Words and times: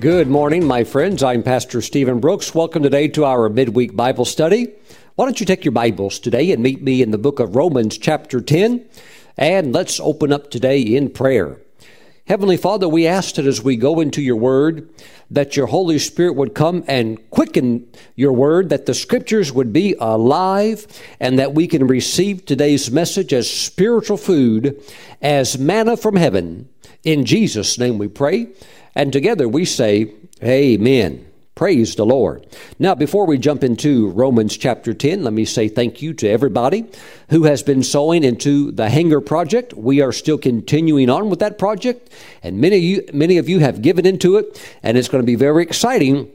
Good 0.00 0.28
morning, 0.28 0.66
my 0.66 0.84
friends. 0.84 1.22
I'm 1.22 1.42
Pastor 1.42 1.80
Stephen 1.80 2.20
Brooks. 2.20 2.54
Welcome 2.54 2.82
today 2.82 3.08
to 3.08 3.24
our 3.24 3.48
midweek 3.48 3.96
Bible 3.96 4.26
study. 4.26 4.74
Why 5.14 5.24
don't 5.24 5.40
you 5.40 5.46
take 5.46 5.64
your 5.64 5.72
Bibles 5.72 6.18
today 6.18 6.52
and 6.52 6.62
meet 6.62 6.82
me 6.82 7.00
in 7.00 7.12
the 7.12 7.18
book 7.18 7.40
of 7.40 7.56
Romans, 7.56 7.96
chapter 7.96 8.42
10, 8.42 8.84
and 9.38 9.72
let's 9.72 9.98
open 9.98 10.34
up 10.34 10.50
today 10.50 10.82
in 10.82 11.08
prayer. 11.08 11.62
Heavenly 12.26 12.58
Father, 12.58 12.86
we 12.86 13.06
ask 13.06 13.36
that 13.36 13.46
as 13.46 13.62
we 13.62 13.76
go 13.76 14.00
into 14.00 14.20
your 14.20 14.36
word, 14.36 14.86
that 15.30 15.56
your 15.56 15.68
Holy 15.68 15.98
Spirit 15.98 16.36
would 16.36 16.54
come 16.54 16.84
and 16.86 17.30
quicken 17.30 17.88
your 18.16 18.34
word, 18.34 18.68
that 18.68 18.84
the 18.84 18.92
scriptures 18.92 19.50
would 19.50 19.72
be 19.72 19.94
alive, 19.98 20.86
and 21.20 21.38
that 21.38 21.54
we 21.54 21.66
can 21.66 21.86
receive 21.86 22.44
today's 22.44 22.90
message 22.90 23.32
as 23.32 23.50
spiritual 23.50 24.18
food, 24.18 24.78
as 25.22 25.58
manna 25.58 25.96
from 25.96 26.16
heaven. 26.16 26.68
In 27.02 27.24
Jesus' 27.24 27.78
name 27.78 27.96
we 27.96 28.08
pray. 28.08 28.48
And 28.96 29.12
together 29.12 29.46
we 29.46 29.66
say, 29.66 30.12
Amen. 30.42 31.26
Praise 31.54 31.94
the 31.94 32.04
Lord. 32.04 32.46
Now, 32.78 32.94
before 32.94 33.24
we 33.24 33.38
jump 33.38 33.64
into 33.64 34.10
Romans 34.10 34.58
chapter 34.58 34.92
10, 34.92 35.24
let 35.24 35.32
me 35.32 35.46
say 35.46 35.68
thank 35.68 36.02
you 36.02 36.12
to 36.12 36.28
everybody 36.28 36.84
who 37.30 37.44
has 37.44 37.62
been 37.62 37.82
sowing 37.82 38.24
into 38.24 38.72
the 38.72 38.90
Hangar 38.90 39.22
Project. 39.22 39.72
We 39.72 40.02
are 40.02 40.12
still 40.12 40.36
continuing 40.36 41.08
on 41.08 41.30
with 41.30 41.38
that 41.38 41.58
project, 41.58 42.10
and 42.42 42.60
many 42.60 42.76
of 42.76 42.82
you, 42.82 43.08
many 43.14 43.38
of 43.38 43.48
you 43.48 43.60
have 43.60 43.80
given 43.80 44.04
into 44.04 44.36
it, 44.36 44.62
and 44.82 44.98
it's 44.98 45.08
going 45.08 45.22
to 45.22 45.26
be 45.26 45.34
very 45.34 45.62
exciting 45.62 46.30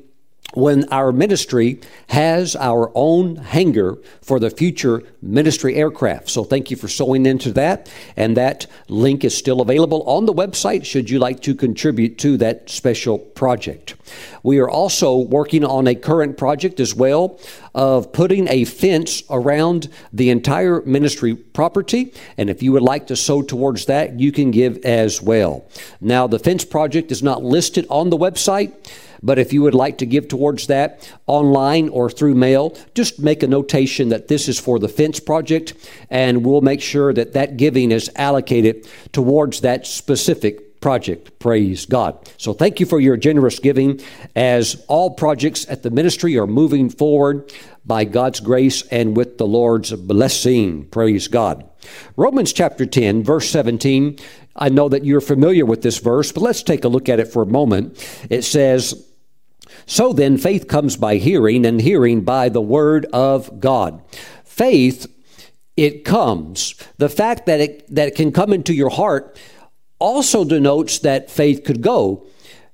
when 0.53 0.87
our 0.89 1.11
ministry 1.11 1.79
has 2.07 2.55
our 2.55 2.91
own 2.95 3.37
hangar 3.37 3.97
for 4.21 4.39
the 4.39 4.49
future 4.49 5.03
ministry 5.21 5.75
aircraft. 5.75 6.29
So 6.29 6.43
thank 6.43 6.71
you 6.71 6.77
for 6.77 6.87
sowing 6.87 7.25
into 7.25 7.51
that. 7.53 7.89
And 8.15 8.35
that 8.37 8.67
link 8.87 9.23
is 9.23 9.37
still 9.37 9.61
available 9.61 10.03
on 10.03 10.25
the 10.25 10.33
website 10.33 10.85
should 10.85 11.09
you 11.09 11.19
like 11.19 11.41
to 11.41 11.55
contribute 11.55 12.17
to 12.19 12.37
that 12.37 12.69
special 12.69 13.17
project. 13.17 13.95
We 14.43 14.59
are 14.59 14.69
also 14.69 15.17
working 15.17 15.63
on 15.63 15.87
a 15.87 15.95
current 15.95 16.37
project 16.37 16.79
as 16.79 16.93
well 16.93 17.39
of 17.73 18.11
putting 18.11 18.49
a 18.49 18.65
fence 18.65 19.23
around 19.29 19.89
the 20.11 20.29
entire 20.29 20.81
ministry 20.81 21.35
property. 21.35 22.13
And 22.37 22.49
if 22.49 22.61
you 22.61 22.73
would 22.73 22.81
like 22.81 23.07
to 23.07 23.15
sow 23.15 23.41
towards 23.41 23.85
that, 23.85 24.19
you 24.19 24.31
can 24.31 24.51
give 24.51 24.77
as 24.83 25.21
well. 25.21 25.65
Now, 26.01 26.27
the 26.27 26.39
fence 26.39 26.65
project 26.65 27.11
is 27.11 27.23
not 27.23 27.43
listed 27.43 27.85
on 27.89 28.09
the 28.09 28.17
website. 28.17 28.73
But 29.23 29.39
if 29.39 29.53
you 29.53 29.61
would 29.61 29.75
like 29.75 29.99
to 29.99 30.05
give 30.05 30.27
towards 30.27 30.67
that 30.67 31.11
online 31.27 31.89
or 31.89 32.09
through 32.09 32.35
mail, 32.35 32.77
just 32.95 33.19
make 33.19 33.43
a 33.43 33.47
notation 33.47 34.09
that 34.09 34.27
this 34.27 34.47
is 34.47 34.59
for 34.59 34.79
the 34.79 34.87
fence 34.87 35.19
project, 35.19 35.73
and 36.09 36.45
we'll 36.45 36.61
make 36.61 36.81
sure 36.81 37.13
that 37.13 37.33
that 37.33 37.57
giving 37.57 37.91
is 37.91 38.09
allocated 38.15 38.87
towards 39.11 39.61
that 39.61 39.85
specific 39.85 40.81
project. 40.81 41.37
Praise 41.39 41.85
God. 41.85 42.27
So 42.37 42.53
thank 42.53 42.79
you 42.79 42.85
for 42.85 42.99
your 42.99 43.15
generous 43.15 43.59
giving 43.59 44.01
as 44.35 44.83
all 44.87 45.11
projects 45.11 45.69
at 45.69 45.83
the 45.83 45.91
ministry 45.91 46.37
are 46.37 46.47
moving 46.47 46.89
forward 46.89 47.53
by 47.85 48.03
God's 48.03 48.39
grace 48.39 48.81
and 48.87 49.15
with 49.15 49.37
the 49.37 49.45
Lord's 49.45 49.93
blessing. 49.93 50.85
Praise 50.87 51.27
God. 51.27 51.69
Romans 52.15 52.51
chapter 52.51 52.85
10, 52.85 53.23
verse 53.23 53.49
17. 53.49 54.17
I 54.55 54.69
know 54.69 54.89
that 54.89 55.05
you're 55.05 55.21
familiar 55.21 55.65
with 55.65 55.81
this 55.81 55.99
verse, 55.99 56.31
but 56.31 56.41
let's 56.41 56.63
take 56.63 56.83
a 56.83 56.89
look 56.89 57.09
at 57.09 57.19
it 57.19 57.27
for 57.27 57.43
a 57.43 57.47
moment. 57.47 57.97
It 58.29 58.41
says, 58.41 59.07
so 59.85 60.13
then, 60.13 60.37
faith 60.37 60.67
comes 60.67 60.97
by 60.97 61.15
hearing, 61.15 61.65
and 61.65 61.81
hearing 61.81 62.21
by 62.21 62.49
the 62.49 62.61
word 62.61 63.05
of 63.13 63.59
God. 63.59 64.01
Faith, 64.43 65.07
it 65.77 66.05
comes. 66.05 66.75
The 66.97 67.09
fact 67.09 67.45
that 67.45 67.59
it, 67.59 67.95
that 67.95 68.09
it 68.09 68.15
can 68.15 68.31
come 68.31 68.53
into 68.53 68.73
your 68.73 68.89
heart 68.89 69.39
also 69.99 70.43
denotes 70.43 70.99
that 70.99 71.29
faith 71.29 71.63
could 71.63 71.81
go. 71.81 72.25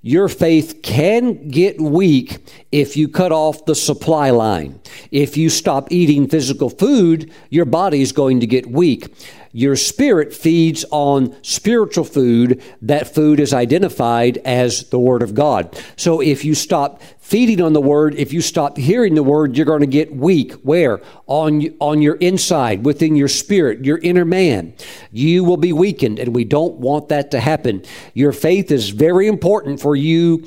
Your 0.01 0.29
faith 0.29 0.81
can 0.83 1.49
get 1.49 1.81
weak 1.81 2.37
if 2.71 2.95
you 2.95 3.09
cut 3.09 3.31
off 3.31 3.65
the 3.65 3.75
supply 3.75 4.29
line. 4.29 4.79
If 5.11 5.35
you 5.35 5.49
stop 5.49 5.91
eating 5.91 6.29
physical 6.29 6.69
food, 6.69 7.31
your 7.49 7.65
body 7.65 8.01
is 8.01 8.11
going 8.11 8.39
to 8.39 8.47
get 8.47 8.67
weak. 8.67 9.13
Your 9.51 9.75
spirit 9.75 10.33
feeds 10.33 10.85
on 10.91 11.35
spiritual 11.43 12.03
food. 12.03 12.61
That 12.81 13.13
food 13.13 13.39
is 13.39 13.53
identified 13.53 14.37
as 14.39 14.89
the 14.89 14.99
Word 14.99 15.21
of 15.21 15.33
God. 15.33 15.81
So 15.95 16.21
if 16.21 16.45
you 16.45 16.55
stop 16.55 17.01
feeding 17.19 17.61
on 17.61 17.73
the 17.73 17.81
Word, 17.81 18.15
if 18.15 18.31
you 18.31 18.41
stop 18.41 18.77
hearing 18.77 19.15
the 19.15 19.23
Word, 19.23 19.57
you're 19.57 19.65
going 19.65 19.81
to 19.81 19.87
get 19.87 20.15
weak. 20.15 20.53
Where? 20.63 21.01
On, 21.25 21.63
on 21.79 22.01
your 22.01 22.15
inside, 22.15 22.85
within 22.85 23.15
your 23.15 23.27
spirit, 23.27 23.85
your 23.85 23.97
inner 23.97 24.25
man. 24.25 24.73
You 25.11 25.43
will 25.43 25.57
be 25.57 25.73
weakened, 25.73 26.19
and 26.19 26.33
we 26.33 26.45
don't 26.45 26.75
want 26.75 27.09
that 27.09 27.31
to 27.31 27.39
happen. 27.39 27.83
Your 28.13 28.31
faith 28.31 28.71
is 28.71 28.89
very 28.89 29.27
important 29.27 29.81
for 29.81 29.95
you 29.95 30.45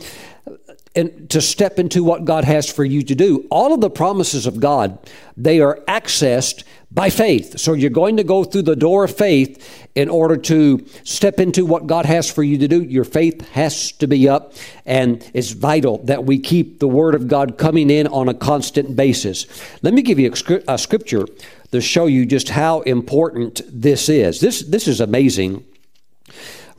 and 0.95 1.31
to 1.31 1.41
step 1.41 1.79
into 1.79 2.03
what 2.03 2.25
God 2.25 2.45
has 2.45 2.71
for 2.71 2.85
you 2.85 3.03
to 3.03 3.15
do. 3.15 3.47
All 3.51 3.73
of 3.73 3.81
the 3.81 3.91
promises 3.91 4.47
of 4.47 4.59
God, 4.59 4.99
they 5.37 5.61
are 5.61 5.81
accessed 5.87 6.65
by 6.93 7.09
faith. 7.09 7.59
So 7.59 7.73
you're 7.73 7.91
going 7.91 8.17
to 8.17 8.25
go 8.25 8.43
through 8.43 8.63
the 8.63 8.77
door 8.77 9.05
of 9.05 9.17
faith 9.17 9.89
in 9.95 10.09
order 10.09 10.37
to 10.37 10.85
step 11.05 11.39
into 11.39 11.65
what 11.65 11.87
God 11.87 12.05
has 12.07 12.31
for 12.31 12.43
you 12.43 12.59
to 12.59 12.69
do. 12.69 12.83
Your 12.83 13.05
faith 13.05 13.49
has 13.51 13.93
to 13.93 14.07
be 14.07 14.29
up, 14.29 14.55
and 14.85 15.29
it's 15.33 15.53
vital 15.53 15.99
that 16.05 16.25
we 16.25 16.39
keep 16.39 16.81
the 16.81 16.89
Word 16.89 17.15
of 17.15 17.29
God 17.29 17.59
coming 17.59 17.91
in 17.91 18.07
on 18.09 18.29
a 18.29 18.35
constant 18.35 18.97
basis. 18.97 19.47
Let 19.83 19.95
me 19.95 20.03
give 20.03 20.19
you 20.19 20.33
a, 20.67 20.79
scripture 20.79 21.27
to 21.71 21.81
show 21.81 22.07
you 22.07 22.27
just 22.27 22.49
how 22.49 22.81
important 22.81 23.61
this 23.69 24.09
is. 24.09 24.41
This, 24.41 24.63
this 24.63 24.89
is 24.89 25.01
amazing. 25.01 25.65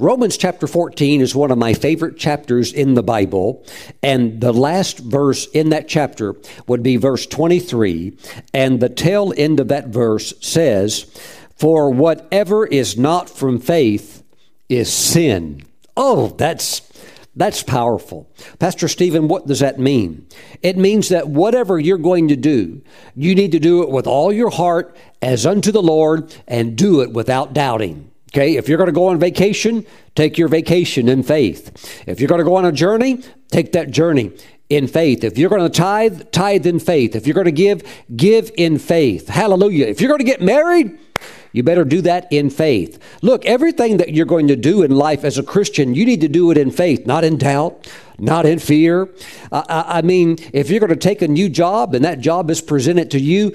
Romans 0.02 0.36
chapter 0.36 0.66
14 0.66 1.22
is 1.22 1.36
one 1.36 1.52
of 1.52 1.60
my 1.60 1.76
favorite 1.76 2.18
chapters 2.18 2.74
in 2.74 2.96
the 2.96 3.04
Bible, 3.04 3.64
and 4.02 4.42
the 4.42 4.52
last 4.52 4.98
verse 4.98 5.46
in 5.50 5.70
that 5.70 5.88
chapter 5.88 6.36
would 6.66 6.82
be 6.82 6.96
verse 6.98 7.28
23, 7.28 8.18
and 8.52 8.80
the 8.80 8.90
tail 8.90 9.32
end 9.38 9.60
of 9.60 9.68
that 9.68 9.90
verse 9.90 10.34
says, 10.42 11.04
For 11.56 11.92
whatever 11.92 12.66
is 12.66 12.98
not 12.98 13.30
from 13.30 13.60
faith 13.60 14.24
is 14.70 14.92
sin. 14.92 15.62
Oh, 15.96 16.30
that's 16.30 16.82
that's 17.36 17.62
powerful. 17.62 18.28
Pastor 18.58 18.88
Stephen, 18.88 19.28
what 19.28 19.46
does 19.46 19.60
that 19.60 19.78
mean? 19.78 20.26
It 20.64 20.78
means 20.78 21.10
that 21.10 21.30
whatever 21.30 21.80
you're 21.80 22.00
going 22.00 22.30
to 22.30 22.36
do, 22.36 22.82
you 23.16 23.36
need 23.36 23.52
to 23.52 23.60
do 23.60 23.84
it 23.84 23.90
with 23.90 24.08
all 24.08 24.34
your 24.34 24.50
heart 24.50 24.98
as 25.22 25.46
unto 25.46 25.72
the 25.72 25.84
Lord 25.84 26.36
and 26.48 26.76
do 26.76 27.02
it 27.02 27.14
without 27.14 27.54
doubting. 27.54 28.11
Okay, 28.34 28.56
if 28.56 28.70
you're 28.70 28.78
going 28.78 28.88
to 28.88 28.94
go 28.94 29.08
on 29.08 29.20
vacation, 29.20 29.86
take 30.16 30.38
your 30.38 30.48
vacation 30.48 31.10
in 31.10 31.22
faith. 31.22 32.06
If 32.08 32.22
you're 32.22 32.30
going 32.30 32.40
to 32.40 32.46
go 32.46 32.56
on 32.56 32.64
a 32.64 32.72
journey, 32.72 33.22
take 33.50 33.74
that 33.74 33.92
journey 33.92 34.32
in 34.70 34.88
faith. 34.88 35.26
If 35.26 35.38
you're 35.38 35.50
going 35.50 35.70
to 35.70 35.70
tithe, 35.70 36.32
tithe 36.32 36.66
in 36.66 36.80
faith. 36.80 37.14
If 37.14 37.28
you're 37.28 37.34
going 37.34 37.46
to 37.46 37.52
give, 37.52 37.84
give 38.16 38.50
in 38.56 38.78
faith. 38.78 39.28
Hallelujah. 39.28 39.88
If 39.88 40.00
you're 40.00 40.08
going 40.08 40.20
to 40.20 40.26
get 40.26 40.42
married, 40.42 40.98
you 41.52 41.62
better 41.62 41.84
do 41.84 42.00
that 42.04 42.32
in 42.32 42.50
faith. 42.50 43.00
Look, 43.22 43.46
everything 43.46 43.98
that 43.98 44.14
you're 44.14 44.26
going 44.26 44.48
to 44.48 44.56
do 44.56 44.82
in 44.82 44.92
life 44.92 45.26
as 45.26 45.38
a 45.38 45.44
Christian, 45.44 45.94
you 45.94 46.06
need 46.06 46.22
to 46.22 46.30
do 46.30 46.52
it 46.52 46.58
in 46.58 46.72
faith, 46.72 47.06
not 47.06 47.26
in 47.26 47.38
doubt, 47.38 47.92
not 48.18 48.46
in 48.46 48.60
fear. 48.60 49.10
I, 49.52 49.86
I 49.88 50.02
mean, 50.04 50.38
if 50.54 50.70
you're 50.70 50.80
going 50.80 50.90
to 50.90 50.96
take 50.96 51.22
a 51.22 51.28
new 51.28 51.50
job 51.50 51.94
and 51.94 52.06
that 52.06 52.22
job 52.22 52.50
is 52.50 52.62
presented 52.62 53.12
to 53.12 53.20
you, 53.20 53.54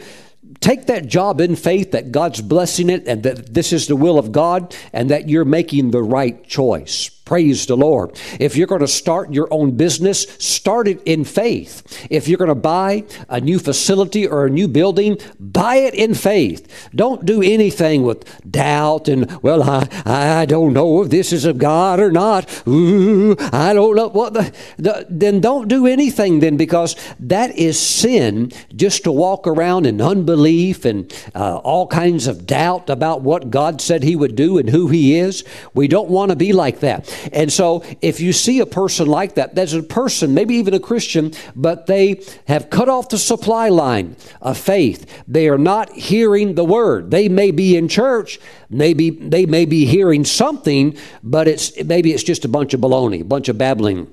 take 0.61 0.87
that 0.87 1.07
job 1.07 1.41
in 1.41 1.57
faith 1.57 1.93
that 1.93 2.13
God's 2.13 2.41
blessing 2.43 2.91
it 2.91 3.07
and 3.07 3.23
that 3.23 3.55
this 3.55 3.73
is 3.73 3.87
the 3.87 3.97
will 3.97 4.19
of 4.19 4.33
God 4.33 4.75
and 4.93 5.11
that 5.11 5.29
you're 5.29 5.45
making 5.45 5.91
the 5.91 6.03
right 6.03 6.45
choice. 6.47 7.16
Praise 7.27 7.67
the 7.67 7.77
Lord. 7.77 8.17
If 8.39 8.55
you're 8.55 8.69
going 8.69 8.83
to 8.83 8.87
start 8.87 9.33
your 9.33 9.49
own 9.51 9.73
business, 9.73 10.29
start 10.39 10.87
it 10.87 11.03
in 11.05 11.25
faith. 11.25 12.07
If 12.09 12.29
you're 12.29 12.39
going 12.39 12.51
to 12.51 12.55
buy 12.55 13.03
a 13.29 13.41
new 13.41 13.59
facility 13.59 14.29
or 14.29 14.47
a 14.47 14.51
new 14.51 14.69
building, 14.69 15.19
buy 15.41 15.75
it 15.79 15.95
in 15.95 16.15
faith. 16.15 16.89
Don't 16.95 17.27
do 17.27 17.43
anything 17.43 18.05
with 18.05 18.25
doubt 18.49 19.09
and, 19.09 19.43
well, 19.43 19.65
I, 19.65 19.89
I 20.07 20.47
don't 20.47 20.73
know 20.73 21.03
if 21.03 21.11
this 21.11 21.33
is 21.33 21.45
of 21.45 21.59
God 21.59 21.99
or 21.99 22.13
not. 22.13 22.49
Ooh, 22.69 23.35
I 23.53 23.73
don't 23.73 23.97
know 23.97 24.09
what 24.09 24.33
the, 24.33 24.55
the 24.79 25.05
then 25.11 25.41
don't 25.41 25.67
do 25.67 25.85
anything 25.85 26.39
then 26.39 26.57
because 26.57 26.95
that 27.19 27.51
is 27.59 27.77
sin 27.77 28.53
just 28.77 29.03
to 29.03 29.11
walk 29.11 29.49
around 29.49 29.85
in 29.85 30.01
unbelief 30.01 30.85
and 30.85 31.13
uh, 31.35 31.57
all 31.57 31.89
kinds 31.89 32.29
of 32.29 32.47
doubt 32.47 32.89
about 32.89 33.23
what 33.23 33.51
God 33.51 33.81
said 33.81 34.05
He 34.05 34.15
would 34.15 34.37
do 34.37 34.59
and 34.59 34.71
who 34.71 34.87
He 34.87 35.19
is. 35.19 35.43
We 35.75 35.89
don't 35.89 36.09
want 36.09 36.31
to 36.31 36.37
be 36.37 36.53
like 36.53 36.79
that. 36.81 37.13
And 37.33 37.53
so 37.53 37.85
if 38.01 38.21
you 38.21 38.33
see 38.33 38.61
a 38.61 38.67
person 38.67 39.07
like 39.07 39.35
that, 39.35 39.55
that's 39.55 39.73
a 39.73 39.83
person, 39.83 40.35
maybe 40.35 40.55
even 40.57 40.75
a 40.75 40.81
Christian, 40.81 41.33
but 41.55 41.87
they 41.87 42.23
have 42.49 42.71
cut 42.71 42.89
off 42.89 43.09
the 43.09 43.19
supply 43.19 43.69
line 43.69 44.17
of 44.41 44.59
faith. 44.59 45.25
They 45.29 45.49
are 45.49 45.59
not 45.59 45.93
hearing 45.93 46.55
the 46.55 46.65
word. 46.65 47.11
They 47.11 47.29
may 47.29 47.51
be 47.51 47.77
in 47.77 47.89
church, 47.89 48.39
maybe 48.71 49.11
they 49.11 49.47
may 49.47 49.65
be 49.65 49.87
hearing 49.87 50.25
something, 50.25 50.97
but 51.23 51.49
it's 51.49 51.83
maybe 51.85 52.13
it's 52.13 52.23
just 52.23 52.45
a 52.45 52.49
bunch 52.49 52.75
of 52.75 52.81
baloney, 52.81 53.21
a 53.21 53.25
bunch 53.25 53.49
of 53.49 53.59
babbling. 53.59 54.13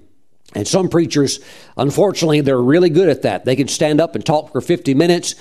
And 0.55 0.67
some 0.67 0.87
preachers, 0.89 1.39
unfortunately, 1.77 2.41
they're 2.41 2.61
really 2.61 2.89
good 2.89 3.09
at 3.09 3.23
that. 3.23 3.45
They 3.45 3.55
can 3.55 3.67
stand 3.67 3.99
up 3.99 4.15
and 4.15 4.25
talk 4.25 4.51
for 4.51 4.61
50 4.61 4.93
minutes, 4.93 5.35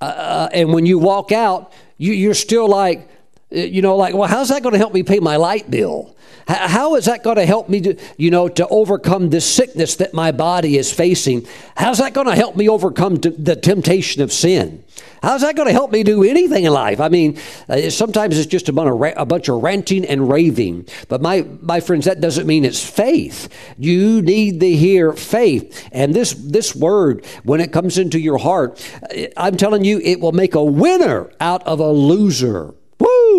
uh, 0.00 0.48
and 0.52 0.72
when 0.72 0.86
you 0.86 0.98
walk 0.98 1.32
out, 1.32 1.72
you, 1.98 2.12
you're 2.12 2.34
still 2.34 2.68
like, 2.68 3.08
Uh, 3.08 3.12
you 3.50 3.80
know, 3.80 3.96
like, 3.96 4.14
well, 4.14 4.28
how's 4.28 4.48
that 4.48 4.62
going 4.62 4.72
to 4.72 4.78
help 4.78 4.92
me 4.92 5.02
pay 5.02 5.20
my 5.20 5.36
light 5.36 5.70
bill? 5.70 6.16
How 6.48 6.94
is 6.94 7.06
that 7.06 7.24
going 7.24 7.36
to 7.36 7.46
help 7.46 7.68
me 7.68 7.80
to, 7.80 7.96
you 8.16 8.30
know, 8.30 8.48
to 8.48 8.68
overcome 8.68 9.30
this 9.30 9.44
sickness 9.44 9.96
that 9.96 10.14
my 10.14 10.30
body 10.30 10.76
is 10.76 10.92
facing? 10.92 11.46
How's 11.76 11.98
that 11.98 12.14
going 12.14 12.28
to 12.28 12.36
help 12.36 12.56
me 12.56 12.68
overcome 12.68 13.16
the 13.16 13.56
temptation 13.56 14.22
of 14.22 14.32
sin? 14.32 14.84
How's 15.22 15.40
that 15.40 15.56
going 15.56 15.66
to 15.66 15.72
help 15.72 15.90
me 15.90 16.04
do 16.04 16.22
anything 16.22 16.64
in 16.64 16.72
life? 16.72 17.00
I 17.00 17.08
mean, 17.08 17.38
uh, 17.68 17.90
sometimes 17.90 18.38
it's 18.38 18.46
just 18.46 18.68
a 18.68 18.72
bunch, 18.72 18.90
of, 18.90 19.18
a 19.20 19.26
bunch 19.26 19.48
of 19.48 19.62
ranting 19.62 20.04
and 20.04 20.28
raving. 20.28 20.86
But 21.08 21.20
my, 21.20 21.46
my 21.62 21.80
friends, 21.80 22.04
that 22.04 22.20
doesn't 22.20 22.46
mean 22.46 22.64
it's 22.64 22.84
faith. 22.88 23.48
You 23.76 24.22
need 24.22 24.60
to 24.60 24.70
hear 24.70 25.12
faith. 25.12 25.88
And 25.90 26.14
this, 26.14 26.32
this 26.32 26.76
word, 26.76 27.24
when 27.42 27.60
it 27.60 27.72
comes 27.72 27.98
into 27.98 28.20
your 28.20 28.38
heart, 28.38 28.84
uh, 29.02 29.26
I'm 29.36 29.56
telling 29.56 29.84
you, 29.84 30.00
it 30.00 30.20
will 30.20 30.32
make 30.32 30.54
a 30.54 30.64
winner 30.64 31.32
out 31.40 31.66
of 31.66 31.80
a 31.80 31.90
loser. 31.90 32.74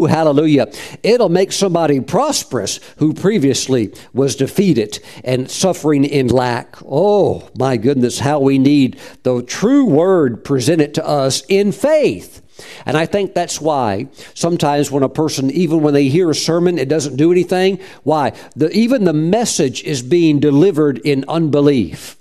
Hallelujah. 0.05 0.71
It'll 1.03 1.29
make 1.29 1.51
somebody 1.51 1.99
prosperous 1.99 2.79
who 2.97 3.13
previously 3.13 3.94
was 4.13 4.35
defeated 4.35 4.99
and 5.23 5.49
suffering 5.49 6.03
in 6.03 6.27
lack. 6.27 6.75
Oh, 6.85 7.49
my 7.57 7.77
goodness, 7.77 8.19
how 8.19 8.39
we 8.39 8.57
need 8.59 8.99
the 9.23 9.41
true 9.44 9.85
word 9.85 10.44
presented 10.44 10.94
to 10.95 11.07
us 11.07 11.44
in 11.47 11.71
faith. 11.71 12.41
And 12.85 12.97
I 12.97 13.05
think 13.05 13.33
that's 13.33 13.61
why 13.61 14.07
sometimes 14.33 14.89
when 14.89 15.03
a 15.03 15.09
person, 15.09 15.51
even 15.51 15.81
when 15.81 15.94
they 15.94 16.09
hear 16.09 16.29
a 16.29 16.35
sermon, 16.35 16.77
it 16.77 16.89
doesn't 16.89 17.17
do 17.17 17.31
anything. 17.31 17.79
Why? 18.03 18.33
The, 18.55 18.71
even 18.71 19.03
the 19.03 19.13
message 19.13 19.83
is 19.83 20.01
being 20.01 20.39
delivered 20.39 20.97
in 20.99 21.25
unbelief. 21.27 22.17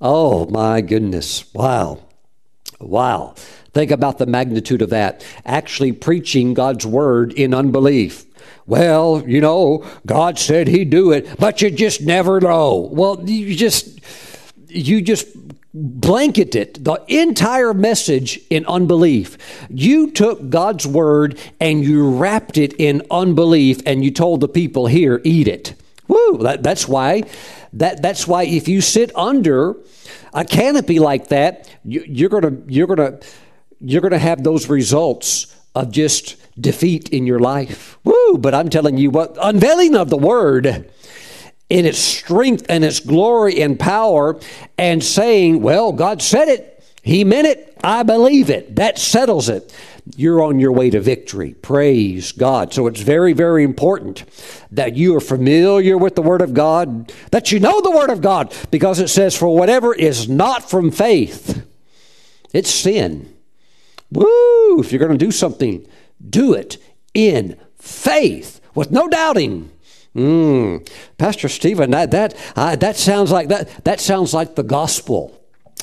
Oh, 0.00 0.46
my 0.46 0.80
goodness. 0.80 1.52
Wow. 1.54 2.00
Wow. 2.80 3.34
Think 3.72 3.90
about 3.90 4.18
the 4.18 4.26
magnitude 4.26 4.82
of 4.82 4.90
that. 4.90 5.24
Actually 5.44 5.92
preaching 5.92 6.54
God's 6.54 6.86
word 6.86 7.32
in 7.32 7.54
unbelief. 7.54 8.26
Well, 8.66 9.22
you 9.26 9.40
know, 9.40 9.84
God 10.06 10.38
said 10.38 10.68
he'd 10.68 10.90
do 10.90 11.12
it, 11.12 11.38
but 11.38 11.62
you 11.62 11.70
just 11.70 12.02
never 12.02 12.40
know. 12.40 12.90
Well, 12.92 13.28
you 13.28 13.54
just 13.56 14.00
you 14.68 15.02
just 15.02 15.26
blanketed 15.74 16.84
the 16.84 17.02
entire 17.08 17.72
message 17.72 18.38
in 18.50 18.66
unbelief. 18.66 19.38
You 19.70 20.10
took 20.10 20.50
God's 20.50 20.86
word 20.86 21.38
and 21.60 21.82
you 21.82 22.16
wrapped 22.16 22.58
it 22.58 22.74
in 22.74 23.02
unbelief 23.10 23.80
and 23.86 24.04
you 24.04 24.10
told 24.10 24.40
the 24.40 24.48
people, 24.48 24.86
here, 24.86 25.20
eat 25.24 25.48
it. 25.48 25.74
Woo! 26.08 26.38
That, 26.38 26.62
that's 26.62 26.86
why 26.86 27.22
that 27.74 28.02
that's 28.02 28.26
why 28.26 28.44
if 28.44 28.68
you 28.68 28.80
sit 28.82 29.16
under 29.16 29.76
a 30.34 30.44
canopy 30.44 30.98
like 30.98 31.28
that, 31.28 31.74
you, 31.84 32.04
you're 32.06 32.28
gonna 32.28 32.58
you're 32.66 32.86
gonna 32.86 33.18
you're 33.82 34.00
going 34.00 34.12
to 34.12 34.18
have 34.18 34.42
those 34.42 34.68
results 34.68 35.54
of 35.74 35.90
just 35.90 36.36
defeat 36.60 37.08
in 37.10 37.26
your 37.26 37.38
life. 37.38 37.98
Woo! 38.04 38.38
But 38.38 38.54
I'm 38.54 38.68
telling 38.68 38.98
you 38.98 39.10
what, 39.10 39.36
unveiling 39.40 39.96
of 39.96 40.10
the 40.10 40.16
word 40.16 40.90
in 41.68 41.86
its 41.86 41.98
strength 41.98 42.66
and 42.68 42.84
its 42.84 43.00
glory 43.00 43.62
and 43.62 43.78
power, 43.78 44.38
and 44.76 45.02
saying, 45.02 45.62
Well, 45.62 45.92
God 45.92 46.20
said 46.20 46.48
it, 46.48 46.84
He 47.02 47.24
meant 47.24 47.46
it, 47.46 47.78
I 47.82 48.02
believe 48.02 48.50
it. 48.50 48.76
That 48.76 48.98
settles 48.98 49.48
it. 49.48 49.74
You're 50.16 50.42
on 50.42 50.58
your 50.58 50.72
way 50.72 50.90
to 50.90 51.00
victory. 51.00 51.54
Praise 51.54 52.32
God. 52.32 52.74
So 52.74 52.88
it's 52.88 53.00
very, 53.00 53.32
very 53.32 53.64
important 53.64 54.24
that 54.72 54.96
you 54.96 55.16
are 55.16 55.20
familiar 55.20 55.96
with 55.96 56.14
the 56.14 56.22
Word 56.22 56.42
of 56.42 56.52
God, 56.52 57.10
that 57.30 57.52
you 57.52 57.60
know 57.60 57.80
the 57.80 57.90
Word 57.90 58.10
of 58.10 58.20
God, 58.20 58.54
because 58.70 58.98
it 58.98 59.08
says, 59.08 59.34
For 59.34 59.56
whatever 59.56 59.94
is 59.94 60.28
not 60.28 60.68
from 60.68 60.90
faith, 60.90 61.64
it's 62.52 62.70
sin. 62.70 63.31
Woo! 64.12 64.80
If 64.80 64.92
you're 64.92 64.98
going 64.98 65.18
to 65.18 65.24
do 65.24 65.30
something, 65.30 65.86
do 66.28 66.52
it 66.52 66.76
in 67.14 67.56
faith 67.78 68.60
with 68.74 68.90
no 68.90 69.08
doubting. 69.08 69.70
Mm. 70.14 70.86
Pastor 71.16 71.48
Stephen, 71.48 71.90
that 71.92 72.10
that 72.10 72.34
uh, 72.54 72.76
that 72.76 72.96
sounds 72.96 73.30
like 73.30 73.48
that 73.48 73.84
that 73.84 74.00
sounds 74.00 74.34
like 74.34 74.54
the 74.54 74.62
gospel. 74.62 75.38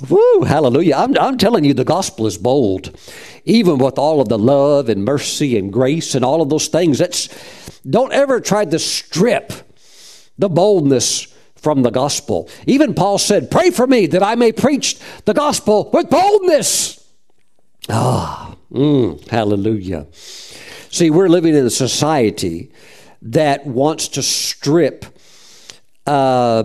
Woo, 0.08 0.44
hallelujah. 0.44 0.96
I'm, 0.96 1.18
I'm 1.18 1.38
telling 1.38 1.66
you, 1.66 1.74
the 1.74 1.84
gospel 1.84 2.26
is 2.26 2.38
bold. 2.38 2.98
Even 3.44 3.80
with 3.80 3.98
all 3.98 4.22
of 4.22 4.30
the 4.30 4.38
love 4.38 4.88
and 4.88 5.04
mercy 5.04 5.58
and 5.58 5.74
grace 5.74 6.16
and 6.16 6.24
all 6.24 6.42
of 6.42 6.50
those 6.50 6.70
things, 6.70 7.00
that's, 7.00 7.28
don't 7.90 8.14
ever 8.14 8.40
try 8.40 8.64
to 8.64 8.80
strip 8.80 9.52
the 10.38 10.48
boldness 10.48 11.28
from 11.56 11.82
the 11.82 11.90
gospel. 11.90 12.50
Even 12.66 12.94
Paul 12.94 13.18
said, 13.18 13.52
Pray 13.52 13.72
for 13.72 13.88
me 13.88 14.06
that 14.08 14.24
I 14.24 14.36
may 14.36 14.54
preach 14.54 14.98
the 15.26 15.34
gospel 15.34 15.90
with 15.92 16.10
boldness. 16.10 16.99
Ah, 17.90 18.56
mm, 18.72 19.28
hallelujah. 19.28 20.08
See, 20.92 21.10
we're 21.10 21.28
living 21.28 21.56
in 21.56 21.66
a 21.66 21.72
society 21.72 22.72
that 23.22 23.66
wants 23.66 24.08
to 24.10 24.22
strip 24.22 25.06
uh, 26.06 26.64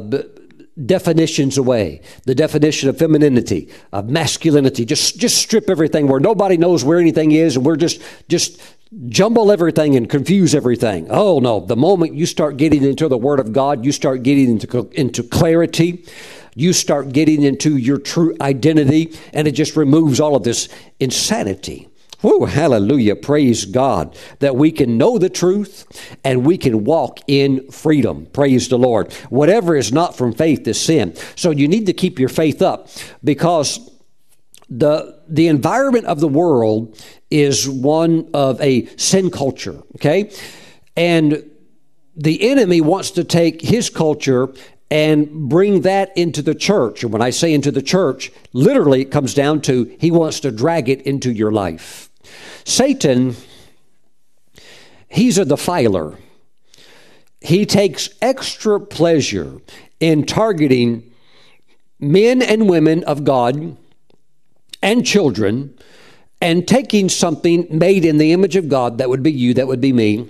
definitions 0.87 1.57
away. 1.59 2.03
The 2.25 2.35
definition 2.35 2.89
of 2.89 2.99
femininity, 2.99 3.71
of 3.93 4.09
masculinity, 4.09 4.85
just 4.85 5.19
just 5.19 5.39
strip 5.39 5.71
everything 5.71 6.09
where 6.09 6.21
nobody 6.21 6.57
knows 6.57 6.85
where 6.85 6.99
anything 6.99 7.33
is, 7.33 7.57
and 7.57 7.65
we're 7.65 7.77
just 7.77 8.03
just 8.29 8.61
jumble 9.09 9.51
everything 9.51 9.97
and 9.97 10.09
confuse 10.09 10.55
everything. 10.55 11.07
Oh 11.11 11.39
no! 11.39 11.61
The 11.61 11.77
moment 11.77 12.15
you 12.15 12.27
start 12.27 12.57
getting 12.59 12.85
into 12.85 13.09
the 13.09 13.19
Word 13.19 13.41
of 13.41 13.53
God, 13.53 13.85
you 13.85 13.93
start 13.93 14.23
getting 14.23 14.51
into 14.51 14.91
into 14.93 15.23
clarity 15.23 16.05
you 16.55 16.73
start 16.73 17.13
getting 17.13 17.43
into 17.43 17.77
your 17.77 17.99
true 17.99 18.37
identity, 18.41 19.17
and 19.33 19.47
it 19.47 19.53
just 19.53 19.77
removes 19.77 20.21
all 20.21 20.37
of 20.37 20.43
this 20.43 20.69
insanity. 21.01 21.89
Whoa, 22.25 22.47
hallelujah. 22.47 23.17
Praise 23.17 23.67
God 23.67 24.17
that 24.39 24.57
we 24.57 24.73
can 24.73 24.97
know 24.97 25.19
the 25.19 25.29
truth 25.29 25.85
and 26.25 26.47
we 26.47 26.57
can 26.57 26.85
walk 26.85 27.21
in 27.27 27.71
freedom. 27.71 28.25
Praise 28.33 28.69
the 28.69 28.79
Lord. 28.79 29.13
Whatever 29.29 29.77
is 29.77 29.93
not 29.93 30.17
from 30.17 30.33
faith 30.33 30.67
is 30.67 30.81
sin. 30.81 31.15
So 31.37 31.51
you 31.51 31.69
need 31.69 31.85
to 31.85 31.93
keep 31.93 32.19
your 32.19 32.31
faith 32.31 32.63
up 32.63 32.89
because 33.23 33.91
the 34.71 35.23
the 35.29 35.49
environment 35.49 36.07
of 36.07 36.21
the 36.21 36.29
world 36.29 36.99
is 37.31 37.69
one 37.69 38.31
of 38.33 38.59
a 38.63 38.87
sin 38.97 39.31
culture, 39.31 39.83
okay? 39.97 40.31
And 40.97 41.51
the 42.17 42.49
enemy 42.49 42.81
wants 42.81 43.11
to 43.13 43.25
take 43.25 43.61
his 43.61 43.91
culture 43.91 44.49
and 44.91 45.49
bring 45.49 45.83
that 45.83 46.17
into 46.17 46.43
the 46.43 46.55
church. 46.55 47.03
And 47.03 47.13
when 47.13 47.23
I 47.23 47.31
say 47.31 47.53
into 47.53 47.71
the 47.71 47.83
church, 47.83 48.31
literally 48.53 49.03
it 49.03 49.11
comes 49.11 49.35
down 49.35 49.61
to 49.63 49.95
he 49.99 50.11
wants 50.11 50.41
to 50.41 50.51
drag 50.51 50.89
it 50.89 51.03
into 51.03 51.33
your 51.33 51.53
life. 51.53 52.11
Satan, 52.65 53.37
he's 55.09 55.39
a 55.39 55.45
defiler. 55.45 56.19
He 57.41 57.67
takes 57.67 58.09
extra 58.23 58.81
pleasure 58.81 59.61
in 60.01 60.25
targeting 60.25 61.11
men 62.01 62.43
and 62.43 62.69
women 62.69 63.05
of 63.05 63.25
God 63.25 63.77
and 64.83 65.07
children 65.07 65.79
and 66.41 66.69
taking 66.69 67.09
something 67.09 67.67
made 67.71 68.05
in 68.05 68.19
the 68.19 68.33
image 68.33 68.57
of 68.57 68.69
God, 68.69 68.99
that 68.99 69.09
would 69.09 69.23
be 69.23 69.33
you, 69.33 69.55
that 69.55 69.67
would 69.67 69.81
be 69.81 69.93
me, 69.93 70.29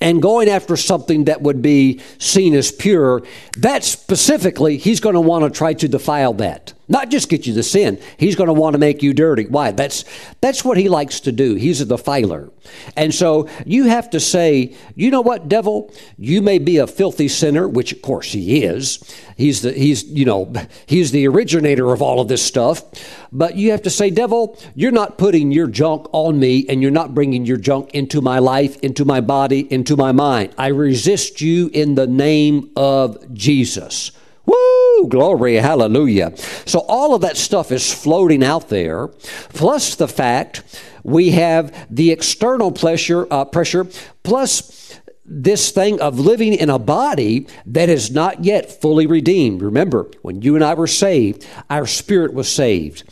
and 0.00 0.20
going 0.20 0.48
after 0.48 0.76
something 0.76 1.24
that 1.24 1.42
would 1.42 1.62
be 1.62 2.00
seen 2.18 2.54
as 2.54 2.70
pure, 2.70 3.22
that 3.58 3.84
specifically, 3.84 4.76
he's 4.76 5.00
going 5.00 5.14
to 5.14 5.20
want 5.20 5.44
to 5.44 5.56
try 5.56 5.72
to 5.74 5.88
defile 5.88 6.32
that. 6.34 6.72
Not 6.88 7.10
just 7.10 7.28
get 7.28 7.46
you 7.46 7.54
to 7.54 7.62
sin. 7.62 8.00
He's 8.16 8.36
going 8.36 8.46
to 8.46 8.52
want 8.52 8.74
to 8.74 8.78
make 8.78 9.02
you 9.02 9.12
dirty. 9.12 9.46
Why? 9.46 9.72
That's 9.72 10.04
that's 10.40 10.64
what 10.64 10.76
he 10.76 10.88
likes 10.88 11.18
to 11.20 11.32
do. 11.32 11.54
He's 11.54 11.80
a 11.80 11.84
defiler. 11.84 12.50
And 12.96 13.12
so 13.12 13.48
you 13.64 13.84
have 13.84 14.10
to 14.10 14.20
say, 14.20 14.74
you 14.94 15.10
know 15.10 15.20
what, 15.20 15.48
devil? 15.48 15.92
You 16.16 16.42
may 16.42 16.58
be 16.58 16.78
a 16.78 16.86
filthy 16.86 17.26
sinner, 17.26 17.68
which 17.68 17.92
of 17.92 18.02
course 18.02 18.32
he 18.32 18.62
is. 18.62 18.98
He's 19.36 19.62
the 19.62 19.72
he's 19.72 20.04
you 20.04 20.24
know 20.24 20.52
he's 20.86 21.10
the 21.10 21.26
originator 21.26 21.92
of 21.92 22.02
all 22.02 22.20
of 22.20 22.28
this 22.28 22.44
stuff. 22.44 22.84
But 23.32 23.56
you 23.56 23.72
have 23.72 23.82
to 23.82 23.90
say, 23.90 24.10
devil, 24.10 24.58
you're 24.74 24.92
not 24.92 25.18
putting 25.18 25.50
your 25.50 25.66
junk 25.66 26.06
on 26.12 26.38
me, 26.38 26.66
and 26.68 26.80
you're 26.80 26.90
not 26.92 27.14
bringing 27.14 27.44
your 27.44 27.56
junk 27.56 27.90
into 27.94 28.20
my 28.20 28.38
life, 28.38 28.76
into 28.80 29.04
my 29.04 29.20
body, 29.20 29.70
into 29.72 29.96
my 29.96 30.12
mind. 30.12 30.54
I 30.56 30.68
resist 30.68 31.40
you 31.40 31.68
in 31.72 31.96
the 31.96 32.06
name 32.06 32.70
of 32.76 33.34
Jesus. 33.34 34.12
Woo! 34.46 34.85
Glory, 35.08 35.56
hallelujah. 35.56 36.36
So 36.64 36.80
all 36.80 37.14
of 37.14 37.20
that 37.22 37.36
stuff 37.36 37.70
is 37.70 37.92
floating 37.92 38.42
out 38.42 38.68
there, 38.68 39.08
plus 39.50 39.94
the 39.94 40.08
fact 40.08 40.82
we 41.02 41.30
have 41.32 41.86
the 41.94 42.10
external 42.10 42.72
pressure, 42.72 43.26
uh, 43.30 43.44
pressure, 43.44 43.86
plus 44.22 44.98
this 45.24 45.70
thing 45.70 46.00
of 46.00 46.18
living 46.18 46.52
in 46.54 46.70
a 46.70 46.78
body 46.78 47.46
that 47.66 47.88
is 47.88 48.10
not 48.10 48.44
yet 48.44 48.80
fully 48.80 49.06
redeemed. 49.06 49.62
Remember, 49.62 50.08
when 50.22 50.42
you 50.42 50.54
and 50.54 50.64
I 50.64 50.74
were 50.74 50.86
saved, 50.86 51.46
our 51.68 51.86
spirit 51.86 52.32
was 52.32 52.48
saved, 52.48 53.02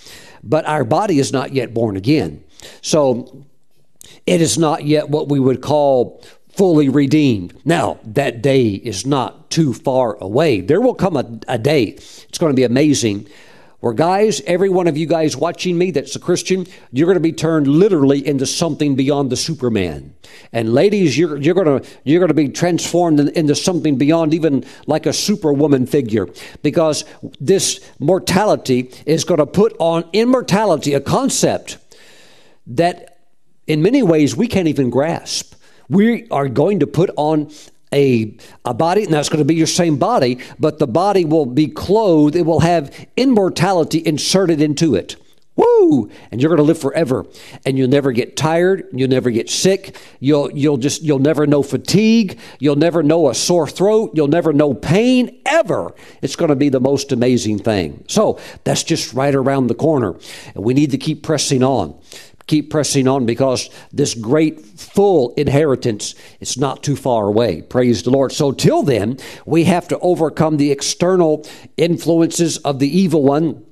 but 0.43 0.65
our 0.67 0.85
body 0.85 1.19
is 1.19 1.33
not 1.33 1.53
yet 1.53 1.75
born 1.75 1.97
again. 1.97 2.45
So 2.83 3.45
it 4.27 4.41
is 4.41 4.57
not 4.57 4.85
yet 4.85 5.09
what 5.09 5.29
we 5.29 5.41
would 5.41 5.61
call 5.61 6.25
fully 6.57 6.89
redeemed. 6.89 7.55
Now, 7.65 7.99
that 8.05 8.43
day 8.43 8.69
is 8.69 9.07
not 9.07 9.51
too 9.51 9.73
far 9.73 10.17
away. 10.21 10.61
There 10.61 10.81
will 10.81 10.95
come 10.95 11.17
a, 11.17 11.41
a 11.49 11.59
day, 11.59 11.85
it's 11.85 12.39
going 12.39 12.53
to 12.53 12.57
be 12.57 12.65
amazing, 12.65 13.29
where 13.81 13.93
guys, 13.93 14.41
every 14.47 14.71
one 14.71 14.89
of 14.89 14.97
you 14.97 15.07
guys 15.07 15.37
watching 15.37 15.77
me 15.77 15.91
that's 15.91 16.17
a 16.17 16.19
Christian, 16.19 16.67
you're 16.91 17.07
going 17.07 17.17
to 17.17 17.21
be 17.21 17.33
turned 17.33 17.67
literally 17.67 18.27
into 18.27 18.47
something 18.47 18.97
beyond 18.97 19.31
the 19.31 19.37
Superman. 19.37 20.15
And 20.53 20.73
ladies, 20.73 21.19
you're, 21.19 21.37
you're 21.37 21.55
going 21.55 21.83
to 21.83 21.89
you're 22.03 22.19
going 22.19 22.29
to 22.29 22.35
be 22.35 22.49
transformed 22.49 23.21
into 23.21 23.55
something 23.55 23.99
beyond 23.99 24.33
even 24.33 24.65
like 24.87 25.05
a 25.05 25.13
superwoman 25.13 25.87
figure, 25.87 26.29
because 26.63 27.05
this 27.41 27.81
mortality 27.99 28.91
is 29.05 29.25
going 29.25 29.41
to 29.41 29.47
put 29.47 29.77
on 29.79 30.09
immortality 30.15 30.95
a 30.95 31.01
concept 31.01 31.77
that, 32.67 33.19
in 33.67 33.83
many 33.83 34.03
ways, 34.03 34.35
we 34.35 34.49
can't 34.49 34.69
even 34.69 34.89
grasp. 34.89 35.54
We 35.89 36.29
are 36.31 36.49
going 36.49 36.81
to 36.81 36.87
put 36.87 37.11
on 37.17 37.51
a, 37.93 38.37
a 38.65 38.75
body, 38.75 39.05
and 39.05 39.13
that's 39.13 39.29
going 39.29 39.39
to 39.39 39.45
be 39.45 39.55
your 39.55 39.67
same 39.67 39.97
body, 39.97 40.39
but 40.59 40.79
the 40.79 40.87
body 40.87 41.25
will 41.25 41.47
be 41.47 41.69
clothed. 41.69 42.35
It 42.37 42.45
will 42.45 42.61
have 42.61 43.07
immortality 43.17 44.03
inserted 44.05 44.61
into 44.61 44.95
it. 44.95 45.17
Woo! 45.57 46.11
And 46.33 46.43
you're 46.43 46.49
going 46.49 46.57
to 46.57 46.65
live 46.65 46.81
forever. 46.81 47.27
And 47.65 47.79
you'll 47.79 47.89
never 47.89 48.11
get 48.11 48.37
tired. 48.37 48.89
You'll 48.93 49.09
never 49.09 49.31
get 49.31 49.49
sick. 49.49 49.97
You'll, 50.19 50.51
you'll 50.51 50.79
just, 50.79 51.03
you'll 51.03 51.21
never 51.21 51.47
know 51.47 51.63
fatigue. 51.63 52.41
You'll 52.59 52.75
never 52.75 53.05
know 53.05 53.29
a 53.29 53.35
sore 53.35 53.69
throat. 53.69 54.11
You'll 54.15 54.27
never 54.27 54.53
know 54.53 54.75
pain 54.75 55.41
ever. 55.47 55.95
It's 56.23 56.35
going 56.35 56.49
to 56.49 56.57
be 56.57 56.71
the 56.71 56.81
most 56.81 57.13
amazing 57.13 57.61
thing. 57.61 58.05
So 58.09 58.41
that's 58.65 58.83
just 58.83 59.15
right 59.15 59.35
around 59.35 59.69
the 59.69 59.77
corner. 59.77 60.17
And 60.57 60.65
we 60.65 60.75
need 60.75 60.91
to 60.91 60.99
keep 60.99 61.23
pressing 61.23 61.63
on 61.63 61.97
keep 62.47 62.71
pressing 62.71 63.09
on 63.09 63.27
because 63.27 63.71
this 63.93 64.15
great 64.15 64.61
full 64.61 65.33
inheritance 65.35 66.15
is 66.41 66.57
not 66.57 66.83
too 66.83 66.97
far 66.97 67.27
away. 67.27 67.63
Praise 67.63 68.03
the 68.03 68.11
lord. 68.11 68.33
So 68.33 68.53
till 68.53 68.83
then 68.83 69.19
we 69.47 69.65
have 69.65 69.89
to 69.89 69.99
overcome 70.01 70.57
the 70.57 70.71
external 70.71 71.47
influences 71.77 72.59
of 72.59 72.79
the 72.79 72.99
evil 72.99 73.23
one 73.23 73.65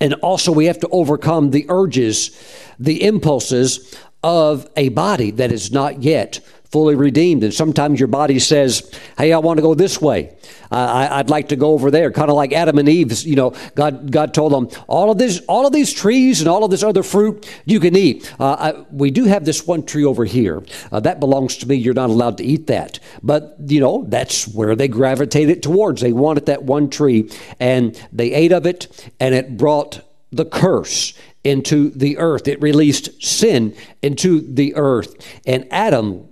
and 0.00 0.14
also 0.14 0.52
we 0.52 0.66
have 0.66 0.80
to 0.80 0.88
overcome 0.88 1.50
the 1.50 1.66
urges 1.68 2.30
the 2.78 3.02
impulses 3.02 3.96
of 4.22 4.68
a 4.76 4.88
body 4.90 5.30
that 5.30 5.52
is 5.52 5.70
not 5.72 6.02
yet 6.02 6.40
fully 6.70 6.94
redeemed. 6.94 7.44
And 7.44 7.52
sometimes 7.52 7.98
your 7.98 8.08
body 8.08 8.38
says, 8.38 8.92
Hey, 9.16 9.32
I 9.32 9.38
want 9.38 9.58
to 9.58 9.62
go 9.62 9.74
this 9.74 10.00
way. 10.00 10.36
Uh, 10.70 11.08
I, 11.10 11.16
would 11.18 11.30
like 11.30 11.48
to 11.48 11.56
go 11.56 11.72
over 11.72 11.90
there. 11.90 12.10
Kind 12.10 12.30
of 12.30 12.36
like 12.36 12.52
Adam 12.52 12.78
and 12.78 12.88
Eve. 12.88 13.22
You 13.22 13.36
know, 13.36 13.54
God, 13.74 14.12
God 14.12 14.34
told 14.34 14.52
them 14.52 14.68
all 14.86 15.10
of 15.10 15.16
this, 15.16 15.40
all 15.48 15.66
of 15.66 15.72
these 15.72 15.92
trees 15.92 16.40
and 16.40 16.48
all 16.48 16.64
of 16.64 16.70
this 16.70 16.82
other 16.82 17.02
fruit 17.02 17.48
you 17.64 17.80
can 17.80 17.96
eat. 17.96 18.32
Uh, 18.38 18.52
I, 18.52 18.84
we 18.90 19.10
do 19.10 19.24
have 19.24 19.44
this 19.44 19.66
one 19.66 19.84
tree 19.84 20.04
over 20.04 20.24
here 20.24 20.62
uh, 20.92 21.00
that 21.00 21.20
belongs 21.20 21.56
to 21.58 21.68
me. 21.68 21.76
You're 21.76 21.94
not 21.94 22.10
allowed 22.10 22.38
to 22.38 22.44
eat 22.44 22.66
that. 22.66 22.98
But 23.22 23.56
you 23.66 23.80
know, 23.80 24.04
that's 24.06 24.46
where 24.48 24.76
they 24.76 24.88
gravitated 24.88 25.62
towards. 25.62 26.02
They 26.02 26.12
wanted 26.12 26.46
that 26.46 26.64
one 26.64 26.90
tree, 26.90 27.30
and 27.58 27.98
they 28.12 28.32
ate 28.32 28.52
of 28.52 28.66
it, 28.66 29.10
and 29.18 29.34
it 29.34 29.56
brought 29.56 30.02
the 30.30 30.44
curse 30.44 31.14
into 31.44 31.90
the 31.90 32.18
earth. 32.18 32.46
It 32.46 32.60
released 32.60 33.22
sin 33.22 33.74
into 34.02 34.40
the 34.40 34.74
earth, 34.74 35.14
and 35.46 35.66
Adam 35.70 36.28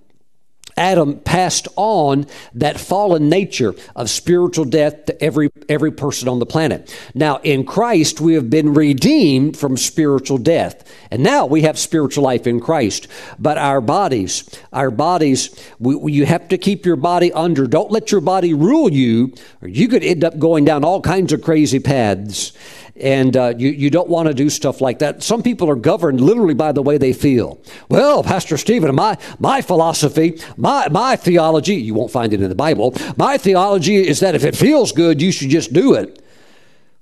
Adam 0.77 1.19
passed 1.21 1.69
on 1.77 2.27
that 2.55 2.79
fallen 2.79 3.31
nature 3.31 3.75
of 3.95 4.11
spiritual 4.11 4.67
death 4.67 5.07
to 5.07 5.23
every 5.23 5.51
every 5.69 5.91
person 5.91 6.29
on 6.29 6.39
the 6.39 6.47
planet. 6.47 6.95
Now 7.15 7.39
in 7.39 7.65
Christ 7.65 8.21
we 8.21 8.35
have 8.35 8.51
been 8.51 8.75
redeemed 8.75 9.57
from 9.57 9.77
spiritual 9.77 10.39
death. 10.39 10.85
And 11.11 11.23
now 11.23 11.47
we 11.47 11.63
have 11.63 11.79
spiritual 11.79 12.25
life 12.25 12.47
in 12.47 12.61
Christ. 12.61 13.09
But 13.39 13.57
our 13.57 13.81
bodies, 13.81 14.49
our 14.73 14.91
bodies, 14.91 15.51
we, 15.79 16.13
you 16.13 16.27
have 16.27 16.49
to 16.49 16.59
keep 16.59 16.85
your 16.85 16.97
body 16.97 17.33
under. 17.33 17.67
Don't 17.67 17.91
let 17.91 18.13
your 18.13 18.21
body 18.21 18.53
rule 18.53 18.93
you, 18.93 19.33
or 19.63 19.69
you 19.69 19.89
could 19.89 20.03
end 20.03 20.25
up 20.25 20.39
going 20.39 20.65
down 20.65 20.85
all 20.85 21.01
kinds 21.01 21.33
of 21.33 21.43
crazy 21.43 21.79
paths 21.79 22.53
and 23.01 23.37
uh, 23.37 23.55
you, 23.57 23.71
you 23.71 23.91
don't 23.91 24.09
want 24.09 24.29
to 24.29 24.35
do 24.35 24.51
stuff 24.51 24.81
like 24.81 24.99
that. 25.01 25.23
Some 25.23 25.43
people 25.43 25.69
are 25.71 25.77
governed 25.77 26.21
literally 26.21 26.55
by 26.55 26.73
the 26.73 26.83
way 26.83 26.99
they 26.99 27.13
feel. 27.13 27.61
Well, 27.89 28.23
Pastor 28.23 28.57
Stephen, 28.57 28.95
my, 28.95 29.19
my 29.39 29.61
philosophy, 29.63 30.41
my, 30.57 30.89
my 30.91 31.17
theology, 31.17 31.75
you 31.75 31.95
won't 31.95 32.11
find 32.11 32.33
it 32.33 32.41
in 32.41 32.49
the 32.49 32.55
Bible, 32.55 32.95
my 33.17 33.39
theology 33.39 33.97
is 33.97 34.21
that 34.21 34.35
if 34.35 34.45
it 34.45 34.57
feels 34.57 34.93
good, 34.93 35.21
you 35.21 35.33
should 35.33 35.51
just 35.51 35.73
do 35.73 35.95
it 35.95 36.23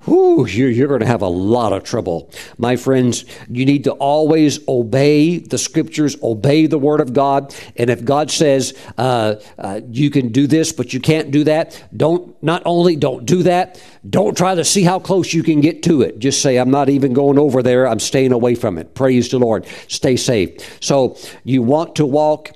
whew, 0.05 0.47
you're, 0.47 0.71
you're 0.71 0.89
going 0.89 1.01
to 1.01 1.07
have 1.07 1.23
a 1.23 1.29
lot 1.29 1.73
of 1.73 1.85
trouble. 1.85 2.31
My 2.59 2.77
friends, 2.77 3.25
you 3.49 3.65
need 3.65 3.85
to 3.85 3.93
always 3.93 4.61
obey 4.69 5.39
the 5.39 5.59
scriptures, 5.59 6.17
obey 6.23 6.67
the 6.67 6.79
word 6.79 7.01
of 7.01 7.13
God. 7.13 7.55
And 7.77 7.91
if 7.91 8.05
God 8.05 8.31
says 8.31 8.77
uh, 8.99 9.37
uh, 9.59 9.81
you 9.91 10.11
can 10.11 10.29
do 10.29 10.47
this, 10.47 10.73
but 10.73 10.93
you 10.93 11.01
can't 11.01 11.31
do 11.31 11.45
that, 11.45 11.83
don't, 11.97 12.41
not 12.43 12.63
only 12.65 12.97
don't 12.97 13.25
do 13.25 13.43
that, 13.45 13.83
don't 14.09 14.37
try 14.37 14.55
to 14.55 14.65
see 14.65 14.83
how 14.83 14.99
close 14.99 15.33
you 15.33 15.43
can 15.43 15.61
get 15.61 15.83
to 15.85 16.03
it. 16.03 16.19
Just 16.19 16.43
say, 16.43 16.57
I'm 16.57 16.71
not 16.71 16.89
even 16.89 17.13
going 17.13 17.39
over 17.39 17.63
there. 17.63 17.87
I'm 17.89 18.01
staying 18.01 18.33
away 18.33 18.55
from 18.55 18.79
it. 18.79 18.95
Praise 18.95 19.31
the 19.31 19.39
Lord. 19.39 19.67
Stay 19.89 20.17
safe. 20.17 20.79
So 20.83 21.17
you 21.45 21.63
want 21.63 21.97
to 21.97 22.07
walk 22.07 22.51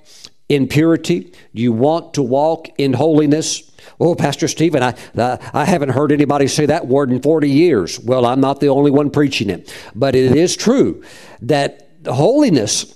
in 0.48 0.66
purity. 0.66 1.32
You 1.52 1.72
want 1.72 2.14
to 2.14 2.22
walk 2.22 2.68
in 2.78 2.92
holiness. 2.92 3.67
Oh, 4.00 4.14
Pastor 4.14 4.46
Stephen, 4.46 4.82
I, 4.82 4.94
uh, 5.16 5.38
I 5.52 5.64
haven't 5.64 5.90
heard 5.90 6.12
anybody 6.12 6.46
say 6.46 6.66
that 6.66 6.86
word 6.86 7.10
in 7.10 7.20
40 7.20 7.50
years. 7.50 7.98
Well, 7.98 8.26
I'm 8.26 8.40
not 8.40 8.60
the 8.60 8.68
only 8.68 8.90
one 8.90 9.10
preaching 9.10 9.50
it. 9.50 9.74
But 9.94 10.14
it 10.14 10.36
is 10.36 10.56
true 10.56 11.02
that 11.42 11.90
holiness 12.06 12.94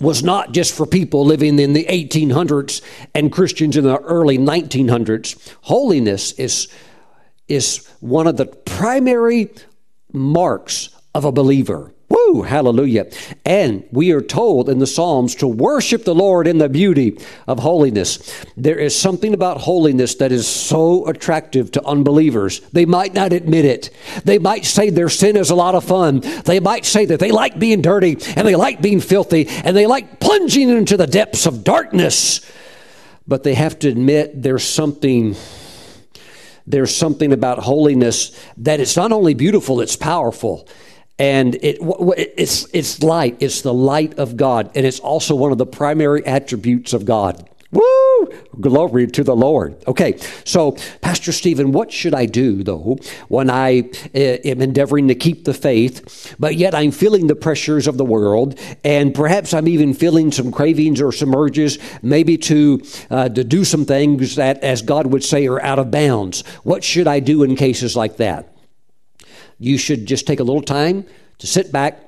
was 0.00 0.24
not 0.24 0.52
just 0.52 0.74
for 0.74 0.86
people 0.86 1.24
living 1.24 1.58
in 1.60 1.72
the 1.72 1.84
1800s 1.84 2.82
and 3.14 3.30
Christians 3.30 3.76
in 3.76 3.84
the 3.84 3.98
early 3.98 4.38
1900s. 4.38 5.54
Holiness 5.62 6.32
is, 6.32 6.68
is 7.46 7.88
one 8.00 8.26
of 8.26 8.36
the 8.36 8.46
primary 8.46 9.50
marks 10.12 10.88
of 11.14 11.24
a 11.24 11.30
believer. 11.30 11.93
Woo, 12.08 12.42
hallelujah. 12.42 13.06
And 13.46 13.84
we 13.90 14.12
are 14.12 14.20
told 14.20 14.68
in 14.68 14.78
the 14.78 14.86
Psalms 14.86 15.34
to 15.36 15.48
worship 15.48 16.04
the 16.04 16.14
Lord 16.14 16.46
in 16.46 16.58
the 16.58 16.68
beauty 16.68 17.18
of 17.46 17.60
holiness. 17.60 18.44
There 18.56 18.78
is 18.78 18.98
something 18.98 19.32
about 19.32 19.62
holiness 19.62 20.14
that 20.16 20.30
is 20.30 20.46
so 20.46 21.06
attractive 21.06 21.70
to 21.72 21.84
unbelievers. 21.84 22.60
They 22.72 22.84
might 22.84 23.14
not 23.14 23.32
admit 23.32 23.64
it. 23.64 23.90
They 24.24 24.38
might 24.38 24.66
say 24.66 24.90
their 24.90 25.08
sin 25.08 25.36
is 25.36 25.50
a 25.50 25.54
lot 25.54 25.74
of 25.74 25.84
fun. 25.84 26.20
They 26.44 26.60
might 26.60 26.84
say 26.84 27.06
that 27.06 27.20
they 27.20 27.30
like 27.30 27.58
being 27.58 27.80
dirty 27.80 28.18
and 28.36 28.46
they 28.46 28.56
like 28.56 28.82
being 28.82 29.00
filthy 29.00 29.48
and 29.48 29.74
they 29.74 29.86
like 29.86 30.20
plunging 30.20 30.68
into 30.68 30.98
the 30.98 31.06
depths 31.06 31.46
of 31.46 31.64
darkness. 31.64 32.40
But 33.26 33.44
they 33.44 33.54
have 33.54 33.78
to 33.78 33.88
admit 33.88 34.42
there's 34.42 34.64
something 34.64 35.36
there's 36.66 36.96
something 36.96 37.32
about 37.32 37.58
holiness 37.58 38.38
that 38.56 38.80
it's 38.80 38.96
not 38.96 39.12
only 39.12 39.34
beautiful, 39.34 39.82
it's 39.82 39.96
powerful 39.96 40.66
and 41.18 41.54
it, 41.56 41.78
it's, 41.80 42.66
it's 42.72 43.02
light. 43.02 43.36
It's 43.40 43.62
the 43.62 43.74
light 43.74 44.18
of 44.18 44.36
God. 44.36 44.70
And 44.74 44.84
it's 44.84 45.00
also 45.00 45.34
one 45.34 45.52
of 45.52 45.58
the 45.58 45.66
primary 45.66 46.24
attributes 46.26 46.92
of 46.92 47.04
God. 47.04 47.48
Woo! 47.74 48.28
Glory 48.60 49.08
to 49.08 49.24
the 49.24 49.34
Lord. 49.34 49.76
Okay, 49.88 50.16
so 50.44 50.76
Pastor 51.00 51.32
Stephen, 51.32 51.72
what 51.72 51.90
should 51.90 52.14
I 52.14 52.26
do 52.26 52.62
though 52.62 52.98
when 53.26 53.50
I 53.50 53.90
uh, 54.14 54.18
am 54.18 54.62
endeavoring 54.62 55.08
to 55.08 55.16
keep 55.16 55.44
the 55.44 55.52
faith, 55.52 56.36
but 56.38 56.54
yet 56.54 56.72
I'm 56.72 56.92
feeling 56.92 57.26
the 57.26 57.34
pressures 57.34 57.88
of 57.88 57.96
the 57.96 58.04
world, 58.04 58.60
and 58.84 59.12
perhaps 59.12 59.52
I'm 59.52 59.66
even 59.66 59.92
feeling 59.92 60.30
some 60.30 60.52
cravings 60.52 61.00
or 61.00 61.10
some 61.10 61.34
urges, 61.34 61.80
maybe 62.00 62.38
to 62.38 62.80
uh, 63.10 63.28
to 63.30 63.42
do 63.42 63.64
some 63.64 63.84
things 63.84 64.36
that, 64.36 64.62
as 64.62 64.80
God 64.80 65.08
would 65.08 65.24
say, 65.24 65.48
are 65.48 65.60
out 65.60 65.80
of 65.80 65.90
bounds. 65.90 66.46
What 66.62 66.84
should 66.84 67.08
I 67.08 67.18
do 67.18 67.42
in 67.42 67.56
cases 67.56 67.96
like 67.96 68.18
that? 68.18 68.53
You 69.58 69.78
should 69.78 70.06
just 70.06 70.26
take 70.26 70.40
a 70.40 70.44
little 70.44 70.62
time 70.62 71.06
to 71.38 71.46
sit 71.46 71.72
back 71.72 72.00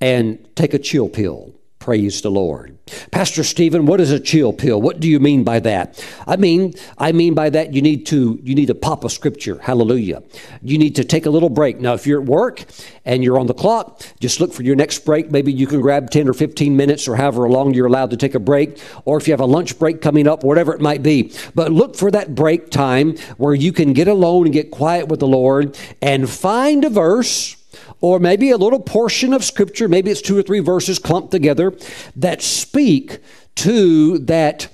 and 0.00 0.38
take 0.54 0.74
a 0.74 0.78
chill 0.78 1.08
pill. 1.08 1.54
Praise 1.88 2.20
the 2.20 2.30
Lord. 2.30 2.76
Pastor 3.12 3.42
Stephen, 3.42 3.86
what 3.86 3.98
is 3.98 4.10
a 4.10 4.20
chill 4.20 4.52
pill? 4.52 4.78
What 4.78 5.00
do 5.00 5.08
you 5.08 5.18
mean 5.18 5.42
by 5.42 5.58
that? 5.60 6.06
I 6.26 6.36
mean, 6.36 6.74
I 6.98 7.12
mean 7.12 7.32
by 7.32 7.48
that 7.48 7.72
you 7.72 7.80
need 7.80 8.04
to 8.08 8.38
you 8.42 8.54
need 8.54 8.66
to 8.66 8.74
pop 8.74 9.04
a 9.04 9.08
scripture. 9.08 9.58
Hallelujah. 9.58 10.22
You 10.60 10.76
need 10.76 10.96
to 10.96 11.04
take 11.04 11.24
a 11.24 11.30
little 11.30 11.48
break. 11.48 11.80
Now, 11.80 11.94
if 11.94 12.06
you're 12.06 12.20
at 12.20 12.28
work 12.28 12.66
and 13.06 13.24
you're 13.24 13.38
on 13.38 13.46
the 13.46 13.54
clock, 13.54 14.02
just 14.20 14.38
look 14.38 14.52
for 14.52 14.64
your 14.64 14.76
next 14.76 15.06
break. 15.06 15.30
Maybe 15.30 15.50
you 15.50 15.66
can 15.66 15.80
grab 15.80 16.10
10 16.10 16.28
or 16.28 16.34
15 16.34 16.76
minutes 16.76 17.08
or 17.08 17.16
however 17.16 17.48
long 17.48 17.72
you're 17.72 17.86
allowed 17.86 18.10
to 18.10 18.18
take 18.18 18.34
a 18.34 18.38
break, 18.38 18.78
or 19.06 19.16
if 19.16 19.26
you 19.26 19.32
have 19.32 19.40
a 19.40 19.46
lunch 19.46 19.78
break 19.78 20.02
coming 20.02 20.28
up, 20.28 20.44
whatever 20.44 20.74
it 20.74 20.82
might 20.82 21.02
be. 21.02 21.32
But 21.54 21.72
look 21.72 21.96
for 21.96 22.10
that 22.10 22.34
break 22.34 22.68
time 22.68 23.16
where 23.38 23.54
you 23.54 23.72
can 23.72 23.94
get 23.94 24.08
alone 24.08 24.44
and 24.44 24.52
get 24.52 24.70
quiet 24.70 25.08
with 25.08 25.20
the 25.20 25.26
Lord 25.26 25.78
and 26.02 26.28
find 26.28 26.84
a 26.84 26.90
verse 26.90 27.56
or 28.00 28.18
maybe 28.18 28.50
a 28.50 28.56
little 28.56 28.80
portion 28.80 29.32
of 29.32 29.44
scripture, 29.44 29.88
maybe 29.88 30.10
it's 30.10 30.22
two 30.22 30.38
or 30.38 30.42
three 30.42 30.60
verses 30.60 30.98
clumped 30.98 31.30
together 31.30 31.76
that 32.16 32.42
speak 32.42 33.18
to 33.56 34.18
that 34.18 34.68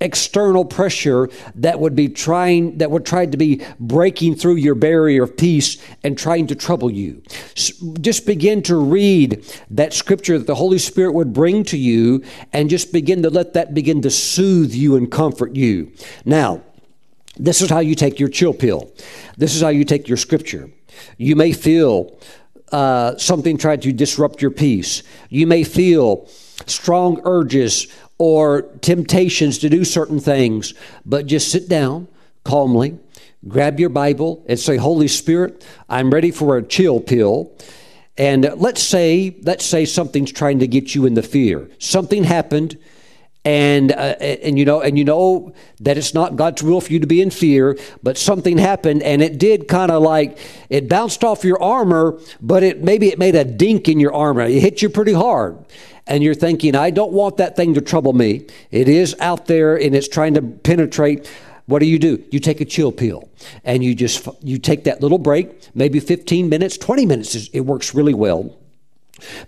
external 0.00 0.64
pressure 0.64 1.28
that 1.54 1.78
would 1.78 1.94
be 1.94 2.08
trying 2.08 2.78
that 2.78 2.90
would 2.90 3.04
try 3.04 3.26
to 3.26 3.36
be 3.36 3.62
breaking 3.78 4.34
through 4.34 4.54
your 4.54 4.74
barrier 4.74 5.24
of 5.24 5.36
peace 5.36 5.76
and 6.02 6.16
trying 6.16 6.46
to 6.46 6.54
trouble 6.54 6.90
you. 6.90 7.22
Just 7.54 8.24
begin 8.24 8.62
to 8.62 8.76
read 8.76 9.44
that 9.70 9.92
scripture 9.92 10.38
that 10.38 10.46
the 10.46 10.54
holy 10.54 10.78
spirit 10.78 11.12
would 11.12 11.32
bring 11.32 11.64
to 11.64 11.76
you 11.76 12.24
and 12.52 12.70
just 12.70 12.92
begin 12.92 13.22
to 13.22 13.30
let 13.30 13.52
that 13.52 13.74
begin 13.74 14.00
to 14.02 14.10
soothe 14.10 14.72
you 14.72 14.96
and 14.96 15.10
comfort 15.10 15.54
you. 15.54 15.92
Now 16.24 16.62
this 17.36 17.60
is 17.60 17.70
how 17.70 17.80
you 17.80 17.94
take 17.94 18.18
your 18.18 18.28
chill 18.28 18.54
pill. 18.54 18.90
This 19.36 19.54
is 19.54 19.62
how 19.62 19.68
you 19.68 19.84
take 19.84 20.08
your 20.08 20.16
scripture. 20.16 20.70
You 21.18 21.36
may 21.36 21.52
feel 21.52 22.18
uh, 22.72 23.16
something 23.16 23.56
tried 23.56 23.82
to 23.82 23.92
disrupt 23.92 24.42
your 24.42 24.50
peace. 24.50 25.02
You 25.28 25.46
may 25.46 25.64
feel 25.64 26.28
strong 26.66 27.20
urges 27.24 27.86
or 28.18 28.62
temptations 28.80 29.58
to 29.58 29.68
do 29.68 29.84
certain 29.84 30.20
things, 30.20 30.74
but 31.06 31.26
just 31.26 31.50
sit 31.50 31.68
down 31.68 32.08
calmly, 32.44 32.98
grab 33.48 33.80
your 33.80 33.88
Bible, 33.88 34.44
and 34.48 34.58
say, 34.58 34.76
Holy 34.76 35.08
Spirit, 35.08 35.64
I'm 35.88 36.10
ready 36.10 36.30
for 36.30 36.56
a 36.56 36.62
chill 36.62 37.00
pill. 37.00 37.52
And 38.16 38.52
let's 38.56 38.82
say, 38.82 39.36
let's 39.42 39.64
say 39.64 39.84
something's 39.84 40.32
trying 40.32 40.58
to 40.58 40.66
get 40.66 40.94
you 40.94 41.06
in 41.06 41.14
the 41.14 41.22
fear. 41.22 41.70
Something 41.78 42.24
happened 42.24 42.76
and 43.44 43.92
uh, 43.92 44.16
and 44.20 44.58
you 44.58 44.64
know 44.64 44.80
and 44.80 44.98
you 44.98 45.04
know 45.04 45.52
that 45.80 45.96
it's 45.96 46.12
not 46.12 46.36
God's 46.36 46.62
will 46.62 46.80
for 46.80 46.92
you 46.92 47.00
to 47.00 47.06
be 47.06 47.22
in 47.22 47.30
fear, 47.30 47.78
but 48.02 48.18
something 48.18 48.58
happened 48.58 49.02
and 49.02 49.22
it 49.22 49.38
did 49.38 49.68
kind 49.68 49.90
of 49.90 50.02
like 50.02 50.38
it 50.68 50.88
bounced 50.88 51.24
off 51.24 51.44
your 51.44 51.62
armor, 51.62 52.18
but 52.40 52.62
it 52.62 52.82
maybe 52.82 53.08
it 53.08 53.18
made 53.18 53.34
a 53.34 53.44
dink 53.44 53.88
in 53.88 53.98
your 53.98 54.12
armor. 54.12 54.42
It 54.42 54.60
hit 54.60 54.82
you 54.82 54.90
pretty 54.90 55.14
hard. 55.14 55.58
And 56.06 56.24
you're 56.24 56.34
thinking, 56.34 56.74
I 56.74 56.90
don't 56.90 57.12
want 57.12 57.36
that 57.36 57.56
thing 57.56 57.74
to 57.74 57.80
trouble 57.80 58.12
me. 58.12 58.46
It 58.70 58.88
is 58.88 59.14
out 59.20 59.46
there 59.46 59.76
and 59.76 59.94
it's 59.94 60.08
trying 60.08 60.34
to 60.34 60.42
penetrate. 60.42 61.30
What 61.66 61.78
do 61.78 61.86
you 61.86 62.00
do? 62.00 62.24
You 62.32 62.40
take 62.40 62.60
a 62.60 62.64
chill 62.64 62.90
pill 62.90 63.28
and 63.64 63.84
you 63.84 63.94
just 63.94 64.26
you 64.42 64.58
take 64.58 64.84
that 64.84 65.00
little 65.00 65.18
break, 65.18 65.74
maybe 65.74 66.00
15 66.00 66.48
minutes, 66.48 66.76
20 66.76 67.06
minutes. 67.06 67.48
It 67.52 67.60
works 67.60 67.94
really 67.94 68.14
well. 68.14 68.59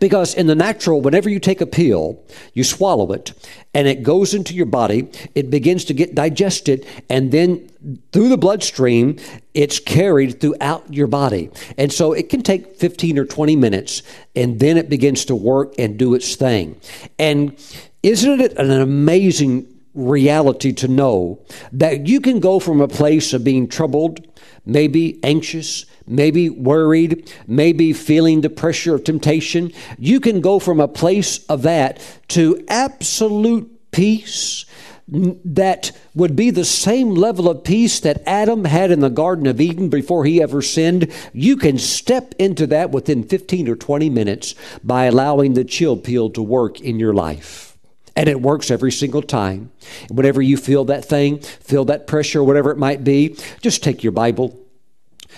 Because 0.01 0.35
in 0.35 0.47
the 0.47 0.55
natural, 0.55 1.01
whenever 1.01 1.29
you 1.29 1.41
take 1.41 1.61
a 1.61 1.67
pill, 1.67 2.23
you 2.55 2.65
swallow 2.65 3.13
it 3.13 3.33
and 3.75 3.89
it 3.89 4.03
goes 4.03 4.35
into 4.35 4.55
your 4.55 4.67
body, 4.67 5.11
it 5.35 5.51
begins 5.51 5.85
to 5.87 5.95
get 5.95 6.15
digested, 6.15 6.87
and 7.09 7.33
then 7.33 7.69
through 8.13 8.29
the 8.29 8.37
bloodstream, 8.37 9.19
it's 9.55 9.79
carried 9.79 10.41
throughout 10.41 10.93
your 10.93 11.07
body. 11.07 11.51
And 11.79 11.93
so 11.93 12.13
it 12.13 12.29
can 12.29 12.43
take 12.43 12.77
15 12.77 13.19
or 13.19 13.25
20 13.25 13.57
minutes, 13.57 14.03
and 14.37 14.61
then 14.61 14.77
it 14.77 14.89
begins 14.89 15.25
to 15.27 15.35
work 15.35 15.75
and 15.79 15.99
do 15.99 16.15
its 16.15 16.37
thing. 16.37 16.81
And 17.19 17.59
isn't 18.03 18.41
it 18.41 18.53
an 18.59 18.71
amazing 18.71 19.67
reality 19.95 20.73
to 20.73 20.89
know 20.89 21.41
that 21.73 22.07
you 22.07 22.21
can 22.21 22.41
go 22.41 22.59
from 22.59 22.81
a 22.81 22.89
place 22.89 23.33
of 23.33 23.45
being 23.45 23.69
troubled, 23.69 24.27
maybe 24.65 25.19
anxious, 25.23 25.87
maybe 26.07 26.51
worried, 26.51 27.33
maybe 27.47 27.93
feeling 27.93 28.41
the 28.41 28.51
pressure 28.51 28.95
of 28.95 29.05
temptation. 29.05 29.73
You 29.99 30.21
can 30.21 30.41
go 30.41 30.59
from 30.59 30.81
a 30.81 30.89
place 30.89 31.45
of 31.47 31.63
that 31.63 32.01
to 32.29 32.65
absolute 32.69 33.91
peace 33.91 34.65
that 35.09 35.93
would 36.15 36.37
be 36.37 36.51
the 36.51 36.65
same 36.65 37.15
level 37.15 37.49
of 37.49 37.65
peace 37.65 38.01
that 38.01 38.23
Adam 38.27 38.65
had 38.65 38.91
in 38.91 39.01
the 39.01 39.11
Garden 39.11 39.47
of 39.47 39.61
Eden 39.61 39.89
before 39.89 40.25
he 40.25 40.41
ever 40.41 40.63
sinned. 40.63 41.13
You 41.33 41.57
can 41.57 41.79
step 41.79 42.35
into 42.39 42.67
that 42.69 42.91
within 42.91 43.25
15 43.25 43.69
or 43.69 43.77
20 43.77 44.09
minutes 44.09 44.55
by 44.83 45.05
allowing 45.05 45.55
the 45.55 45.65
chill 45.65 45.97
pill 45.97 46.31
to 46.31 46.43
work 46.43 46.81
in 46.81 46.99
your 46.99 47.13
life. 47.13 47.77
And 48.15 48.29
it 48.29 48.41
works 48.41 48.71
every 48.71 48.93
single 48.93 49.23
time. 49.23 49.71
Whenever 50.11 50.41
you 50.41 50.57
feel 50.57 50.85
that 50.87 51.05
thing, 51.05 51.41
feel 51.41 51.87
that 51.87 52.07
pressure, 52.07 52.45
whatever 52.45 52.71
it 52.71 52.79
might 52.79 53.05
be, 53.05 53.37
just 53.61 53.83
take 53.83 54.03
your 54.03 54.13
Bible, 54.13 54.62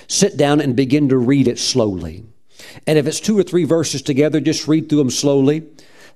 sit 0.09 0.37
down, 0.37 0.61
and 0.61 0.77
begin 0.77 1.09
to 1.09 1.17
read 1.17 1.49
it 1.49 1.59
slowly. 1.59 2.25
And 2.87 2.99
if 2.99 3.07
it's 3.07 3.21
two 3.21 3.39
or 3.39 3.43
three 3.43 3.65
verses 3.65 4.03
together, 4.03 4.41
just 4.41 4.69
read 4.69 4.89
through 4.89 4.99
them 4.99 5.11
slowly, 5.11 5.65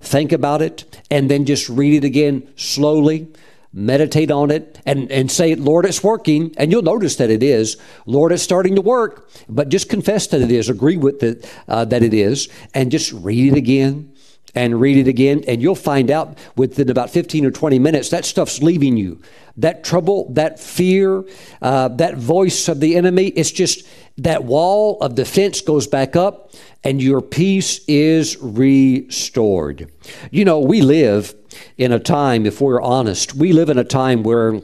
think 0.01 0.33
about 0.33 0.63
it, 0.63 1.03
and 1.11 1.31
then 1.31 1.45
just 1.45 1.69
read 1.69 1.95
it 1.95 2.07
again 2.07 2.49
slowly. 2.57 3.29
Meditate 3.71 4.31
on 4.31 4.51
it 4.51 4.81
and, 4.87 5.13
and 5.13 5.31
say, 5.31 5.55
Lord, 5.55 5.85
it's 5.85 6.03
working. 6.03 6.55
And 6.57 6.73
you'll 6.73 6.81
notice 6.81 7.17
that 7.17 7.29
it 7.29 7.43
is. 7.43 7.77
Lord, 8.07 8.33
it's 8.33 8.43
starting 8.43 8.75
to 8.77 8.81
work. 8.81 9.29
But 9.47 9.69
just 9.69 9.91
confess 9.91 10.27
that 10.29 10.41
it 10.41 10.51
is. 10.51 10.71
Agree 10.71 10.97
with 10.97 11.23
it, 11.23 11.49
uh, 11.69 11.85
that 11.85 12.03
it 12.03 12.15
is. 12.15 12.49
And 12.73 12.91
just 12.91 13.13
read 13.13 13.53
it 13.53 13.59
again 13.59 14.11
and 14.59 14.81
read 14.81 14.97
it 14.97 15.07
again, 15.07 15.45
and 15.47 15.63
you'll 15.63 15.77
find 15.77 16.11
out 16.11 16.37
within 16.57 16.91
about 16.91 17.11
15 17.11 17.47
or 17.47 17.53
20 17.53 17.79
minutes 17.79 18.11
that 18.11 18.25
stuff's 18.25 18.61
leaving 18.61 18.97
you. 18.97 19.23
That 19.57 19.85
trouble, 19.85 20.33
that 20.33 20.59
fear, 20.59 21.23
uh, 21.63 21.89
that 21.89 22.17
voice 22.17 22.67
of 22.67 22.81
the 22.81 22.97
enemy, 22.97 23.29
it's 23.29 23.53
just 23.53 23.87
that 24.17 24.43
wall 24.43 24.99
of 25.01 25.15
defense 25.15 25.61
goes 25.61 25.87
back 25.87 26.17
up, 26.17 26.51
and 26.83 27.01
your 27.01 27.21
peace 27.21 27.85
is 27.87 28.37
restored. 28.41 29.93
You 30.33 30.45
know, 30.45 30.59
we 30.59 30.81
live 30.81 31.37
in 31.77 31.93
a 31.93 32.01
time, 32.01 32.45
if 32.45 32.61
we're 32.61 32.83
honest, 32.83 33.35
we 33.35 33.53
live 33.53 33.71
in 33.71 33.79
a 33.79 33.85
time 33.85 34.25
where 34.25 34.61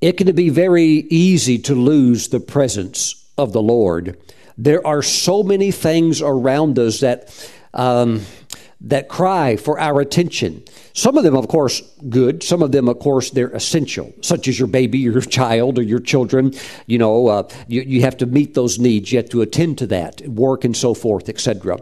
it 0.00 0.18
can 0.18 0.32
be 0.36 0.50
very 0.50 0.86
easy 1.10 1.58
to 1.58 1.74
lose 1.74 2.28
the 2.28 2.38
presence 2.38 3.28
of 3.36 3.52
the 3.52 3.62
Lord. 3.62 4.16
There 4.56 4.86
are 4.86 5.02
so 5.02 5.42
many 5.42 5.72
things 5.72 6.22
around 6.22 6.78
us 6.78 7.00
that 7.00 7.34
um, 7.74 8.22
that 8.80 9.08
cry 9.08 9.56
for 9.56 9.78
our 9.78 10.00
attention. 10.00 10.64
Some 10.94 11.18
of 11.18 11.24
them, 11.24 11.36
of 11.36 11.48
course, 11.48 11.82
good. 12.08 12.42
Some 12.42 12.62
of 12.62 12.72
them, 12.72 12.88
of 12.88 12.98
course, 12.98 13.30
they're 13.30 13.50
essential, 13.50 14.12
such 14.22 14.48
as 14.48 14.58
your 14.58 14.68
baby, 14.68 14.98
your 14.98 15.20
child, 15.20 15.78
or 15.78 15.82
your 15.82 16.00
children. 16.00 16.52
You 16.86 16.98
know, 16.98 17.26
uh, 17.28 17.48
you, 17.68 17.82
you 17.82 18.00
have 18.02 18.16
to 18.18 18.26
meet 18.26 18.54
those 18.54 18.78
needs. 18.78 19.12
You 19.12 19.18
have 19.18 19.28
to 19.30 19.42
attend 19.42 19.78
to 19.78 19.86
that, 19.88 20.26
work 20.26 20.64
and 20.64 20.76
so 20.76 20.94
forth, 20.94 21.28
etc. 21.28 21.78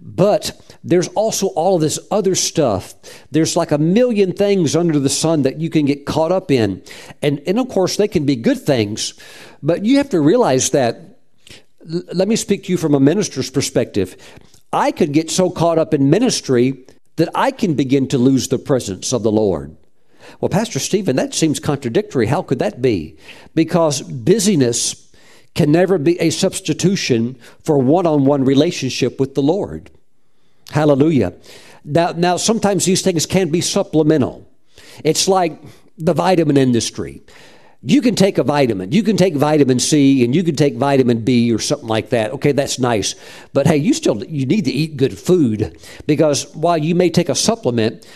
But 0.00 0.60
there's 0.82 1.08
also 1.08 1.46
all 1.48 1.76
of 1.76 1.80
this 1.80 1.98
other 2.10 2.34
stuff. 2.34 2.94
There's 3.30 3.56
like 3.56 3.70
a 3.70 3.78
million 3.78 4.32
things 4.32 4.76
under 4.76 4.98
the 4.98 5.08
sun 5.08 5.42
that 5.42 5.60
you 5.60 5.70
can 5.70 5.86
get 5.86 6.04
caught 6.04 6.32
up 6.32 6.50
in. 6.50 6.82
And, 7.22 7.40
and 7.46 7.58
of 7.58 7.68
course, 7.68 7.96
they 7.96 8.08
can 8.08 8.26
be 8.26 8.36
good 8.36 8.60
things, 8.60 9.14
but 9.62 9.84
you 9.84 9.98
have 9.98 10.10
to 10.10 10.20
realize 10.20 10.70
that. 10.70 11.10
Let 11.86 12.28
me 12.28 12.36
speak 12.36 12.64
to 12.64 12.72
you 12.72 12.78
from 12.78 12.94
a 12.94 13.00
minister's 13.00 13.50
perspective. 13.50 14.16
I 14.74 14.90
could 14.90 15.12
get 15.12 15.30
so 15.30 15.50
caught 15.50 15.78
up 15.78 15.94
in 15.94 16.10
ministry 16.10 16.84
that 17.16 17.28
I 17.34 17.50
can 17.50 17.74
begin 17.74 18.08
to 18.08 18.18
lose 18.18 18.48
the 18.48 18.58
presence 18.58 19.12
of 19.12 19.22
the 19.22 19.32
Lord. 19.32 19.76
Well, 20.40 20.48
Pastor 20.48 20.78
Stephen, 20.78 21.16
that 21.16 21.34
seems 21.34 21.60
contradictory. 21.60 22.26
How 22.26 22.42
could 22.42 22.58
that 22.58 22.82
be? 22.82 23.16
Because 23.54 24.02
busyness 24.02 25.12
can 25.54 25.70
never 25.70 25.98
be 25.98 26.20
a 26.20 26.30
substitution 26.30 27.36
for 27.62 27.78
one 27.78 28.06
on 28.06 28.24
one 28.24 28.44
relationship 28.44 29.20
with 29.20 29.34
the 29.34 29.42
Lord. 29.42 29.90
Hallelujah. 30.70 31.34
Now, 31.84 32.12
now, 32.12 32.36
sometimes 32.36 32.84
these 32.84 33.02
things 33.02 33.26
can 33.26 33.50
be 33.50 33.60
supplemental. 33.60 34.48
It's 35.04 35.28
like 35.28 35.62
the 35.98 36.14
vitamin 36.14 36.56
industry 36.56 37.22
you 37.86 38.00
can 38.00 38.14
take 38.14 38.38
a 38.38 38.42
vitamin. 38.42 38.92
You 38.92 39.02
can 39.02 39.16
take 39.16 39.34
vitamin 39.34 39.78
C 39.78 40.24
and 40.24 40.34
you 40.34 40.42
can 40.42 40.56
take 40.56 40.76
vitamin 40.76 41.22
B 41.22 41.52
or 41.52 41.58
something 41.58 41.88
like 41.88 42.10
that. 42.10 42.32
Okay, 42.32 42.52
that's 42.52 42.78
nice. 42.78 43.14
But 43.52 43.66
hey, 43.66 43.76
you 43.76 43.92
still 43.92 44.24
you 44.24 44.46
need 44.46 44.64
to 44.64 44.72
eat 44.72 44.96
good 44.96 45.18
food 45.18 45.78
because 46.06 46.52
while 46.54 46.78
you 46.78 46.94
may 46.94 47.10
take 47.10 47.28
a 47.28 47.34
supplement, 47.34 48.06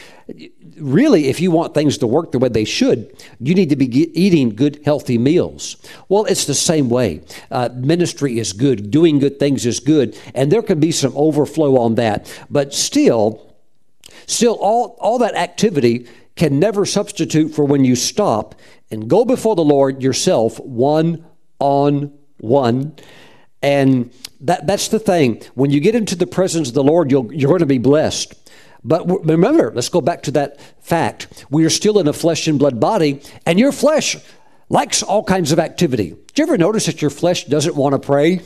really 0.78 1.26
if 1.26 1.38
you 1.38 1.50
want 1.50 1.74
things 1.74 1.98
to 1.98 2.06
work 2.06 2.32
the 2.32 2.38
way 2.38 2.48
they 2.48 2.64
should, 2.64 3.14
you 3.40 3.54
need 3.54 3.68
to 3.68 3.76
be 3.76 3.86
eating 4.18 4.54
good 4.54 4.80
healthy 4.86 5.18
meals. 5.18 5.76
Well, 6.08 6.24
it's 6.24 6.46
the 6.46 6.54
same 6.54 6.88
way. 6.88 7.20
Uh, 7.50 7.68
ministry 7.74 8.38
is 8.38 8.54
good, 8.54 8.90
doing 8.90 9.18
good 9.18 9.38
things 9.38 9.66
is 9.66 9.80
good, 9.80 10.18
and 10.34 10.50
there 10.50 10.62
can 10.62 10.80
be 10.80 10.92
some 10.92 11.12
overflow 11.14 11.76
on 11.76 11.96
that. 11.96 12.32
But 12.48 12.72
still 12.72 13.54
still 14.26 14.54
all 14.54 14.96
all 14.98 15.18
that 15.18 15.34
activity 15.34 16.06
can 16.36 16.58
never 16.58 16.86
substitute 16.86 17.50
for 17.50 17.64
when 17.64 17.84
you 17.84 17.96
stop 17.96 18.54
and 18.90 19.08
go 19.08 19.24
before 19.24 19.56
the 19.56 19.64
Lord 19.64 20.02
yourself, 20.02 20.58
one 20.60 21.24
on 21.58 22.12
one. 22.38 22.94
And 23.62 24.12
that, 24.40 24.66
that's 24.66 24.88
the 24.88 24.98
thing. 24.98 25.42
When 25.54 25.70
you 25.70 25.80
get 25.80 25.94
into 25.94 26.14
the 26.14 26.26
presence 26.26 26.68
of 26.68 26.74
the 26.74 26.84
Lord, 26.84 27.10
you're 27.10 27.24
going 27.24 27.58
to 27.58 27.66
be 27.66 27.78
blessed. 27.78 28.34
But 28.84 29.06
remember, 29.26 29.72
let's 29.74 29.88
go 29.88 30.00
back 30.00 30.22
to 30.24 30.30
that 30.32 30.60
fact. 30.80 31.44
We 31.50 31.64
are 31.64 31.70
still 31.70 31.98
in 31.98 32.06
a 32.06 32.12
flesh 32.12 32.46
and 32.46 32.58
blood 32.58 32.78
body, 32.78 33.20
and 33.44 33.58
your 33.58 33.72
flesh 33.72 34.16
likes 34.68 35.02
all 35.02 35.24
kinds 35.24 35.50
of 35.50 35.58
activity. 35.58 36.10
Do 36.10 36.42
you 36.42 36.44
ever 36.44 36.56
notice 36.56 36.86
that 36.86 37.02
your 37.02 37.10
flesh 37.10 37.44
doesn't 37.44 37.74
want 37.74 37.94
to 37.94 37.98
pray? 37.98 38.40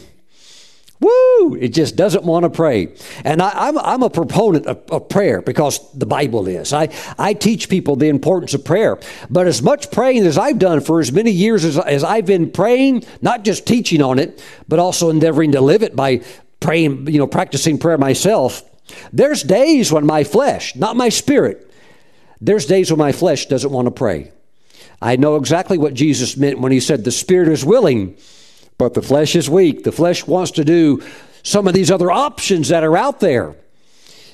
Woo! 1.03 1.57
It 1.57 1.71
just 1.71 1.97
doesn't 1.97 2.23
want 2.23 2.45
to 2.45 2.51
pray. 2.51 2.95
And 3.25 3.43
I, 3.43 3.69
am 3.69 3.77
I'm, 3.77 3.85
I'm 3.85 4.03
a 4.05 4.11
proponent 4.11 4.67
of, 4.67 4.81
of, 4.89 5.09
prayer 5.09 5.43
because 5.43 5.81
the 5.95 6.07
Bible 6.07 6.47
is. 6.47 6.73
I, 6.73 6.91
I 7.19 7.35
teach 7.35 7.69
people 7.69 7.97
the 7.97 8.07
importance 8.07 8.55
of 8.55 8.65
prayer. 8.65 9.01
But 9.29 9.49
as 9.49 9.63
much 9.63 9.91
praying 9.91 10.25
as 10.25 10.39
I've 10.39 10.61
done 10.61 10.81
for 10.81 11.01
as 11.01 11.11
many 11.11 11.33
years 11.33 11.65
as, 11.65 11.77
as 11.77 12.05
I've 12.05 12.27
been 12.27 12.53
praying, 12.53 13.05
not 13.21 13.43
just 13.43 13.67
teaching 13.67 14.01
on 14.01 14.21
it, 14.21 14.41
but 14.69 14.79
also 14.79 15.11
endeavoring 15.11 15.53
to 15.53 15.61
live 15.61 15.83
it 15.83 15.97
by 15.97 16.23
praying, 16.61 17.09
you 17.09 17.19
know, 17.19 17.27
practicing 17.27 17.79
prayer 17.79 17.99
myself, 17.99 18.63
there's 19.13 19.43
days 19.43 19.91
when 19.91 20.07
my 20.07 20.23
flesh, 20.23 20.77
not 20.77 20.95
my 20.95 21.09
spirit, 21.09 21.69
there's 22.41 22.67
days 22.67 22.93
when 22.93 22.99
my 22.99 23.11
flesh 23.11 23.47
doesn't 23.47 23.73
want 23.73 23.87
to 23.87 23.91
pray. 23.91 24.31
I 25.01 25.17
know 25.17 25.35
exactly 25.35 25.79
what 25.79 25.95
Jesus 25.95 26.37
meant 26.37 26.61
when 26.61 26.71
he 26.71 26.79
said 26.79 27.03
the 27.03 27.11
spirit 27.11 27.49
is 27.49 27.65
willing 27.65 28.17
but 28.83 28.95
the 28.95 29.03
flesh 29.03 29.37
is 29.37 29.49
weak. 29.49 29.85
The 29.85 29.93
flesh 29.93 30.27
wants 30.27 30.51
to 30.53 30.65
do 30.65 31.03
some 31.45 31.69
of 31.69 31.75
these 31.75 31.89
other 31.89 32.11
options 32.11 32.69
that 32.71 32.83
are 32.83 32.97
out 32.97 33.21
there. 33.21 33.55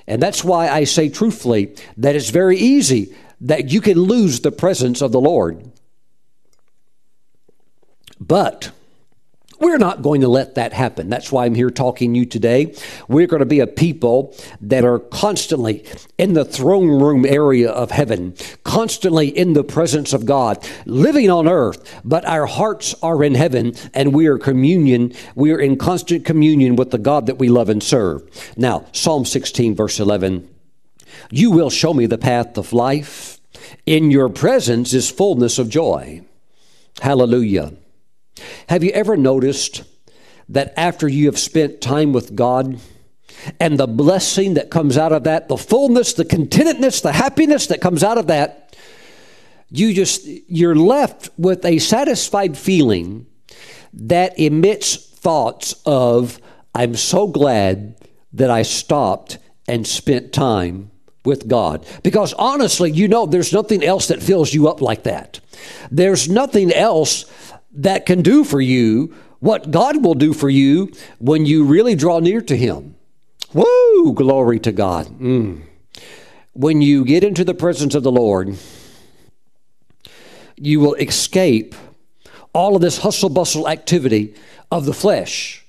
And 0.07 0.23
that's 0.23 0.43
why 0.43 0.71
I 0.71 0.85
say 0.85 1.11
truthfully 1.11 1.75
that 1.99 2.17
it's 2.17 2.31
very 2.31 2.57
easy 2.57 3.15
that 3.43 3.71
you 3.71 3.83
can 3.83 3.99
lose 3.99 4.41
the 4.41 4.51
presence 4.51 5.03
of 5.03 5.13
the 5.13 5.21
Lord. 5.21 5.71
But 8.19 8.71
We're 9.61 9.79
not 9.79 10.03
going 10.03 10.21
to 10.21 10.29
let 10.29 10.55
that 10.55 10.73
happen. 10.73 11.09
That's 11.09 11.33
why 11.33 11.45
I'm 11.45 11.55
here 11.55 11.71
talking 11.71 12.13
to 12.13 12.21
you 12.21 12.27
today. 12.27 12.75
We're 13.09 13.27
going 13.27 13.41
to 13.41 13.47
be 13.47 13.61
a 13.61 13.67
people 13.67 14.37
that 14.61 14.85
are 14.85 14.99
constantly 14.99 15.85
in 16.17 16.35
the 16.35 16.45
throne 16.45 16.89
room 16.89 17.27
area 17.27 17.71
of 17.71 17.91
heaven, 17.91 18.35
constantly 18.63 19.29
in 19.29 19.55
the 19.55 19.65
presence 19.65 20.13
of 20.13 20.27
God, 20.27 20.65
living 20.87 21.29
on 21.31 21.49
earth, 21.49 22.01
but 22.05 22.25
our 22.25 22.47
hearts 22.47 22.95
are 23.03 23.25
in 23.25 23.35
heaven 23.35 23.75
and 23.95 24.15
we 24.15 24.27
are 24.27 24.39
communion. 24.39 25.13
We 25.35 25.53
are 25.53 25.61
in 25.61 25.77
constant 25.77 26.25
communion 26.25 26.77
with 26.77 26.91
the 26.91 26.99
God 26.99 27.27
that 27.27 27.39
we 27.39 27.49
love 27.49 27.69
and 27.69 27.83
serve. 27.83 28.23
Now, 28.57 28.87
Psalm 28.93 29.25
16, 29.25 29.75
verse 29.75 29.99
11. 29.99 30.49
You 31.31 31.51
will 31.51 31.71
show 31.71 31.93
me 31.93 32.07
the 32.07 32.19
path 32.19 32.57
of 32.57 32.73
life. 32.73 33.41
In 33.87 34.11
your 34.11 34.29
presence 34.29 34.95
is 34.95 35.11
fullness 35.11 35.59
of 35.59 35.69
joy. 35.69 36.23
Hallelujah. 37.01 37.73
Have 38.69 38.85
you 38.85 38.91
ever 38.91 39.17
noticed 39.17 39.85
that 40.49 40.73
after 40.77 41.09
you 41.09 41.27
have 41.27 41.39
spent 41.39 41.81
time 41.81 42.13
with 42.13 42.35
God 42.35 42.79
and 43.61 43.79
the 43.79 43.87
blessing 43.87 44.55
that 44.55 44.71
comes 44.71 44.97
out 44.97 45.13
of 45.13 45.25
that, 45.25 45.49
the 45.49 45.57
fullness, 45.57 46.15
the 46.15 46.25
contentedness, 46.25 47.03
the 47.03 47.13
happiness 47.13 47.67
that 47.69 47.81
comes 47.81 48.03
out 48.03 48.19
of 48.19 48.27
that, 48.29 48.77
you 49.71 49.93
just 49.93 50.27
you're 50.27 50.75
left 50.75 51.29
with 51.37 51.65
a 51.65 51.79
satisfied 51.79 52.57
feeling 52.57 53.27
that 53.93 54.39
emits 54.39 54.97
thoughts 54.97 55.75
of 55.85 56.41
I'm 56.75 56.95
so 56.95 57.27
glad 57.27 57.97
that 58.33 58.51
I 58.51 58.63
stopped 58.63 59.39
and 59.67 59.87
spent 59.87 60.33
time 60.33 60.91
with 61.25 61.49
God. 61.49 61.85
Because 62.03 62.33
honestly, 62.35 62.91
you 62.91 63.09
know, 63.09 63.27
there's 63.27 63.53
nothing 63.53 63.85
else 63.85 64.09
that 64.09 64.23
fills 64.23 64.55
you 64.55 64.69
up 64.69 64.81
like 64.81 65.03
that. 65.03 65.41
There's 65.91 66.29
nothing 66.29 66.73
else 66.73 67.25
that 67.73 68.07
can 68.07 68.23
do 68.23 68.45
for 68.45 68.61
you 68.61 69.15
what 69.41 69.71
God 69.71 70.05
will 70.05 70.15
do 70.15 70.33
for 70.33 70.51
you 70.51 70.93
when 71.19 71.47
you 71.47 71.65
really 71.65 71.95
draw 71.95 72.19
near 72.19 72.41
to 72.43 72.57
Him. 72.57 72.97
Woo! 73.55 74.13
Glory 74.15 74.59
to 74.61 74.73
God. 74.73 75.07
Mm. 75.07 75.63
When 76.53 76.83
you 76.83 77.05
get 77.05 77.25
into 77.25 77.45
the 77.45 77.55
presence 77.55 77.95
of 77.95 78.03
the 78.03 78.13
Lord, 78.13 78.57
you 80.57 80.81
will 80.81 80.95
escape 80.95 81.75
all 82.53 82.75
of 82.75 82.83
this 82.83 82.99
hustle 82.99 83.29
bustle 83.29 83.69
activity 83.69 84.35
of 84.71 84.85
the 84.85 84.93
flesh. 84.93 85.65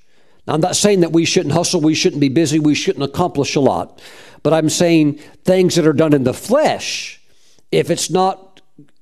Now, 0.48 0.56
I'm 0.56 0.62
not 0.62 0.76
saying 0.76 1.02
that 1.02 1.12
we 1.12 1.26
shouldn't 1.26 1.54
hustle, 1.54 1.82
we 1.82 1.94
shouldn't 1.94 2.22
be 2.22 2.30
busy, 2.30 2.60
we 2.60 2.74
shouldn't 2.74 3.06
accomplish 3.06 3.56
a 3.56 3.60
lot, 3.60 4.02
but 4.42 4.54
I'm 4.54 4.70
saying 4.70 5.20
things 5.44 5.76
that 5.76 5.86
are 5.86 5.94
done 5.94 6.14
in 6.14 6.24
the 6.24 6.34
flesh, 6.34 7.22
if 7.72 7.92
it's 7.92 8.10
not 8.10 8.49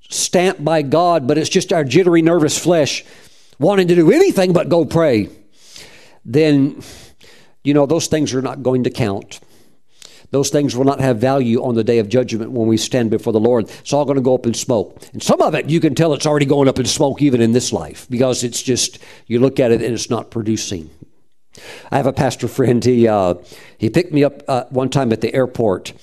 stamped 0.09 0.63
by 0.63 0.81
God, 0.81 1.27
but 1.27 1.37
it's 1.37 1.49
just 1.49 1.73
our 1.73 1.83
jittery, 1.83 2.21
nervous 2.21 2.57
flesh 2.57 3.03
wanting 3.59 3.87
to 3.87 3.95
do 3.95 4.11
anything 4.11 4.53
but 4.53 4.69
go 4.69 4.85
pray, 4.85 5.29
then, 6.23 6.81
you 7.63 7.73
know, 7.73 7.85
those 7.85 8.07
things 8.07 8.33
are 8.33 8.41
not 8.41 8.63
going 8.63 8.83
to 8.83 8.89
count. 8.89 9.39
Those 10.31 10.49
things 10.49 10.75
will 10.75 10.83
not 10.83 10.99
have 10.99 11.19
value 11.19 11.63
on 11.63 11.75
the 11.75 11.85
day 11.85 11.99
of 11.99 12.09
judgment 12.09 12.51
when 12.51 12.67
we 12.67 12.75
stand 12.75 13.09
before 13.09 13.31
the 13.31 13.39
Lord. 13.39 13.69
It's 13.69 13.93
all 13.93 14.03
going 14.03 14.17
to 14.17 14.21
go 14.21 14.35
up 14.35 14.45
in 14.45 14.53
smoke. 14.53 15.01
And 15.13 15.23
some 15.23 15.41
of 15.41 15.55
it, 15.55 15.69
you 15.69 15.79
can 15.79 15.95
tell 15.95 16.13
it's 16.13 16.25
already 16.25 16.45
going 16.45 16.67
up 16.67 16.79
in 16.79 16.85
smoke 16.85 17.21
even 17.21 17.39
in 17.39 17.53
this 17.53 17.71
life 17.71 18.07
because 18.09 18.43
it's 18.43 18.61
just, 18.61 18.99
you 19.27 19.39
look 19.39 19.59
at 19.59 19.71
it 19.71 19.81
and 19.81 19.93
it's 19.93 20.09
not 20.09 20.29
producing. 20.29 20.89
I 21.91 21.97
have 21.97 22.07
a 22.07 22.13
pastor 22.13 22.49
friend. 22.49 22.83
He, 22.83 23.07
uh, 23.07 23.35
he 23.77 23.89
picked 23.89 24.11
me 24.11 24.25
up 24.25 24.43
uh, 24.49 24.65
one 24.69 24.89
time 24.89 25.13
at 25.13 25.21
the 25.21 25.33
airport 25.33 25.93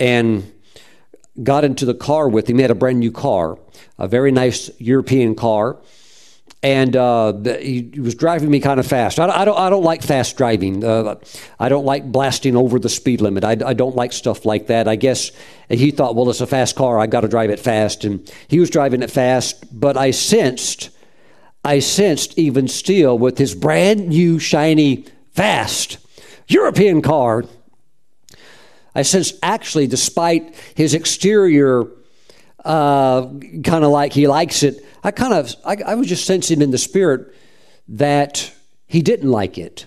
and 0.00 0.52
got 1.42 1.64
into 1.64 1.84
the 1.84 1.94
car 1.94 2.28
with 2.28 2.48
him. 2.48 2.56
He 2.56 2.62
had 2.62 2.70
a 2.70 2.74
brand 2.74 3.00
new 3.00 3.12
car, 3.12 3.58
a 3.98 4.08
very 4.08 4.32
nice 4.32 4.70
European 4.78 5.34
car. 5.34 5.78
And 6.62 6.94
uh, 6.94 7.32
he 7.58 7.90
was 7.98 8.14
driving 8.14 8.50
me 8.50 8.60
kind 8.60 8.78
of 8.78 8.86
fast. 8.86 9.18
I, 9.18 9.28
I, 9.28 9.44
don't, 9.46 9.58
I 9.58 9.70
don't 9.70 9.82
like 9.82 10.02
fast 10.02 10.36
driving. 10.36 10.84
Uh, 10.84 11.14
I 11.58 11.70
don't 11.70 11.86
like 11.86 12.04
blasting 12.12 12.54
over 12.54 12.78
the 12.78 12.90
speed 12.90 13.22
limit. 13.22 13.44
I, 13.44 13.52
I 13.64 13.72
don't 13.72 13.96
like 13.96 14.12
stuff 14.12 14.44
like 14.44 14.66
that. 14.66 14.86
I 14.86 14.96
guess 14.96 15.32
he 15.70 15.90
thought, 15.90 16.14
well, 16.14 16.28
it's 16.28 16.42
a 16.42 16.46
fast 16.46 16.76
car. 16.76 16.98
I 16.98 17.06
got 17.06 17.22
to 17.22 17.28
drive 17.28 17.48
it 17.48 17.60
fast. 17.60 18.04
And 18.04 18.30
he 18.48 18.60
was 18.60 18.68
driving 18.68 19.02
it 19.02 19.10
fast. 19.10 19.64
But 19.72 19.96
I 19.96 20.10
sensed, 20.10 20.90
I 21.64 21.78
sensed 21.78 22.38
even 22.38 22.68
still 22.68 23.18
with 23.18 23.38
his 23.38 23.54
brand 23.54 24.08
new, 24.08 24.38
shiny, 24.38 25.06
fast 25.32 25.96
European 26.48 27.00
car 27.00 27.44
I 28.94 29.02
sense 29.02 29.32
actually, 29.42 29.86
despite 29.86 30.54
his 30.74 30.94
exterior 30.94 31.86
uh, 32.64 33.26
kind 33.64 33.84
of 33.84 33.90
like 33.90 34.12
he 34.12 34.26
likes 34.26 34.62
it, 34.62 34.84
I 35.02 35.10
kind 35.10 35.32
of, 35.32 35.54
I, 35.64 35.76
I 35.86 35.94
was 35.94 36.08
just 36.08 36.26
sensing 36.26 36.60
in 36.60 36.70
the 36.70 36.78
spirit 36.78 37.34
that 37.88 38.52
he 38.86 39.02
didn't 39.02 39.30
like 39.30 39.58
it. 39.58 39.86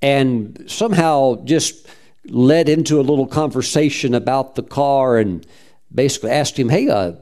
And 0.00 0.64
somehow 0.68 1.44
just 1.44 1.86
led 2.24 2.68
into 2.68 3.00
a 3.00 3.02
little 3.02 3.26
conversation 3.26 4.14
about 4.14 4.54
the 4.54 4.62
car 4.62 5.18
and 5.18 5.46
basically 5.92 6.30
asked 6.30 6.58
him, 6.58 6.68
Hey, 6.68 6.88
uh, 6.88 7.12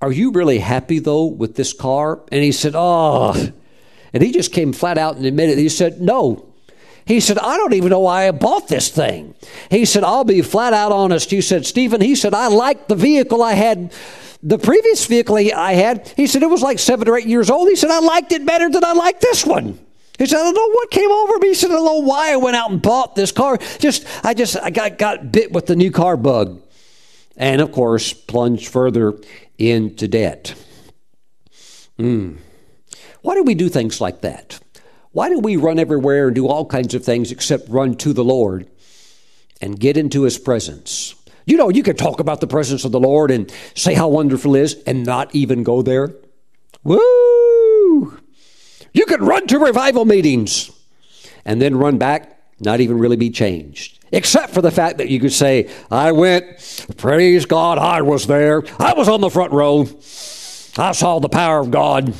are 0.00 0.12
you 0.12 0.30
really 0.30 0.58
happy 0.58 0.98
though 0.98 1.26
with 1.26 1.56
this 1.56 1.72
car? 1.72 2.22
And 2.30 2.42
he 2.42 2.52
said, 2.52 2.74
Oh, 2.76 3.52
and 4.12 4.22
he 4.22 4.32
just 4.32 4.52
came 4.52 4.72
flat 4.72 4.98
out 4.98 5.16
and 5.16 5.26
admitted, 5.26 5.58
he 5.58 5.68
said, 5.68 6.00
No, 6.00 6.49
he 7.06 7.20
said, 7.20 7.38
I 7.38 7.56
don't 7.56 7.74
even 7.74 7.90
know 7.90 8.00
why 8.00 8.28
I 8.28 8.30
bought 8.30 8.68
this 8.68 8.88
thing. 8.88 9.34
He 9.70 9.84
said, 9.84 10.04
I'll 10.04 10.24
be 10.24 10.42
flat 10.42 10.72
out 10.72 10.92
honest. 10.92 11.30
He 11.30 11.40
said, 11.40 11.66
Stephen, 11.66 12.00
he 12.00 12.14
said, 12.14 12.34
I 12.34 12.48
liked 12.48 12.88
the 12.88 12.94
vehicle 12.94 13.42
I 13.42 13.54
had. 13.54 13.92
The 14.42 14.58
previous 14.58 15.04
vehicle 15.06 15.36
I 15.36 15.72
had, 15.74 16.12
he 16.16 16.26
said, 16.26 16.42
it 16.42 16.48
was 16.48 16.62
like 16.62 16.78
seven 16.78 17.08
or 17.08 17.18
eight 17.18 17.26
years 17.26 17.50
old. 17.50 17.68
He 17.68 17.76
said, 17.76 17.90
I 17.90 17.98
liked 18.00 18.32
it 18.32 18.46
better 18.46 18.70
than 18.70 18.84
I 18.84 18.92
liked 18.92 19.20
this 19.20 19.44
one. 19.44 19.78
He 20.18 20.26
said, 20.26 20.38
I 20.38 20.42
don't 20.44 20.54
know 20.54 20.70
what 20.70 20.90
came 20.90 21.10
over 21.10 21.38
me. 21.38 21.48
He 21.48 21.54
said, 21.54 21.70
I 21.70 21.74
don't 21.74 21.84
know 21.84 22.06
why 22.06 22.32
I 22.32 22.36
went 22.36 22.56
out 22.56 22.70
and 22.70 22.80
bought 22.80 23.16
this 23.16 23.32
car. 23.32 23.58
Just, 23.78 24.06
I 24.22 24.34
just, 24.34 24.56
I 24.56 24.70
got, 24.70 24.98
got 24.98 25.32
bit 25.32 25.52
with 25.52 25.66
the 25.66 25.76
new 25.76 25.90
car 25.90 26.16
bug. 26.16 26.62
And 27.36 27.60
of 27.60 27.72
course, 27.72 28.12
plunged 28.12 28.68
further 28.68 29.18
into 29.56 30.08
debt. 30.08 30.54
Mm. 31.98 32.36
Why 33.22 33.34
do 33.34 33.42
we 33.42 33.54
do 33.54 33.68
things 33.68 34.00
like 34.00 34.20
that? 34.22 34.60
Why 35.12 35.28
do 35.28 35.38
we 35.38 35.56
run 35.56 35.78
everywhere 35.78 36.28
and 36.28 36.34
do 36.34 36.46
all 36.46 36.64
kinds 36.66 36.94
of 36.94 37.04
things 37.04 37.32
except 37.32 37.68
run 37.68 37.96
to 37.96 38.12
the 38.12 38.24
Lord 38.24 38.68
and 39.60 39.78
get 39.78 39.96
into 39.96 40.22
His 40.22 40.38
presence? 40.38 41.14
You 41.46 41.56
know, 41.56 41.68
you 41.68 41.82
can 41.82 41.96
talk 41.96 42.20
about 42.20 42.40
the 42.40 42.46
presence 42.46 42.84
of 42.84 42.92
the 42.92 43.00
Lord 43.00 43.30
and 43.30 43.52
say 43.74 43.94
how 43.94 44.08
wonderful 44.08 44.54
it 44.54 44.62
is 44.62 44.82
and 44.86 45.04
not 45.04 45.34
even 45.34 45.64
go 45.64 45.82
there. 45.82 46.14
Woo! 46.84 48.18
You 48.92 49.06
could 49.06 49.22
run 49.22 49.46
to 49.48 49.58
revival 49.58 50.04
meetings 50.04 50.70
and 51.44 51.60
then 51.60 51.76
run 51.76 51.98
back, 51.98 52.38
not 52.60 52.80
even 52.80 52.98
really 52.98 53.16
be 53.16 53.30
changed. 53.30 53.98
Except 54.12 54.52
for 54.52 54.62
the 54.62 54.70
fact 54.70 54.98
that 54.98 55.08
you 55.08 55.20
could 55.20 55.32
say, 55.32 55.70
I 55.90 56.12
went, 56.12 56.86
praise 56.96 57.46
God, 57.46 57.78
I 57.78 58.02
was 58.02 58.26
there. 58.26 58.62
I 58.78 58.94
was 58.94 59.08
on 59.08 59.20
the 59.20 59.30
front 59.30 59.52
row. 59.52 59.88
I 60.78 60.92
saw 60.92 61.18
the 61.18 61.28
power 61.28 61.60
of 61.60 61.70
God. 61.70 62.14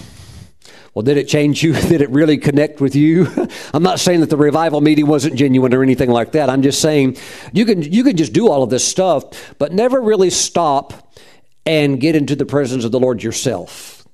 Well, 0.95 1.03
did 1.03 1.17
it 1.17 1.29
change 1.29 1.63
you? 1.63 1.73
Did 1.89 2.03
it 2.03 2.11
really 2.11 2.37
connect 2.37 2.81
with 2.81 2.97
you? 2.97 3.29
I'm 3.75 3.83
not 3.83 4.01
saying 4.01 4.21
that 4.21 4.31
the 4.31 4.37
revival 4.37 4.81
meeting 4.81 5.07
wasn't 5.07 5.37
genuine 5.37 5.73
or 5.73 5.83
anything 5.83 6.11
like 6.11 6.33
that. 6.33 6.51
I'm 6.51 6.63
just 6.63 6.81
saying 6.81 7.17
you 7.53 7.65
can 7.65 7.83
you 7.83 8.03
can 8.03 8.17
just 8.17 8.33
do 8.33 8.49
all 8.49 8.63
of 8.63 8.71
this 8.71 8.85
stuff, 8.85 9.55
but 9.59 9.73
never 9.73 10.01
really 10.01 10.31
stop 10.31 11.17
and 11.65 12.01
get 12.01 12.17
into 12.17 12.35
the 12.35 12.47
presence 12.47 12.85
of 12.85 12.91
the 12.91 12.99
Lord 12.99 13.23
yourself. 13.23 14.07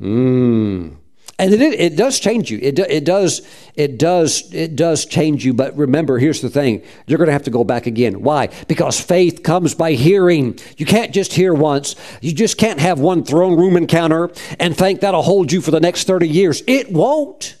Mm 0.00 1.01
and 1.38 1.52
it, 1.52 1.60
it 1.60 1.96
does 1.96 2.20
change 2.20 2.50
you. 2.50 2.58
It, 2.62 2.78
it 2.78 3.04
does 3.04 3.42
it 3.74 3.98
does 3.98 4.52
it 4.52 4.76
does 4.76 5.06
change 5.06 5.44
you. 5.44 5.54
But 5.54 5.76
remember, 5.76 6.18
here's 6.18 6.40
the 6.40 6.50
thing: 6.50 6.82
you're 7.06 7.18
going 7.18 7.28
to 7.28 7.32
have 7.32 7.44
to 7.44 7.50
go 7.50 7.64
back 7.64 7.86
again. 7.86 8.22
Why? 8.22 8.48
Because 8.68 9.00
faith 9.00 9.42
comes 9.42 9.74
by 9.74 9.92
hearing. 9.92 10.58
You 10.76 10.86
can't 10.86 11.12
just 11.12 11.32
hear 11.32 11.54
once. 11.54 11.96
You 12.20 12.32
just 12.32 12.58
can't 12.58 12.80
have 12.80 13.00
one 13.00 13.24
throne 13.24 13.58
room 13.58 13.76
encounter 13.76 14.30
and 14.58 14.76
think 14.76 15.00
that'll 15.00 15.22
hold 15.22 15.52
you 15.52 15.60
for 15.60 15.70
the 15.70 15.80
next 15.80 16.06
thirty 16.06 16.28
years. 16.28 16.62
It 16.66 16.92
won't. 16.92 17.56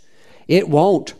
It 0.48 0.68
won't 0.68 1.14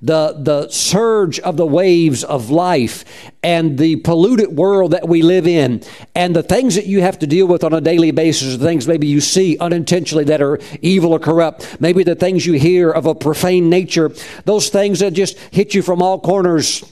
the, 0.00 0.36
the 0.38 0.68
surge 0.68 1.38
of 1.40 1.56
the 1.56 1.66
waves 1.66 2.24
of 2.24 2.50
life 2.50 3.04
and 3.42 3.78
the 3.78 3.96
polluted 3.96 4.56
world 4.56 4.92
that 4.92 5.08
we 5.08 5.22
live 5.22 5.46
in 5.46 5.82
and 6.14 6.34
the 6.34 6.42
things 6.42 6.74
that 6.74 6.86
you 6.86 7.00
have 7.00 7.18
to 7.18 7.26
deal 7.26 7.46
with 7.46 7.64
on 7.64 7.72
a 7.72 7.80
daily 7.80 8.10
basis, 8.10 8.56
the 8.56 8.64
things 8.64 8.86
maybe 8.86 9.06
you 9.06 9.20
see 9.20 9.58
unintentionally 9.58 10.24
that 10.24 10.42
are 10.42 10.58
evil 10.80 11.12
or 11.12 11.18
corrupt, 11.18 11.80
maybe 11.80 12.02
the 12.02 12.14
things 12.14 12.46
you 12.46 12.54
hear 12.54 12.90
of 12.90 13.06
a 13.06 13.14
profane 13.14 13.68
nature, 13.68 14.10
those 14.44 14.68
things 14.68 15.00
that 15.00 15.12
just 15.12 15.38
hit 15.50 15.74
you 15.74 15.82
from 15.82 16.02
all 16.02 16.20
corners. 16.20 16.84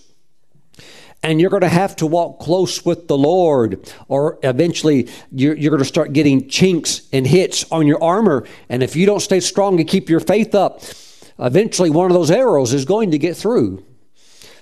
And 1.22 1.38
you're 1.38 1.50
going 1.50 1.60
to 1.60 1.68
have 1.68 1.96
to 1.96 2.06
walk 2.06 2.40
close 2.40 2.82
with 2.82 3.06
the 3.06 3.18
Lord, 3.18 3.92
or 4.08 4.38
eventually 4.42 5.10
you're, 5.30 5.54
you're 5.54 5.70
going 5.70 5.82
to 5.82 5.84
start 5.84 6.14
getting 6.14 6.48
chinks 6.48 7.02
and 7.12 7.26
hits 7.26 7.70
on 7.70 7.86
your 7.86 8.02
armor. 8.02 8.46
And 8.70 8.82
if 8.82 8.96
you 8.96 9.04
don't 9.04 9.20
stay 9.20 9.40
strong 9.40 9.78
and 9.78 9.86
keep 9.86 10.08
your 10.08 10.20
faith 10.20 10.54
up, 10.54 10.80
eventually 11.40 11.90
one 11.90 12.10
of 12.10 12.14
those 12.14 12.30
arrows 12.30 12.72
is 12.72 12.84
going 12.84 13.10
to 13.12 13.18
get 13.18 13.36
through. 13.36 13.84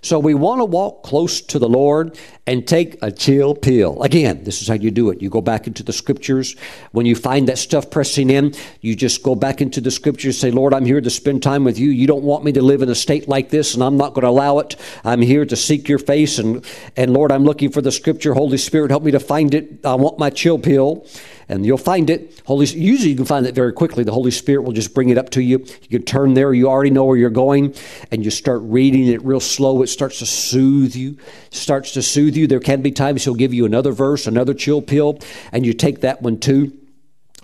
So 0.00 0.18
we 0.18 0.34
want 0.34 0.60
to 0.60 0.64
walk 0.64 1.02
close 1.02 1.40
to 1.40 1.58
the 1.58 1.68
Lord 1.68 2.16
and 2.46 2.66
take 2.66 2.96
a 3.02 3.10
chill 3.10 3.54
pill. 3.54 4.00
Again, 4.02 4.44
this 4.44 4.62
is 4.62 4.68
how 4.68 4.74
you 4.74 4.90
do 4.90 5.10
it. 5.10 5.20
You 5.20 5.28
go 5.28 5.40
back 5.40 5.66
into 5.66 5.82
the 5.82 5.92
scriptures. 5.92 6.56
When 6.92 7.04
you 7.04 7.16
find 7.16 7.48
that 7.48 7.58
stuff 7.58 7.90
pressing 7.90 8.30
in, 8.30 8.54
you 8.80 8.94
just 8.94 9.22
go 9.22 9.34
back 9.34 9.60
into 9.60 9.80
the 9.80 9.90
scriptures, 9.90 10.38
say, 10.38 10.50
Lord, 10.50 10.72
I'm 10.72 10.84
here 10.84 11.00
to 11.00 11.10
spend 11.10 11.42
time 11.42 11.64
with 11.64 11.78
you. 11.78 11.90
You 11.90 12.06
don't 12.06 12.22
want 12.22 12.44
me 12.44 12.52
to 12.52 12.62
live 12.62 12.82
in 12.82 12.88
a 12.88 12.94
state 12.94 13.28
like 13.28 13.50
this, 13.50 13.74
and 13.74 13.82
I'm 13.82 13.96
not 13.96 14.14
going 14.14 14.22
to 14.22 14.28
allow 14.28 14.60
it. 14.60 14.76
I'm 15.04 15.20
here 15.20 15.44
to 15.44 15.56
seek 15.56 15.88
your 15.88 15.98
face, 15.98 16.38
and, 16.38 16.64
and 16.96 17.12
Lord, 17.12 17.32
I'm 17.32 17.44
looking 17.44 17.70
for 17.70 17.82
the 17.82 17.92
scripture. 17.92 18.34
Holy 18.34 18.58
Spirit, 18.58 18.90
help 18.90 19.02
me 19.02 19.10
to 19.10 19.20
find 19.20 19.52
it. 19.52 19.84
I 19.84 19.96
want 19.96 20.18
my 20.18 20.30
chill 20.30 20.58
pill 20.58 21.06
and 21.48 21.64
you'll 21.64 21.78
find 21.78 22.10
it. 22.10 22.40
Holy, 22.46 22.66
usually 22.66 23.10
you 23.10 23.16
can 23.16 23.24
find 23.24 23.46
it 23.46 23.54
very 23.54 23.72
quickly. 23.72 24.04
The 24.04 24.12
Holy 24.12 24.30
Spirit 24.30 24.62
will 24.62 24.72
just 24.72 24.94
bring 24.94 25.08
it 25.08 25.18
up 25.18 25.30
to 25.30 25.42
you. 25.42 25.58
You 25.82 25.98
can 25.98 26.04
turn 26.04 26.34
there. 26.34 26.52
You 26.52 26.68
already 26.68 26.90
know 26.90 27.04
where 27.04 27.16
you're 27.16 27.30
going, 27.30 27.74
and 28.10 28.24
you 28.24 28.30
start 28.30 28.60
reading 28.62 29.06
it 29.06 29.24
real 29.24 29.40
slow. 29.40 29.82
It 29.82 29.88
starts 29.88 30.18
to 30.18 30.26
soothe 30.26 30.94
you. 30.94 31.16
Starts 31.50 31.92
to 31.92 32.02
soothe 32.02 32.36
you. 32.36 32.46
There 32.46 32.60
can 32.60 32.82
be 32.82 32.92
times 32.92 33.24
He'll 33.24 33.34
give 33.34 33.54
you 33.54 33.64
another 33.64 33.92
verse, 33.92 34.26
another 34.26 34.54
chill 34.54 34.82
pill, 34.82 35.18
and 35.52 35.64
you 35.64 35.72
take 35.72 36.00
that 36.02 36.22
one 36.22 36.38
too 36.38 36.72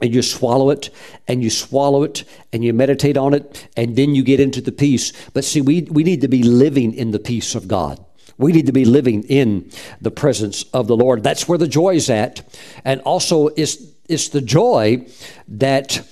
and 0.01 0.15
you 0.15 0.23
swallow 0.23 0.71
it 0.71 0.91
and 1.29 1.43
you 1.43 1.51
swallow 1.51 2.03
it 2.03 2.25
and 2.53 2.65
you 2.65 2.73
meditate 2.73 3.17
on 3.17 3.33
it 3.33 3.69
and 3.77 3.97
then 3.97 4.15
you 4.15 4.23
get 4.23 4.41
into 4.41 4.61
the 4.61 4.73
peace 4.73 5.13
but 5.33 5.45
see 5.45 5.61
we, 5.61 5.83
we 5.83 6.03
need 6.03 6.21
to 6.21 6.29
be 6.29 6.43
living 6.43 6.93
in 6.95 7.11
the 7.13 7.19
peace 7.19 7.55
of 7.55 7.69
god 7.69 8.05
we 8.37 8.51
need 8.51 8.67
to 8.67 8.73
be 8.73 8.85
living 8.85 9.23
in 9.25 9.71
the 10.01 10.11
presence 10.11 10.65
of 10.75 10.89
the 10.89 10.97
lord 10.97 11.23
that's 11.23 11.49
where 11.49 11.59
the 11.59 11.69
joy 11.69 11.95
is 11.95 12.11
at 12.11 12.43
and 12.85 13.01
also 13.03 13.49
it's 13.49 13.77
it's 14.09 14.29
the 14.29 14.41
joy 14.41 15.07
that 15.49 16.07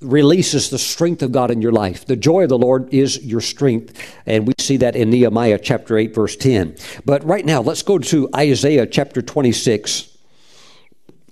releases 0.00 0.70
the 0.70 0.78
strength 0.78 1.22
of 1.22 1.32
God 1.32 1.50
in 1.50 1.62
your 1.62 1.72
life. 1.72 2.06
The 2.06 2.16
joy 2.16 2.44
of 2.44 2.48
the 2.48 2.58
Lord 2.58 2.92
is 2.92 3.22
your 3.24 3.40
strength. 3.40 3.98
And 4.26 4.46
we 4.46 4.54
see 4.58 4.76
that 4.78 4.96
in 4.96 5.10
Nehemiah 5.10 5.58
chapter 5.58 5.96
8, 5.96 6.14
verse 6.14 6.36
10. 6.36 6.76
But 7.04 7.24
right 7.24 7.44
now, 7.44 7.62
let's 7.62 7.82
go 7.82 7.98
to 7.98 8.28
Isaiah 8.34 8.86
chapter 8.86 9.22
26, 9.22 10.16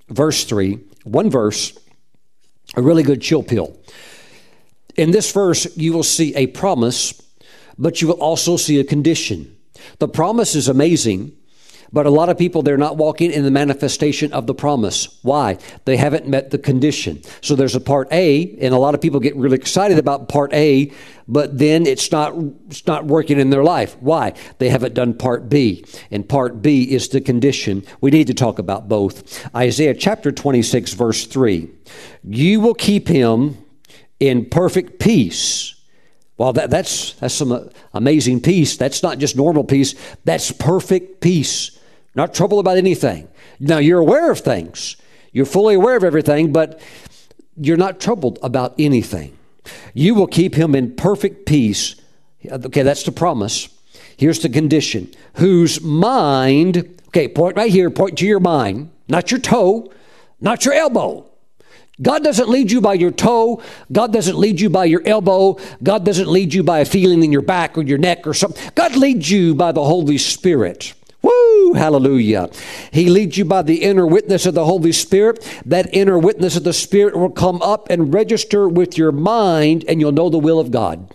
verse 0.08 0.44
3. 0.44 0.78
One 1.04 1.30
verse, 1.30 1.78
a 2.76 2.82
really 2.82 3.02
good 3.02 3.20
chill 3.20 3.42
pill. 3.42 3.78
In 4.96 5.10
this 5.10 5.32
verse, 5.32 5.76
you 5.76 5.92
will 5.92 6.02
see 6.02 6.34
a 6.34 6.46
promise, 6.48 7.20
but 7.78 8.00
you 8.00 8.08
will 8.08 8.20
also 8.20 8.56
see 8.56 8.78
a 8.78 8.84
condition. 8.84 9.56
The 9.98 10.08
promise 10.08 10.54
is 10.54 10.68
amazing 10.68 11.36
but 11.92 12.06
a 12.06 12.10
lot 12.10 12.30
of 12.30 12.38
people, 12.38 12.62
they're 12.62 12.78
not 12.78 12.96
walking 12.96 13.30
in 13.30 13.44
the 13.44 13.50
manifestation 13.50 14.32
of 14.32 14.46
the 14.46 14.54
promise. 14.54 15.18
Why? 15.22 15.58
They 15.84 15.98
haven't 15.98 16.26
met 16.26 16.50
the 16.50 16.58
condition. 16.58 17.22
So 17.42 17.54
there's 17.54 17.74
a 17.74 17.80
part 17.80 18.08
A, 18.12 18.56
and 18.60 18.72
a 18.72 18.78
lot 18.78 18.94
of 18.94 19.02
people 19.02 19.20
get 19.20 19.36
really 19.36 19.56
excited 19.56 19.98
about 19.98 20.28
part 20.28 20.54
A, 20.54 20.90
but 21.28 21.58
then 21.58 21.86
it's 21.86 22.10
not, 22.10 22.34
it's 22.68 22.86
not 22.86 23.04
working 23.06 23.38
in 23.38 23.50
their 23.50 23.62
life. 23.62 23.96
Why? 24.00 24.32
They 24.58 24.70
haven't 24.70 24.94
done 24.94 25.12
part 25.12 25.50
B. 25.50 25.84
And 26.10 26.26
part 26.26 26.62
B 26.62 26.84
is 26.84 27.08
the 27.08 27.20
condition. 27.20 27.84
We 28.00 28.10
need 28.10 28.26
to 28.28 28.34
talk 28.34 28.58
about 28.58 28.88
both. 28.88 29.46
Isaiah 29.54 29.94
chapter 29.94 30.32
26, 30.32 30.94
verse 30.94 31.26
3. 31.26 31.68
You 32.24 32.60
will 32.60 32.74
keep 32.74 33.06
him 33.06 33.58
in 34.18 34.46
perfect 34.46 34.98
peace. 34.98 35.74
Well, 36.38 36.54
that, 36.54 36.70
that's, 36.70 37.12
that's 37.14 37.34
some 37.34 37.52
uh, 37.52 37.64
amazing 37.92 38.40
peace. 38.40 38.78
That's 38.78 39.02
not 39.02 39.18
just 39.18 39.36
normal 39.36 39.64
peace, 39.64 39.94
that's 40.24 40.50
perfect 40.50 41.20
peace 41.20 41.78
not 42.14 42.34
troubled 42.34 42.60
about 42.60 42.76
anything. 42.76 43.28
Now, 43.58 43.78
you're 43.78 44.00
aware 44.00 44.30
of 44.30 44.40
things, 44.40 44.96
you're 45.32 45.46
fully 45.46 45.74
aware 45.74 45.96
of 45.96 46.04
everything, 46.04 46.52
but 46.52 46.80
you're 47.56 47.76
not 47.76 48.00
troubled 48.00 48.38
about 48.42 48.74
anything. 48.78 49.36
You 49.94 50.14
will 50.14 50.26
keep 50.26 50.54
him 50.54 50.74
in 50.74 50.96
perfect 50.96 51.46
peace. 51.46 51.96
Okay, 52.50 52.82
that's 52.82 53.04
the 53.04 53.12
promise. 53.12 53.68
Here's 54.16 54.40
the 54.40 54.48
condition 54.48 55.10
whose 55.34 55.80
mind, 55.80 57.00
okay, 57.08 57.28
point 57.28 57.56
right 57.56 57.70
here, 57.70 57.90
point 57.90 58.18
to 58.18 58.26
your 58.26 58.40
mind, 58.40 58.90
not 59.08 59.30
your 59.30 59.40
toe, 59.40 59.92
not 60.40 60.64
your 60.64 60.74
elbow. 60.74 61.26
God 62.00 62.24
doesn't 62.24 62.48
lead 62.48 62.72
you 62.72 62.80
by 62.80 62.94
your 62.94 63.10
toe. 63.10 63.62
God 63.92 64.12
doesn't 64.12 64.36
lead 64.36 64.60
you 64.60 64.70
by 64.70 64.86
your 64.86 65.02
elbow. 65.06 65.58
God 65.82 66.04
doesn't 66.04 66.28
lead 66.28 66.52
you 66.52 66.62
by 66.62 66.80
a 66.80 66.84
feeling 66.84 67.22
in 67.22 67.30
your 67.30 67.42
back 67.42 67.78
or 67.78 67.82
your 67.82 67.98
neck 67.98 68.26
or 68.26 68.34
something. 68.34 68.62
God 68.74 68.96
leads 68.96 69.30
you 69.30 69.54
by 69.54 69.72
the 69.72 69.84
Holy 69.84 70.18
Spirit. 70.18 70.94
Woo! 71.22 71.72
Hallelujah. 71.74 72.50
He 72.90 73.08
leads 73.08 73.38
you 73.38 73.44
by 73.44 73.62
the 73.62 73.82
inner 73.82 74.06
witness 74.06 74.44
of 74.44 74.54
the 74.54 74.64
Holy 74.64 74.92
Spirit. 74.92 75.62
That 75.64 75.94
inner 75.94 76.18
witness 76.18 76.56
of 76.56 76.64
the 76.64 76.72
Spirit 76.72 77.16
will 77.16 77.30
come 77.30 77.62
up 77.62 77.88
and 77.90 78.12
register 78.12 78.68
with 78.68 78.98
your 78.98 79.12
mind, 79.12 79.84
and 79.86 80.00
you'll 80.00 80.12
know 80.12 80.28
the 80.28 80.38
will 80.38 80.58
of 80.58 80.70
God. 80.70 81.14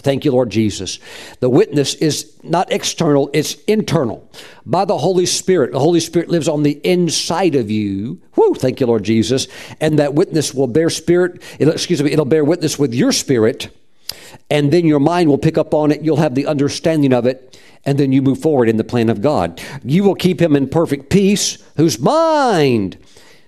Thank 0.00 0.24
you, 0.24 0.30
Lord 0.30 0.50
Jesus. 0.50 1.00
The 1.40 1.50
witness 1.50 1.94
is 1.94 2.38
not 2.44 2.70
external, 2.70 3.30
it's 3.32 3.54
internal. 3.64 4.30
By 4.64 4.84
the 4.84 4.98
Holy 4.98 5.26
Spirit. 5.26 5.72
The 5.72 5.80
Holy 5.80 5.98
Spirit 5.98 6.28
lives 6.28 6.46
on 6.46 6.62
the 6.62 6.80
inside 6.84 7.56
of 7.56 7.70
you. 7.70 8.20
Woo, 8.36 8.54
thank 8.54 8.78
you, 8.78 8.86
Lord 8.86 9.02
Jesus. 9.02 9.48
And 9.80 9.98
that 9.98 10.14
witness 10.14 10.54
will 10.54 10.68
bear 10.68 10.90
spirit, 10.90 11.42
excuse 11.58 12.02
me, 12.02 12.12
it'll 12.12 12.24
bear 12.24 12.44
witness 12.44 12.78
with 12.78 12.94
your 12.94 13.10
spirit. 13.10 13.70
And 14.50 14.72
then 14.72 14.86
your 14.86 15.00
mind 15.00 15.28
will 15.28 15.38
pick 15.38 15.58
up 15.58 15.74
on 15.74 15.90
it. 15.90 16.02
You'll 16.02 16.16
have 16.16 16.34
the 16.34 16.46
understanding 16.46 17.12
of 17.12 17.26
it 17.26 17.58
and 17.88 17.96
then 17.96 18.12
you 18.12 18.20
move 18.20 18.38
forward 18.38 18.68
in 18.68 18.76
the 18.76 18.84
plan 18.84 19.08
of 19.08 19.22
God. 19.22 19.62
You 19.82 20.04
will 20.04 20.14
keep 20.14 20.42
him 20.42 20.54
in 20.54 20.68
perfect 20.68 21.08
peace, 21.08 21.56
whose 21.78 21.98
mind, 21.98 22.98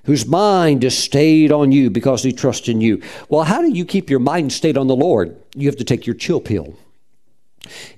whose 0.05 0.25
mind 0.25 0.83
is 0.83 0.97
stayed 0.97 1.53
on 1.53 1.73
you 1.73 1.91
because 1.91 2.23
he 2.23 2.33
trusts 2.33 2.67
in 2.67 2.81
you. 2.81 3.03
Well, 3.29 3.45
how 3.45 3.61
do 3.61 3.69
you 3.69 3.85
keep 3.85 4.09
your 4.09 4.19
mind 4.19 4.55
stayed 4.55 4.79
on 4.79 4.87
the 4.87 4.97
Lord? 4.97 5.37
You 5.55 5.69
have 5.69 5.77
to 5.77 5.85
take 5.85 6.07
your 6.07 6.17
chill 6.17 6.41
pill. 6.41 6.75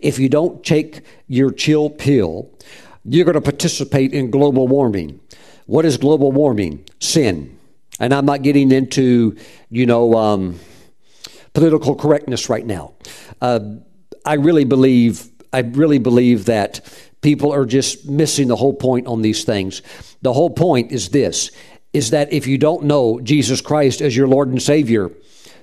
If 0.00 0.18
you 0.18 0.28
don't 0.28 0.64
take 0.64 1.02
your 1.28 1.52
chill 1.52 1.88
pill, 1.88 2.50
you're 3.05 3.24
going 3.24 3.35
to 3.37 3.40
participate 3.40 4.12
in 4.12 4.33
global 4.33 4.66
warming. 4.66 5.20
What 5.66 5.85
is 5.85 5.96
global 5.96 6.33
warming? 6.33 6.85
Sin. 6.98 7.57
And 8.00 8.12
I'm 8.12 8.26
not 8.26 8.42
getting 8.42 8.72
into, 8.72 9.37
you 9.70 9.87
know, 9.87 10.14
um, 10.14 10.59
political 11.55 11.94
correctness 11.94 12.48
right 12.48 12.66
now. 12.66 12.94
Uh, 13.40 13.61
I 14.24 14.35
really 14.35 14.64
believe 14.64 15.32
I 15.53 15.61
really 15.61 15.99
believe 15.99 16.47
that 16.47 16.81
people 17.21 17.53
are 17.53 17.67
just 17.67 18.09
missing 18.09 18.49
the 18.49 18.57
whole 18.57 18.75
point 18.75 19.07
on 19.07 19.23
these 19.23 19.45
things. 19.45 19.83
The 20.23 20.33
whole 20.33 20.51
point 20.51 20.93
is 20.93 21.11
this 21.11 21.51
is 21.93 22.11
that 22.11 22.33
if 22.33 22.47
you 22.47 22.57
don't 22.57 22.85
know 22.85 23.21
Jesus 23.21 23.61
Christ 23.61 24.01
as 24.01 24.17
your 24.17 24.27
Lord 24.27 24.49
and 24.49 24.62
Savior, 24.62 25.11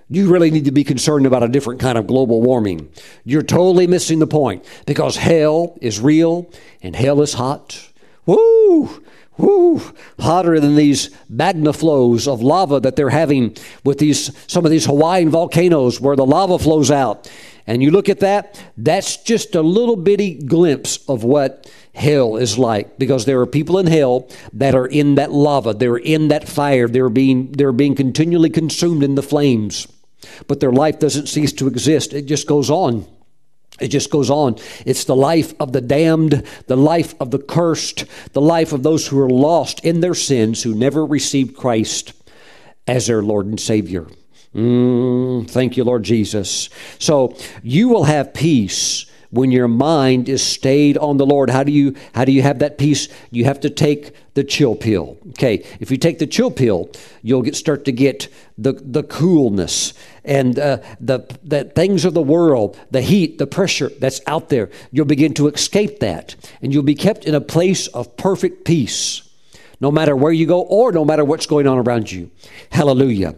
you 0.09 0.31
really 0.31 0.51
need 0.51 0.65
to 0.65 0.71
be 0.71 0.83
concerned 0.83 1.25
about 1.25 1.43
a 1.43 1.47
different 1.47 1.79
kind 1.79 1.97
of 1.97 2.07
global 2.07 2.41
warming. 2.41 2.91
You're 3.25 3.43
totally 3.43 3.87
missing 3.87 4.19
the 4.19 4.27
point 4.27 4.65
because 4.85 5.17
hell 5.17 5.77
is 5.81 5.99
real 5.99 6.51
and 6.81 6.95
hell 6.95 7.21
is 7.21 7.33
hot. 7.33 7.89
Woo! 8.25 9.03
Woo! 9.37 9.81
Hotter 10.19 10.59
than 10.59 10.75
these 10.75 11.15
magna 11.29 11.73
flows 11.73 12.27
of 12.27 12.41
lava 12.41 12.79
that 12.81 12.95
they're 12.95 13.09
having 13.09 13.55
with 13.83 13.97
these 13.97 14.31
some 14.47 14.65
of 14.65 14.71
these 14.71 14.85
Hawaiian 14.85 15.29
volcanoes 15.29 16.01
where 16.01 16.15
the 16.15 16.25
lava 16.25 16.59
flows 16.59 16.91
out 16.91 17.31
and 17.69 17.83
you 17.83 17.91
look 17.91 18.09
at 18.09 18.21
that, 18.21 18.59
that's 18.77 19.17
just 19.17 19.53
a 19.53 19.61
little 19.61 19.95
bitty 19.95 20.33
glimpse 20.33 21.07
of 21.07 21.23
what 21.23 21.71
hell 21.93 22.35
is 22.35 22.57
like 22.57 22.97
because 22.97 23.25
there 23.25 23.39
are 23.41 23.45
people 23.45 23.77
in 23.77 23.85
hell 23.85 24.27
that 24.53 24.73
are 24.73 24.87
in 24.87 25.13
that 25.15 25.31
lava, 25.31 25.75
they're 25.75 25.95
in 25.95 26.29
that 26.29 26.49
fire, 26.49 26.87
they're 26.87 27.09
being 27.09 27.51
they're 27.51 27.71
being 27.71 27.93
continually 27.93 28.49
consumed 28.49 29.03
in 29.03 29.13
the 29.13 29.21
flames. 29.21 29.87
But 30.47 30.61
their 30.61 30.71
life 30.71 30.97
doesn't 30.97 31.27
cease 31.27 31.53
to 31.53 31.67
exist. 31.67 32.11
It 32.11 32.23
just 32.23 32.47
goes 32.47 32.71
on. 32.71 33.05
It 33.79 33.89
just 33.89 34.09
goes 34.09 34.31
on. 34.31 34.55
It's 34.83 35.03
the 35.03 35.15
life 35.15 35.53
of 35.59 35.71
the 35.71 35.79
damned, 35.79 36.43
the 36.65 36.75
life 36.75 37.13
of 37.19 37.29
the 37.29 37.37
cursed, 37.37 38.05
the 38.33 38.41
life 38.41 38.73
of 38.73 38.81
those 38.81 39.05
who 39.05 39.19
are 39.19 39.29
lost 39.29 39.85
in 39.85 39.99
their 39.99 40.15
sins 40.15 40.63
who 40.63 40.73
never 40.73 41.05
received 41.05 41.55
Christ 41.55 42.13
as 42.87 43.05
their 43.05 43.21
Lord 43.21 43.45
and 43.45 43.59
Savior. 43.59 44.07
Mm, 44.55 45.49
thank 45.49 45.77
you, 45.77 45.83
Lord 45.83 46.03
Jesus. 46.03 46.69
So 46.97 47.35
you 47.61 47.87
will 47.89 48.05
have 48.05 48.33
peace 48.33 49.05
when 49.31 49.51
your 49.51 49.67
mind 49.67 50.27
is 50.27 50.41
stayed 50.41 50.97
on 50.97 51.17
the 51.17 51.25
Lord. 51.25 51.51
How 51.51 51.63
do 51.63 51.71
you 51.71 51.95
how 52.13 52.25
do 52.25 52.31
you 52.31 52.41
have 52.41 52.59
that 52.59 52.79
peace? 52.79 53.07
You 53.29 53.45
have 53.45 53.59
to 53.59 53.69
take 53.69 54.13
the 54.33 54.43
chill 54.43 54.75
pill. 54.75 55.17
Okay, 55.29 55.63
if 55.79 55.91
you 55.91 55.97
take 55.97 56.17
the 56.17 56.25
chill 56.25 56.49
pill, 56.49 56.89
you'll 57.21 57.43
get 57.43 57.55
start 57.55 57.85
to 57.85 57.91
get 57.91 58.27
the 58.57 58.73
the 58.73 59.03
coolness 59.03 59.93
and 60.25 60.57
uh, 60.57 60.79
the 60.99 61.19
the 61.43 61.65
things 61.65 62.03
of 62.05 62.15
the 62.15 62.21
world, 62.21 62.79
the 62.89 63.01
heat, 63.01 63.37
the 63.37 63.47
pressure 63.47 63.89
that's 63.99 64.21
out 64.25 64.49
there. 64.49 64.69
You'll 64.91 65.05
begin 65.05 65.35
to 65.35 65.47
escape 65.47 65.99
that, 65.99 66.35
and 66.61 66.73
you'll 66.73 66.81
be 66.81 66.95
kept 66.95 67.25
in 67.25 67.35
a 67.35 67.41
place 67.41 67.85
of 67.87 68.17
perfect 68.17 68.65
peace 68.65 69.28
no 69.81 69.91
matter 69.91 70.15
where 70.15 70.31
you 70.31 70.45
go 70.45 70.61
or 70.61 70.91
no 70.91 71.05
matter 71.05 71.23
what's 71.23 71.45
going 71.45 71.67
on 71.67 71.77
around 71.77 72.11
you. 72.11 72.29
Hallelujah. 72.71 73.35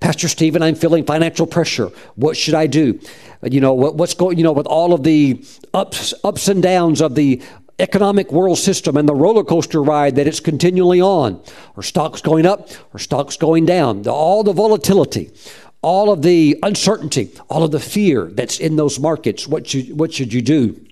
Pastor 0.00 0.28
Stephen, 0.28 0.62
I'm 0.62 0.74
feeling 0.74 1.04
financial 1.04 1.46
pressure. 1.46 1.90
What 2.14 2.36
should 2.36 2.54
I 2.54 2.66
do? 2.66 3.00
You 3.42 3.60
know, 3.60 3.74
what, 3.74 3.96
what's 3.96 4.14
going, 4.14 4.38
you 4.38 4.44
know, 4.44 4.52
with 4.52 4.66
all 4.66 4.92
of 4.92 5.02
the 5.02 5.44
ups, 5.74 6.14
ups 6.24 6.48
and 6.48 6.62
downs 6.62 7.00
of 7.00 7.14
the 7.14 7.42
economic 7.78 8.32
world 8.32 8.58
system 8.58 8.96
and 8.96 9.08
the 9.08 9.14
roller 9.14 9.44
coaster 9.44 9.82
ride 9.82 10.16
that 10.16 10.26
it's 10.26 10.40
continually 10.40 11.00
on, 11.00 11.42
or 11.76 11.82
stocks 11.82 12.22
going 12.22 12.46
up 12.46 12.70
or 12.94 12.98
stocks 12.98 13.36
going 13.36 13.66
down, 13.66 14.02
the, 14.02 14.10
all 14.10 14.42
the 14.42 14.52
volatility, 14.52 15.30
all 15.82 16.10
of 16.10 16.22
the 16.22 16.58
uncertainty, 16.62 17.30
all 17.48 17.62
of 17.62 17.70
the 17.70 17.80
fear 17.80 18.30
that's 18.32 18.58
in 18.58 18.76
those 18.76 18.98
markets. 18.98 19.46
What 19.46 19.66
should, 19.66 19.98
what 19.98 20.12
should 20.12 20.32
you 20.32 20.42
do? 20.42 20.85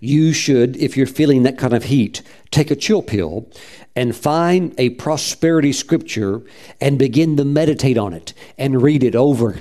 You 0.00 0.32
should, 0.32 0.76
if 0.76 0.96
you're 0.96 1.06
feeling 1.06 1.42
that 1.42 1.58
kind 1.58 1.74
of 1.74 1.84
heat, 1.84 2.22
take 2.50 2.70
a 2.70 2.76
chill 2.76 3.02
pill 3.02 3.50
and 3.94 4.16
find 4.16 4.74
a 4.78 4.90
prosperity 4.90 5.72
scripture 5.72 6.42
and 6.80 6.98
begin 6.98 7.36
to 7.36 7.44
meditate 7.44 7.98
on 7.98 8.14
it 8.14 8.32
and 8.56 8.82
read 8.82 9.02
it 9.02 9.14
over 9.14 9.60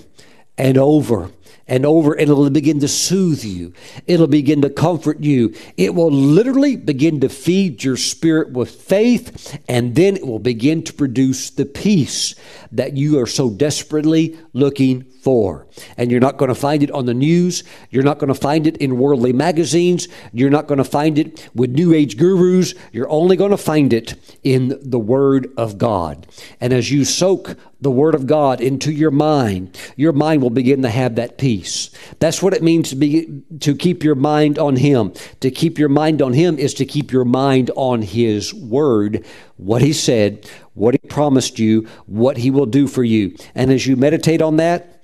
and 0.57 0.77
over 0.77 1.31
and 1.69 1.85
over, 1.85 2.13
and 2.13 2.29
it'll 2.29 2.49
begin 2.49 2.79
to 2.79 2.87
soothe 2.87 3.43
you. 3.43 3.73
It'll 4.07 4.27
begin 4.27 4.63
to 4.63 4.71
comfort 4.71 5.19
you. 5.19 5.53
It 5.77 5.93
will 5.93 6.09
literally 6.09 6.75
begin 6.75 7.19
to 7.19 7.29
feed 7.29 7.83
your 7.83 7.95
spirit 7.95 8.51
with 8.51 8.71
faith, 8.71 9.59
and 9.69 9.93
then 9.93 10.17
it 10.17 10.25
will 10.25 10.39
begin 10.39 10.83
to 10.85 10.93
produce 10.93 11.51
the 11.51 11.65
peace 11.65 12.33
that 12.71 12.97
you 12.97 13.19
are 13.19 13.27
so 13.27 13.51
desperately 13.51 14.35
looking 14.51 15.03
for. 15.29 15.67
And 15.95 16.09
you're 16.09 16.19
not 16.19 16.37
going 16.37 16.49
to 16.49 16.55
find 16.55 16.81
it 16.81 16.89
on 16.89 17.05
the 17.05 17.13
news. 17.13 17.63
You're 17.91 18.01
not 18.01 18.17
going 18.17 18.33
to 18.33 18.39
find 18.39 18.65
it 18.65 18.77
in 18.77 18.97
worldly 18.97 19.31
magazines. 19.31 20.07
You're 20.33 20.49
not 20.49 20.65
going 20.65 20.79
to 20.79 20.83
find 20.83 21.19
it 21.19 21.47
with 21.53 21.69
New 21.69 21.93
Age 21.93 22.17
gurus. 22.17 22.73
You're 22.91 23.11
only 23.11 23.35
going 23.35 23.51
to 23.51 23.57
find 23.57 23.93
it 23.93 24.15
in 24.43 24.75
the 24.81 24.97
Word 24.97 25.53
of 25.55 25.77
God. 25.77 26.25
And 26.59 26.73
as 26.73 26.89
you 26.89 27.05
soak 27.05 27.57
the 27.79 27.91
Word 27.91 28.15
of 28.15 28.25
God 28.25 28.59
into 28.59 28.91
your 28.91 29.11
mind, 29.11 29.79
your 29.95 30.13
mind 30.13 30.41
will 30.41 30.49
begin 30.49 30.81
to 30.81 30.89
have 30.89 31.13
that 31.15 31.37
peace. 31.37 31.91
That's 32.17 32.41
what 32.41 32.55
it 32.55 32.63
means 32.63 32.89
to 32.89 32.95
be 32.95 33.43
to 33.59 33.75
keep 33.75 34.03
your 34.03 34.15
mind 34.15 34.57
on 34.57 34.77
Him. 34.77 35.13
To 35.41 35.51
keep 35.51 35.77
your 35.77 35.89
mind 35.89 36.23
on 36.23 36.33
Him 36.33 36.57
is 36.57 36.73
to 36.73 36.85
keep 36.85 37.11
your 37.11 37.23
mind 37.23 37.69
on 37.75 38.01
His 38.01 38.51
Word, 38.51 39.23
what 39.57 39.83
He 39.83 39.93
said, 39.93 40.49
what 40.73 40.95
He 40.95 41.07
promised 41.07 41.59
you, 41.59 41.87
what 42.07 42.37
He 42.37 42.49
will 42.49 42.65
do 42.65 42.87
for 42.87 43.03
you. 43.03 43.35
And 43.53 43.71
as 43.71 43.85
you 43.85 43.95
meditate 43.95 44.41
on 44.41 44.57
that, 44.57 44.98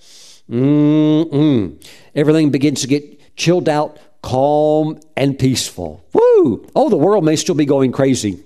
Mm-mm. 0.50 1.84
Everything 2.14 2.52
begins 2.52 2.82
to 2.82 2.88
get 2.88 3.36
chilled 3.36 3.68
out, 3.68 3.98
calm, 4.22 5.00
and 5.18 5.38
peaceful. 5.38 6.06
Woo! 6.14 6.68
Oh, 6.76 6.90
the 6.90 6.98
world 6.98 7.26
may 7.26 7.36
still 7.36 7.56
be 7.56 7.66
going 7.66 7.92
crazy. 7.92 8.44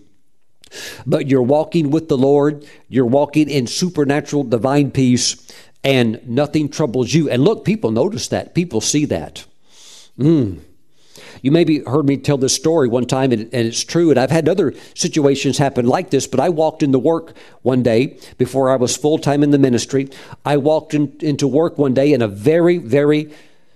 But 1.05 1.27
you're 1.27 1.41
walking 1.41 1.89
with 1.91 2.09
the 2.09 2.17
Lord, 2.17 2.65
you're 2.87 3.05
walking 3.05 3.49
in 3.49 3.67
supernatural 3.67 4.43
divine 4.43 4.91
peace, 4.91 5.51
and 5.83 6.19
nothing 6.27 6.69
troubles 6.69 7.13
you. 7.13 7.29
And 7.29 7.43
look, 7.43 7.65
people 7.65 7.91
notice 7.91 8.27
that, 8.29 8.53
people 8.53 8.81
see 8.81 9.05
that. 9.05 9.45
Mm. 10.17 10.59
You 11.41 11.51
maybe 11.51 11.79
heard 11.79 12.05
me 12.05 12.17
tell 12.17 12.37
this 12.37 12.53
story 12.53 12.87
one 12.87 13.05
time, 13.05 13.31
and, 13.31 13.43
and, 13.53 13.67
it's 13.67 13.83
true. 13.83 14.09
And 14.09 14.19
I've 14.19 14.31
had 14.31 14.49
other 14.49 14.73
situations 14.95 15.57
happen 15.57 15.85
like 15.85 16.09
this. 16.09 16.27
But 16.27 16.39
I 16.39 16.49
walked 16.49 16.83
into 16.83 16.99
work 16.99 17.35
one 17.61 17.83
day 17.83 18.17
before 18.37 18.69
I 18.69 18.75
was 18.75 18.95
full 18.95 19.17
time 19.17 19.43
in 19.43 19.51
the 19.51 19.59
ministry. 19.59 20.09
I 20.45 20.57
walked 20.57 20.93
in, 20.93 21.15
into 21.19 21.47
work 21.47 21.77
one 21.77 21.93
day 21.93 22.13
in 22.13 22.21
a 22.21 22.27
very, 22.27 22.77
very 22.77 23.33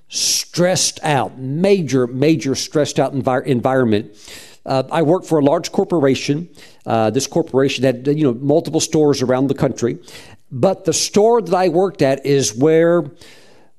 stressed 0.10 1.00
out, 1.04 1.38
major, 1.38 2.08
major 2.08 2.56
stressed 2.56 3.00
out 3.00 3.14
envir- 3.14 3.46
environment. 3.46 4.16
Uh, 4.66 4.84
I 4.92 5.02
worked 5.02 5.26
for 5.26 5.40
a 5.40 5.44
large 5.44 5.72
corporation. 5.72 6.50
Uh, 6.86 7.10
this 7.10 7.28
corporation 7.28 7.84
had 7.84 8.08
you 8.08 8.24
know 8.24 8.34
multiple 8.34 8.80
stores 8.80 9.22
around 9.22 9.48
the 9.48 9.56
country, 9.56 10.00
but 10.52 10.86
the 10.86 10.94
store 10.94 11.42
that 11.42 11.54
I 11.54 11.70
worked 11.70 12.02
at 12.02 12.26
is 12.26 12.56
where 12.56 13.04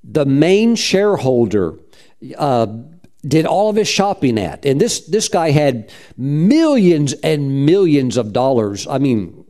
the 0.03 0.27
main 0.27 0.77
shareholder 0.77 1.79
uh, 2.37 2.66
did 3.27 3.47
all 3.47 3.71
of 3.71 3.77
his 3.77 3.89
shopping 3.89 4.39
at. 4.39 4.65
And 4.67 4.81
this, 4.81 5.01
this 5.07 5.29
guy 5.29 5.51
had 5.51 5.91
millions 6.17 7.13
and 7.15 7.67
millions 7.67 8.17
of 8.17 8.33
dollars. 8.33 8.87
I 8.87 8.99
mean, 8.99 9.45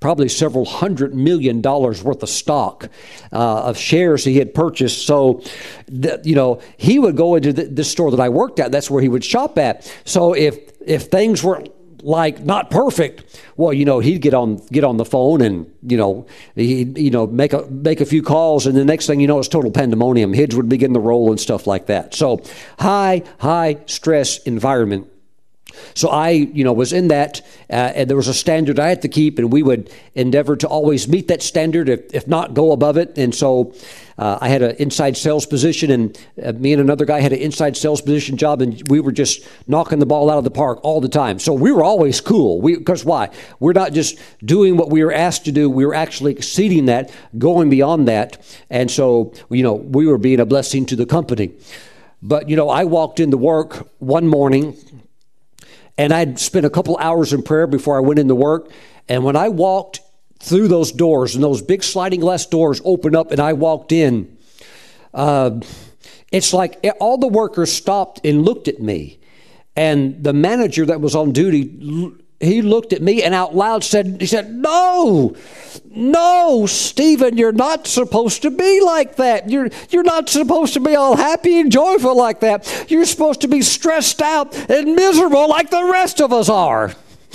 probably 0.00 0.28
several 0.28 0.66
hundred 0.66 1.14
million 1.14 1.62
dollars 1.62 2.02
worth 2.02 2.22
of 2.22 2.28
stock 2.28 2.90
uh, 3.32 3.62
of 3.62 3.78
shares 3.78 4.22
he 4.22 4.36
had 4.36 4.52
purchased. 4.52 5.06
So, 5.06 5.42
the, 5.86 6.20
you 6.24 6.34
know, 6.34 6.60
he 6.76 6.98
would 6.98 7.16
go 7.16 7.36
into 7.36 7.54
the, 7.54 7.64
the 7.64 7.84
store 7.84 8.10
that 8.10 8.20
I 8.20 8.28
worked 8.28 8.60
at. 8.60 8.70
That's 8.70 8.90
where 8.90 9.00
he 9.00 9.08
would 9.08 9.24
shop 9.24 9.56
at. 9.56 9.90
So 10.04 10.34
if 10.34 10.58
if 10.86 11.04
things 11.04 11.42
were 11.42 11.64
like 12.04 12.44
not 12.44 12.70
perfect, 12.70 13.40
well, 13.56 13.72
you 13.72 13.84
know, 13.84 13.98
he'd 13.98 14.20
get 14.20 14.34
on 14.34 14.56
get 14.70 14.84
on 14.84 14.98
the 14.98 15.04
phone 15.04 15.40
and 15.40 15.72
you 15.82 15.96
know 15.96 16.26
he 16.54 16.84
you 16.96 17.10
know 17.10 17.26
make 17.26 17.52
a 17.52 17.66
make 17.66 18.00
a 18.00 18.06
few 18.06 18.22
calls, 18.22 18.66
and 18.66 18.76
the 18.76 18.84
next 18.84 19.06
thing 19.06 19.20
you 19.20 19.26
know, 19.26 19.38
it's 19.38 19.48
total 19.48 19.70
pandemonium. 19.70 20.32
Heads 20.34 20.54
would 20.54 20.68
begin 20.68 20.92
to 20.94 21.00
roll 21.00 21.30
and 21.30 21.40
stuff 21.40 21.66
like 21.66 21.86
that. 21.86 22.14
So 22.14 22.42
high 22.78 23.22
high 23.38 23.78
stress 23.86 24.38
environment. 24.38 25.08
So 25.94 26.08
I, 26.08 26.30
you 26.30 26.64
know, 26.64 26.72
was 26.72 26.92
in 26.92 27.08
that, 27.08 27.40
uh, 27.70 27.92
and 27.94 28.08
there 28.08 28.16
was 28.16 28.28
a 28.28 28.34
standard 28.34 28.78
I 28.78 28.88
had 28.88 29.02
to 29.02 29.08
keep, 29.08 29.38
and 29.38 29.52
we 29.52 29.62
would 29.62 29.90
endeavor 30.14 30.56
to 30.56 30.68
always 30.68 31.08
meet 31.08 31.28
that 31.28 31.42
standard, 31.42 31.88
if, 31.88 32.14
if 32.14 32.28
not 32.28 32.54
go 32.54 32.72
above 32.72 32.96
it. 32.96 33.18
And 33.18 33.34
so 33.34 33.74
uh, 34.16 34.38
I 34.40 34.48
had 34.48 34.62
an 34.62 34.76
inside 34.76 35.16
sales 35.16 35.46
position, 35.46 35.90
and 35.90 36.18
uh, 36.42 36.52
me 36.52 36.72
and 36.72 36.80
another 36.80 37.04
guy 37.04 37.20
had 37.20 37.32
an 37.32 37.38
inside 37.38 37.76
sales 37.76 38.00
position 38.00 38.36
job, 38.36 38.62
and 38.62 38.82
we 38.88 39.00
were 39.00 39.12
just 39.12 39.46
knocking 39.66 39.98
the 39.98 40.06
ball 40.06 40.30
out 40.30 40.38
of 40.38 40.44
the 40.44 40.50
park 40.50 40.78
all 40.84 41.00
the 41.00 41.08
time. 41.08 41.38
So 41.38 41.52
we 41.52 41.72
were 41.72 41.82
always 41.82 42.20
cool. 42.20 42.62
Because 42.62 43.04
why? 43.04 43.30
We're 43.60 43.72
not 43.72 43.92
just 43.92 44.18
doing 44.44 44.76
what 44.76 44.90
we 44.90 45.04
were 45.04 45.12
asked 45.12 45.44
to 45.46 45.52
do, 45.52 45.68
we 45.68 45.84
were 45.84 45.94
actually 45.94 46.32
exceeding 46.32 46.86
that, 46.86 47.10
going 47.38 47.70
beyond 47.70 48.08
that. 48.08 48.38
And 48.70 48.90
so, 48.90 49.32
you 49.50 49.62
know, 49.62 49.74
we 49.74 50.06
were 50.06 50.18
being 50.18 50.40
a 50.40 50.46
blessing 50.46 50.86
to 50.86 50.96
the 50.96 51.06
company. 51.06 51.52
But, 52.22 52.48
you 52.48 52.56
know, 52.56 52.70
I 52.70 52.84
walked 52.84 53.20
into 53.20 53.36
work 53.36 53.88
one 53.98 54.28
morning, 54.28 54.76
and 55.96 56.12
I'd 56.12 56.38
spent 56.38 56.66
a 56.66 56.70
couple 56.70 56.96
hours 56.98 57.32
in 57.32 57.42
prayer 57.42 57.66
before 57.66 57.96
I 57.96 58.00
went 58.00 58.18
into 58.18 58.34
work. 58.34 58.70
And 59.08 59.24
when 59.24 59.36
I 59.36 59.48
walked 59.48 60.00
through 60.40 60.68
those 60.68 60.92
doors, 60.92 61.34
and 61.34 61.42
those 61.42 61.62
big 61.62 61.82
sliding 61.82 62.20
glass 62.20 62.46
doors 62.46 62.80
opened 62.84 63.16
up, 63.16 63.30
and 63.30 63.40
I 63.40 63.54
walked 63.54 63.92
in. 63.92 64.36
Uh, 65.12 65.60
it's 66.32 66.52
like 66.52 66.84
all 67.00 67.16
the 67.16 67.28
workers 67.28 67.72
stopped 67.72 68.20
and 68.24 68.44
looked 68.44 68.68
at 68.68 68.80
me. 68.80 69.20
And 69.76 70.22
the 70.22 70.32
manager 70.32 70.84
that 70.86 71.00
was 71.00 71.14
on 71.14 71.32
duty, 71.32 72.12
he 72.40 72.62
looked 72.62 72.92
at 72.92 73.00
me 73.00 73.22
and 73.22 73.34
out 73.34 73.54
loud 73.54 73.84
said, 73.84 74.18
he 74.20 74.26
said, 74.26 74.52
no, 74.52 75.34
no, 75.96 76.66
Stephen, 76.66 77.36
you're 77.36 77.52
not 77.52 77.86
supposed 77.86 78.42
to 78.42 78.50
be 78.50 78.80
like 78.80 79.16
that. 79.16 79.50
You're, 79.50 79.68
you're 79.90 80.02
not 80.02 80.28
supposed 80.28 80.74
to 80.74 80.80
be 80.80 80.94
all 80.94 81.16
happy 81.16 81.60
and 81.60 81.70
joyful 81.70 82.16
like 82.16 82.40
that. 82.40 82.86
You're 82.88 83.04
supposed 83.04 83.40
to 83.42 83.48
be 83.48 83.62
stressed 83.62 84.20
out 84.20 84.54
and 84.70 84.94
miserable 84.94 85.48
like 85.48 85.70
the 85.70 85.84
rest 85.84 86.20
of 86.20 86.32
us 86.32 86.48
are. 86.48 86.94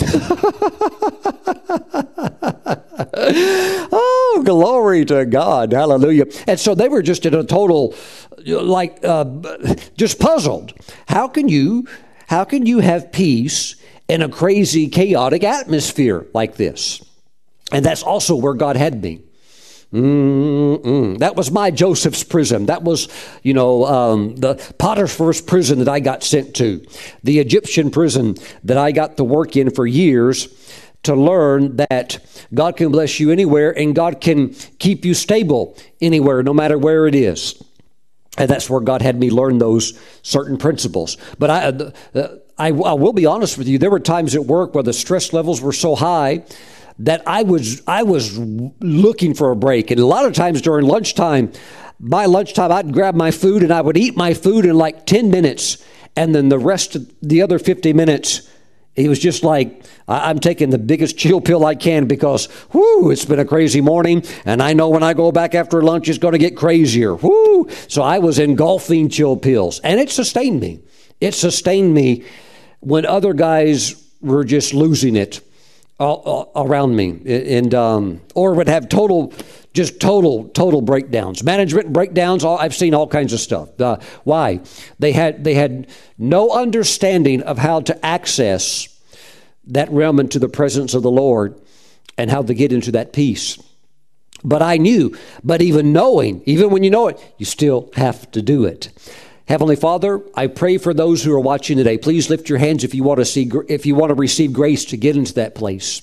oh, 3.92 4.42
glory 4.44 5.04
to 5.06 5.26
God. 5.26 5.72
Hallelujah. 5.72 6.26
And 6.46 6.58
so 6.58 6.74
they 6.74 6.88
were 6.88 7.02
just 7.02 7.26
in 7.26 7.34
a 7.34 7.44
total, 7.44 7.94
like, 8.46 9.04
uh, 9.04 9.24
just 9.96 10.18
puzzled. 10.18 10.72
How 11.08 11.28
can 11.28 11.48
you, 11.48 11.86
how 12.28 12.44
can 12.44 12.66
you 12.66 12.78
have 12.78 13.12
peace 13.12 13.76
in 14.08 14.22
a 14.22 14.28
crazy, 14.28 14.88
chaotic 14.88 15.44
atmosphere 15.44 16.26
like 16.32 16.56
this? 16.56 17.02
And 17.72 17.84
that's 17.84 18.02
also 18.02 18.36
where 18.36 18.54
God 18.54 18.76
had 18.76 19.02
me. 19.02 19.22
Mm-mm. 19.92 21.18
That 21.18 21.34
was 21.34 21.50
my 21.50 21.72
Joseph's 21.72 22.22
prison. 22.22 22.66
That 22.66 22.84
was, 22.84 23.08
you 23.42 23.54
know, 23.54 23.84
um, 23.86 24.36
the 24.36 24.54
Potiphar's 24.78 25.40
prison 25.40 25.80
that 25.80 25.88
I 25.88 25.98
got 25.98 26.22
sent 26.22 26.54
to, 26.56 26.86
the 27.24 27.40
Egyptian 27.40 27.90
prison 27.90 28.36
that 28.64 28.78
I 28.78 28.92
got 28.92 29.16
to 29.16 29.24
work 29.24 29.56
in 29.56 29.70
for 29.70 29.86
years 29.86 30.48
to 31.02 31.14
learn 31.14 31.76
that 31.76 32.18
God 32.54 32.76
can 32.76 32.92
bless 32.92 33.18
you 33.18 33.30
anywhere 33.32 33.76
and 33.76 33.94
God 33.94 34.20
can 34.20 34.50
keep 34.78 35.04
you 35.04 35.14
stable 35.14 35.76
anywhere, 36.00 36.42
no 36.42 36.54
matter 36.54 36.78
where 36.78 37.06
it 37.06 37.14
is. 37.14 37.60
And 38.38 38.48
that's 38.48 38.70
where 38.70 38.80
God 38.80 39.02
had 39.02 39.18
me 39.18 39.30
learn 39.30 39.58
those 39.58 39.98
certain 40.22 40.56
principles. 40.56 41.16
But 41.38 41.50
I, 41.50 41.64
uh, 42.18 42.36
I, 42.56 42.68
I 42.68 42.92
will 42.92 43.12
be 43.12 43.26
honest 43.26 43.58
with 43.58 43.66
you, 43.66 43.78
there 43.78 43.90
were 43.90 43.98
times 43.98 44.36
at 44.36 44.44
work 44.44 44.74
where 44.74 44.84
the 44.84 44.92
stress 44.92 45.32
levels 45.32 45.60
were 45.60 45.72
so 45.72 45.96
high 45.96 46.44
that 47.00 47.22
I 47.26 47.42
was 47.42 47.82
I 47.86 48.02
was 48.02 48.38
looking 48.38 49.34
for 49.34 49.50
a 49.50 49.56
break. 49.56 49.90
And 49.90 50.00
a 50.00 50.06
lot 50.06 50.26
of 50.26 50.32
times 50.32 50.62
during 50.62 50.86
lunchtime, 50.86 51.52
by 51.98 52.26
lunchtime 52.26 52.70
I'd 52.70 52.92
grab 52.92 53.14
my 53.14 53.30
food 53.30 53.62
and 53.62 53.72
I 53.72 53.80
would 53.80 53.96
eat 53.96 54.16
my 54.16 54.34
food 54.34 54.64
in 54.64 54.76
like 54.76 55.06
10 55.06 55.30
minutes 55.30 55.84
and 56.16 56.34
then 56.34 56.48
the 56.48 56.58
rest 56.58 56.96
of 56.96 57.10
the 57.22 57.42
other 57.42 57.58
50 57.58 57.92
minutes 57.92 58.48
it 58.96 59.08
was 59.08 59.20
just 59.20 59.44
like, 59.44 59.84
I'm 60.08 60.40
taking 60.40 60.70
the 60.70 60.78
biggest 60.78 61.16
chill 61.16 61.40
pill 61.40 61.64
I 61.64 61.76
can 61.76 62.06
because, 62.06 62.48
whoo, 62.72 63.10
it's 63.10 63.24
been 63.24 63.38
a 63.38 63.44
crazy 63.44 63.80
morning, 63.80 64.24
and 64.44 64.60
I 64.60 64.72
know 64.72 64.88
when 64.88 65.04
I 65.04 65.14
go 65.14 65.30
back 65.30 65.54
after 65.54 65.80
lunch, 65.80 66.08
it's 66.08 66.18
going 66.18 66.32
to 66.32 66.38
get 66.38 66.56
crazier. 66.56 67.14
Whoo! 67.14 67.70
So 67.86 68.02
I 68.02 68.18
was 68.18 68.40
engulfing 68.40 69.08
chill 69.08 69.36
pills, 69.36 69.78
and 69.84 70.00
it 70.00 70.10
sustained 70.10 70.60
me. 70.60 70.80
It 71.20 71.34
sustained 71.34 71.94
me 71.94 72.24
when 72.80 73.06
other 73.06 73.32
guys 73.32 73.94
were 74.20 74.44
just 74.44 74.74
losing 74.74 75.14
it 75.14 75.40
all, 76.00 76.50
all 76.54 76.66
around 76.66 76.96
me, 76.96 77.20
and 77.26 77.74
um, 77.74 78.20
or 78.34 78.54
would 78.54 78.68
have 78.68 78.88
total, 78.88 79.32
just 79.74 80.00
total, 80.00 80.48
total 80.48 80.80
breakdowns, 80.80 81.44
management 81.44 81.92
breakdowns. 81.92 82.42
All, 82.42 82.58
I've 82.58 82.74
seen 82.74 82.94
all 82.94 83.06
kinds 83.06 83.32
of 83.32 83.40
stuff. 83.40 83.78
Uh, 83.80 83.98
why? 84.24 84.60
They 84.98 85.12
had 85.12 85.44
they 85.44 85.54
had 85.54 85.88
no 86.18 86.50
understanding 86.50 87.42
of 87.42 87.58
how 87.58 87.80
to 87.80 88.06
access 88.06 88.88
that 89.66 89.90
realm 89.90 90.18
into 90.18 90.38
the 90.38 90.48
presence 90.48 90.94
of 90.94 91.02
the 91.02 91.10
Lord, 91.10 91.60
and 92.16 92.30
how 92.30 92.42
to 92.42 92.54
get 92.54 92.72
into 92.72 92.92
that 92.92 93.12
peace. 93.12 93.62
But 94.42 94.62
I 94.62 94.78
knew. 94.78 95.16
But 95.44 95.60
even 95.60 95.92
knowing, 95.92 96.42
even 96.46 96.70
when 96.70 96.82
you 96.82 96.90
know 96.90 97.08
it, 97.08 97.34
you 97.36 97.44
still 97.44 97.90
have 97.94 98.30
to 98.30 98.40
do 98.40 98.64
it. 98.64 98.88
Heavenly 99.50 99.74
Father, 99.74 100.22
I 100.36 100.46
pray 100.46 100.78
for 100.78 100.94
those 100.94 101.24
who 101.24 101.32
are 101.32 101.40
watching 101.40 101.76
today. 101.76 101.98
Please 101.98 102.30
lift 102.30 102.48
your 102.48 102.58
hands 102.58 102.84
if 102.84 102.94
you 102.94 103.02
want 103.02 103.18
to 103.18 103.24
see 103.24 103.50
if 103.68 103.84
you 103.84 103.96
want 103.96 104.10
to 104.10 104.14
receive 104.14 104.52
grace 104.52 104.84
to 104.84 104.96
get 104.96 105.16
into 105.16 105.34
that 105.34 105.56
place. 105.56 106.02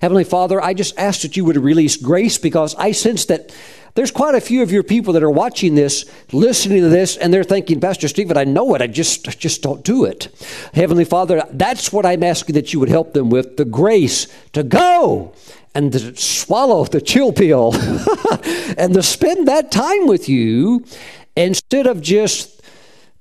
Heavenly 0.00 0.24
Father, 0.24 0.62
I 0.62 0.72
just 0.72 0.98
ask 0.98 1.20
that 1.20 1.36
you 1.36 1.44
would 1.44 1.58
release 1.58 1.98
grace 1.98 2.38
because 2.38 2.74
I 2.76 2.92
sense 2.92 3.26
that 3.26 3.54
there's 3.96 4.10
quite 4.10 4.34
a 4.34 4.40
few 4.40 4.62
of 4.62 4.72
your 4.72 4.82
people 4.82 5.12
that 5.12 5.22
are 5.22 5.30
watching 5.30 5.74
this, 5.74 6.10
listening 6.32 6.80
to 6.80 6.88
this, 6.88 7.18
and 7.18 7.34
they're 7.34 7.44
thinking, 7.44 7.82
Pastor 7.82 8.08
Stephen, 8.08 8.38
I 8.38 8.44
know 8.44 8.74
it, 8.74 8.80
I 8.80 8.86
just, 8.86 9.28
I 9.28 9.32
just 9.32 9.60
don't 9.60 9.84
do 9.84 10.06
it. 10.06 10.28
Heavenly 10.72 11.04
Father, 11.04 11.42
that's 11.50 11.92
what 11.92 12.06
I'm 12.06 12.22
asking 12.22 12.54
that 12.54 12.72
you 12.72 12.80
would 12.80 12.88
help 12.88 13.12
them 13.12 13.28
with 13.28 13.58
the 13.58 13.66
grace 13.66 14.26
to 14.54 14.62
go 14.62 15.34
and 15.74 15.92
to 15.92 16.16
swallow 16.16 16.86
the 16.86 17.02
chill 17.02 17.34
pill 17.34 17.74
and 18.78 18.94
to 18.94 19.02
spend 19.02 19.48
that 19.48 19.70
time 19.70 20.06
with 20.06 20.30
you 20.30 20.86
instead 21.36 21.86
of 21.86 22.00
just 22.00 22.55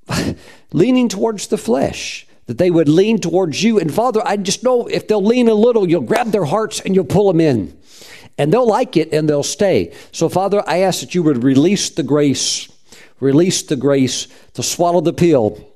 leaning 0.72 1.10
towards 1.10 1.48
the 1.48 1.58
flesh 1.58 2.28
that 2.48 2.58
they 2.58 2.70
would 2.70 2.90
lean 2.90 3.20
towards 3.20 3.64
you. 3.64 3.80
And 3.80 3.94
Father, 3.94 4.22
I 4.26 4.38
just 4.38 4.64
know 4.64 4.88
if 4.88 5.08
they'll 5.08 5.24
lean 5.24 5.48
a 5.48 5.54
little, 5.54 5.90
you'll 5.90 6.02
grab 6.02 6.32
their 6.32 6.46
hearts 6.46 6.80
and 6.80 6.94
you'll 6.94 7.06
pull 7.06 7.28
them 7.28 7.40
in. 7.40 7.78
And 8.38 8.52
they'll 8.52 8.68
like 8.68 8.98
it 8.98 9.14
and 9.14 9.30
they'll 9.30 9.44
stay. 9.44 9.94
So, 10.12 10.30
Father, 10.30 10.64
I 10.68 10.80
ask 10.80 11.00
that 11.00 11.16
you 11.16 11.24
would 11.24 11.44
release 11.44 11.90
the 11.90 12.04
grace, 12.04 12.70
release 13.20 13.64
the 13.64 13.78
grace 13.78 14.28
to 14.54 14.64
swallow 14.64 15.02
the 15.02 15.14
pill 15.14 15.72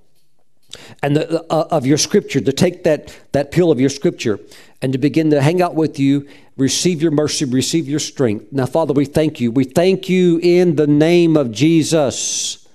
and 1.02 1.16
the, 1.16 1.42
uh, 1.52 1.68
of 1.72 1.86
your 1.86 1.98
scripture, 1.98 2.42
to 2.42 2.52
take 2.52 2.84
that, 2.84 3.18
that 3.32 3.52
pill 3.52 3.72
of 3.72 3.80
your 3.80 3.90
scripture 3.90 4.40
and 4.82 4.92
to 4.94 5.00
begin 5.00 5.30
to 5.32 5.42
hang 5.42 5.62
out 5.62 5.74
with 5.74 5.98
you, 6.00 6.28
receive 6.58 7.02
your 7.02 7.12
mercy, 7.12 7.46
receive 7.46 7.88
your 7.88 8.00
strength. 8.00 8.52
Now, 8.52 8.66
Father, 8.66 8.94
we 8.94 9.06
thank 9.06 9.40
you. 9.40 9.52
We 9.52 9.64
thank 9.64 10.10
you 10.10 10.40
in 10.44 10.76
the 10.76 10.88
name 10.88 11.38
of 11.38 11.52
Jesus. 11.52 12.68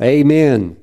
Amen 0.00 0.78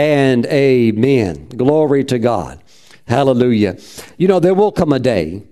and 0.00 0.46
amen. 0.46 1.46
Glory 1.50 2.04
to 2.04 2.18
God. 2.18 2.62
Hallelujah. 3.06 3.76
You 4.16 4.28
know, 4.28 4.40
there 4.40 4.54
will 4.54 4.72
come 4.72 4.94
a 4.94 4.98
day 4.98 5.42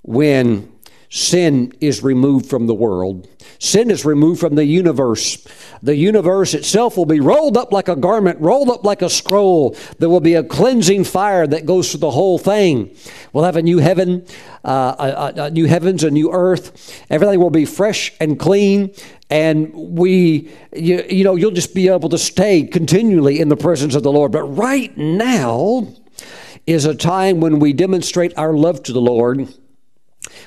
when 0.00 0.71
sin 1.12 1.70
is 1.78 2.02
removed 2.02 2.46
from 2.46 2.66
the 2.66 2.74
world. 2.74 3.28
Sin 3.58 3.90
is 3.90 4.06
removed 4.06 4.40
from 4.40 4.54
the 4.54 4.64
universe. 4.64 5.46
The 5.82 5.94
universe 5.94 6.54
itself 6.54 6.96
will 6.96 7.04
be 7.04 7.20
rolled 7.20 7.56
up 7.58 7.70
like 7.70 7.88
a 7.88 7.94
garment, 7.94 8.40
rolled 8.40 8.70
up 8.70 8.82
like 8.82 9.02
a 9.02 9.10
scroll. 9.10 9.76
There 9.98 10.08
will 10.08 10.20
be 10.20 10.34
a 10.34 10.42
cleansing 10.42 11.04
fire 11.04 11.46
that 11.46 11.66
goes 11.66 11.90
through 11.90 12.00
the 12.00 12.10
whole 12.10 12.38
thing. 12.38 12.96
We'll 13.34 13.44
have 13.44 13.56
a 13.56 13.62
new 13.62 13.76
heaven, 13.76 14.24
uh, 14.64 15.32
a, 15.36 15.42
a, 15.42 15.50
new 15.50 15.66
heavens, 15.66 16.02
a 16.02 16.10
new 16.10 16.32
earth. 16.32 17.04
Everything 17.10 17.40
will 17.40 17.50
be 17.50 17.66
fresh 17.66 18.10
and 18.18 18.38
clean, 18.38 18.94
and 19.28 19.70
we, 19.74 20.50
you, 20.74 21.04
you 21.10 21.24
know, 21.24 21.36
you'll 21.36 21.50
just 21.50 21.74
be 21.74 21.88
able 21.88 22.08
to 22.08 22.18
stay 22.18 22.62
continually 22.64 23.38
in 23.38 23.50
the 23.50 23.56
presence 23.56 23.94
of 23.94 24.02
the 24.02 24.12
Lord. 24.12 24.32
But 24.32 24.44
right 24.44 24.96
now 24.96 25.88
is 26.66 26.86
a 26.86 26.94
time 26.94 27.40
when 27.40 27.58
we 27.58 27.74
demonstrate 27.74 28.36
our 28.38 28.54
love 28.54 28.82
to 28.84 28.94
the 28.94 29.00
Lord. 29.00 29.52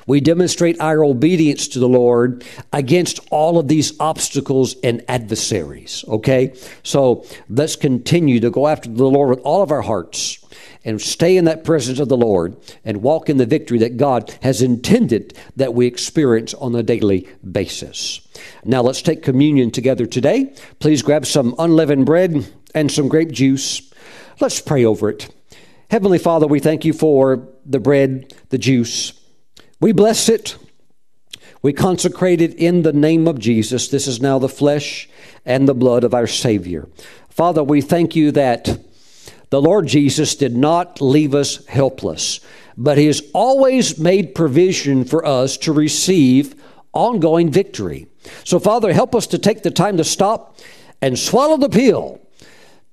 We 0.07 0.21
demonstrate 0.21 0.79
our 0.79 1.03
obedience 1.03 1.67
to 1.69 1.79
the 1.79 1.89
Lord 1.89 2.43
against 2.71 3.19
all 3.31 3.57
of 3.57 3.67
these 3.67 3.99
obstacles 3.99 4.75
and 4.83 5.03
adversaries. 5.07 6.05
Okay? 6.07 6.55
So 6.83 7.25
let's 7.49 7.75
continue 7.75 8.39
to 8.39 8.49
go 8.49 8.67
after 8.67 8.89
the 8.89 9.09
Lord 9.09 9.29
with 9.29 9.39
all 9.39 9.61
of 9.61 9.71
our 9.71 9.81
hearts 9.81 10.39
and 10.83 11.01
stay 11.01 11.35
in 11.35 11.45
that 11.45 11.63
presence 11.63 11.99
of 11.99 12.09
the 12.09 12.17
Lord 12.17 12.55
and 12.85 13.01
walk 13.01 13.29
in 13.29 13.37
the 13.37 13.45
victory 13.45 13.79
that 13.79 13.97
God 13.97 14.33
has 14.43 14.61
intended 14.61 15.37
that 15.55 15.73
we 15.73 15.87
experience 15.87 16.53
on 16.53 16.75
a 16.75 16.83
daily 16.83 17.27
basis. 17.51 18.21
Now 18.63 18.81
let's 18.81 19.01
take 19.01 19.23
communion 19.23 19.71
together 19.71 20.05
today. 20.05 20.53
Please 20.79 21.01
grab 21.01 21.25
some 21.25 21.55
unleavened 21.57 22.05
bread 22.05 22.45
and 22.75 22.91
some 22.91 23.07
grape 23.07 23.31
juice. 23.31 23.91
Let's 24.39 24.61
pray 24.61 24.85
over 24.85 25.09
it. 25.09 25.33
Heavenly 25.89 26.19
Father, 26.19 26.45
we 26.45 26.59
thank 26.59 26.85
you 26.85 26.93
for 26.93 27.47
the 27.65 27.79
bread, 27.79 28.33
the 28.49 28.57
juice. 28.57 29.13
We 29.79 29.91
bless 29.91 30.29
it. 30.29 30.57
We 31.61 31.73
consecrate 31.73 32.41
it 32.41 32.53
in 32.53 32.83
the 32.83 32.93
name 32.93 33.27
of 33.27 33.39
Jesus. 33.39 33.87
This 33.87 34.07
is 34.07 34.21
now 34.21 34.39
the 34.39 34.47
flesh 34.47 35.09
and 35.45 35.67
the 35.67 35.73
blood 35.73 36.03
of 36.03 36.13
our 36.13 36.27
Savior. 36.27 36.87
Father, 37.29 37.63
we 37.63 37.81
thank 37.81 38.15
you 38.15 38.31
that 38.31 38.79
the 39.49 39.61
Lord 39.61 39.87
Jesus 39.87 40.35
did 40.35 40.55
not 40.55 41.01
leave 41.01 41.35
us 41.35 41.65
helpless, 41.65 42.39
but 42.77 42.97
He 42.97 43.07
has 43.07 43.21
always 43.33 43.99
made 43.99 44.35
provision 44.35 45.05
for 45.05 45.25
us 45.25 45.57
to 45.57 45.73
receive 45.73 46.55
ongoing 46.93 47.51
victory. 47.51 48.07
So, 48.43 48.59
Father, 48.59 48.93
help 48.93 49.13
us 49.13 49.27
to 49.27 49.37
take 49.37 49.63
the 49.63 49.71
time 49.71 49.97
to 49.97 50.03
stop 50.03 50.57
and 51.01 51.19
swallow 51.19 51.57
the 51.57 51.69
pill, 51.69 52.21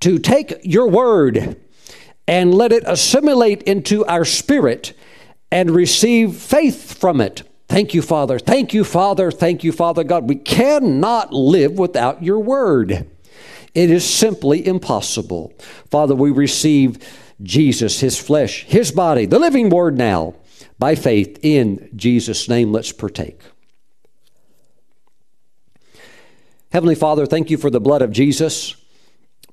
to 0.01 0.18
take 0.18 0.61
your 0.62 0.89
word 0.89 1.57
and 2.26 2.55
let 2.55 2.72
it 2.72 2.85
assimilate 2.87 3.62
into 3.62 4.05
our 4.07 4.24
spirit 4.24 4.93
and 5.53 5.70
receive 5.70 6.34
faith 6.34 6.98
from 6.98 7.20
it. 7.20 7.42
Thank 7.68 7.92
you, 7.92 8.00
Father. 8.00 8.38
Thank 8.38 8.72
you, 8.72 8.84
Father. 8.84 9.30
Thank 9.30 9.62
you, 9.62 9.70
Father 9.70 10.03
God. 10.03 10.28
We 10.28 10.36
cannot 10.36 11.32
live 11.32 11.78
without 11.78 12.22
your 12.22 12.40
word. 12.40 13.11
It 13.74 13.90
is 13.90 14.09
simply 14.09 14.66
impossible. 14.66 15.53
Father, 15.90 16.14
we 16.14 16.30
receive 16.30 16.98
Jesus, 17.42 18.00
his 18.00 18.18
flesh, 18.18 18.64
his 18.64 18.92
body, 18.92 19.26
the 19.26 19.38
living 19.38 19.68
word 19.68 19.96
now. 19.96 20.34
By 20.78 20.94
faith 20.94 21.38
in 21.42 21.90
Jesus' 21.94 22.48
name, 22.48 22.72
let's 22.72 22.92
partake. 22.92 23.40
Heavenly 26.72 26.94
Father, 26.94 27.26
thank 27.26 27.50
you 27.50 27.59
for 27.59 27.68
the 27.68 27.80
blood 27.80 28.00
of 28.00 28.11
Jesus. 28.11 28.74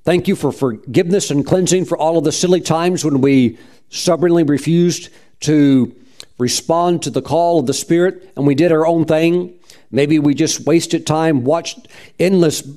Thank 0.05 0.29
you 0.29 0.35
for 0.35 0.53
forgiveness 0.53 1.29
and 1.29 1.45
cleansing 1.45 1.85
for 1.85 1.97
all 1.97 2.17
of 2.17 2.23
the 2.23 2.31
silly 2.31 2.61
times 2.61 3.03
when 3.03 3.19
we 3.19 3.57
stubbornly 3.89 4.43
refused 4.43 5.09
to 5.41 5.95
respond 6.37 7.03
to 7.03 7.09
the 7.09 7.21
call 7.21 7.59
of 7.59 7.67
the 7.67 7.73
Spirit 7.73 8.31
and 8.35 8.47
we 8.47 8.55
did 8.55 8.71
our 8.71 8.85
own 8.85 9.05
thing. 9.05 9.53
Maybe 9.91 10.19
we 10.19 10.33
just 10.33 10.65
wasted 10.65 11.07
time, 11.07 11.43
watched 11.43 11.87
endless, 12.19 12.67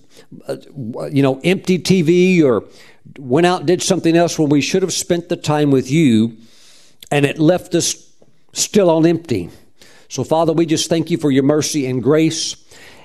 uh, 0.48 0.56
you 1.10 1.22
know, 1.22 1.40
empty 1.44 1.78
TV 1.78 2.42
or 2.42 2.64
went 3.18 3.46
out 3.46 3.60
and 3.60 3.66
did 3.66 3.82
something 3.82 4.16
else 4.16 4.38
when 4.38 4.48
we 4.48 4.60
should 4.60 4.82
have 4.82 4.92
spent 4.92 5.28
the 5.28 5.36
time 5.36 5.70
with 5.70 5.90
you 5.90 6.36
and 7.10 7.26
it 7.26 7.38
left 7.38 7.74
us 7.74 8.10
still 8.52 8.90
on 8.90 9.06
empty. 9.06 9.50
So, 10.08 10.24
Father, 10.24 10.52
we 10.52 10.66
just 10.66 10.88
thank 10.88 11.10
you 11.10 11.18
for 11.18 11.30
your 11.30 11.42
mercy 11.42 11.86
and 11.86 12.02
grace. 12.02 12.56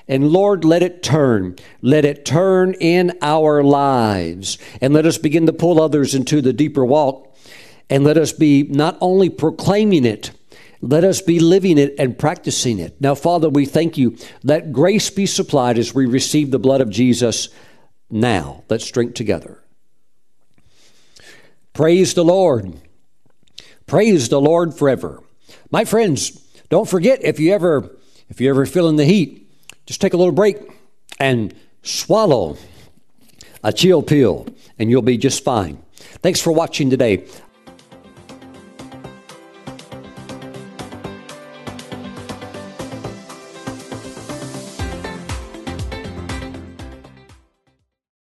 And 0.08 0.28
Lord, 0.28 0.64
let 0.64 0.82
it 0.82 1.02
turn. 1.02 1.56
Let 1.82 2.04
it 2.04 2.24
turn 2.24 2.74
in 2.74 3.16
our 3.20 3.62
lives. 3.62 4.58
And 4.80 4.94
let 4.94 5.04
us 5.06 5.18
begin 5.18 5.46
to 5.46 5.52
pull 5.52 5.80
others 5.80 6.14
into 6.14 6.40
the 6.40 6.52
deeper 6.52 6.84
walk. 6.84 7.27
And 7.90 8.04
let 8.04 8.18
us 8.18 8.32
be 8.32 8.64
not 8.64 8.98
only 9.00 9.30
proclaiming 9.30 10.04
it, 10.04 10.30
let 10.80 11.04
us 11.04 11.20
be 11.20 11.40
living 11.40 11.78
it 11.78 11.94
and 11.98 12.18
practicing 12.18 12.78
it. 12.78 13.00
Now, 13.00 13.14
Father, 13.14 13.48
we 13.48 13.66
thank 13.66 13.98
you. 13.98 14.16
Let 14.44 14.72
grace 14.72 15.10
be 15.10 15.26
supplied 15.26 15.78
as 15.78 15.94
we 15.94 16.06
receive 16.06 16.50
the 16.50 16.58
blood 16.58 16.80
of 16.80 16.90
Jesus 16.90 17.48
now. 18.10 18.62
Let's 18.68 18.90
drink 18.90 19.14
together. 19.14 19.62
Praise 21.72 22.14
the 22.14 22.24
Lord. 22.24 22.74
Praise 23.86 24.28
the 24.28 24.40
Lord 24.40 24.74
forever. 24.74 25.22
My 25.70 25.84
friends, 25.84 26.30
don't 26.68 26.88
forget 26.88 27.24
if 27.24 27.40
you 27.40 27.52
ever 27.52 27.96
if 28.28 28.40
you 28.40 28.50
ever 28.50 28.66
feel 28.66 28.88
in 28.88 28.96
the 28.96 29.06
heat, 29.06 29.50
just 29.86 30.00
take 30.00 30.12
a 30.12 30.16
little 30.16 30.34
break 30.34 30.58
and 31.18 31.54
swallow 31.82 32.58
a 33.64 33.72
chill 33.72 34.02
pill 34.02 34.46
and 34.78 34.90
you'll 34.90 35.02
be 35.02 35.16
just 35.16 35.42
fine. 35.42 35.82
Thanks 36.22 36.40
for 36.40 36.52
watching 36.52 36.90
today. 36.90 37.24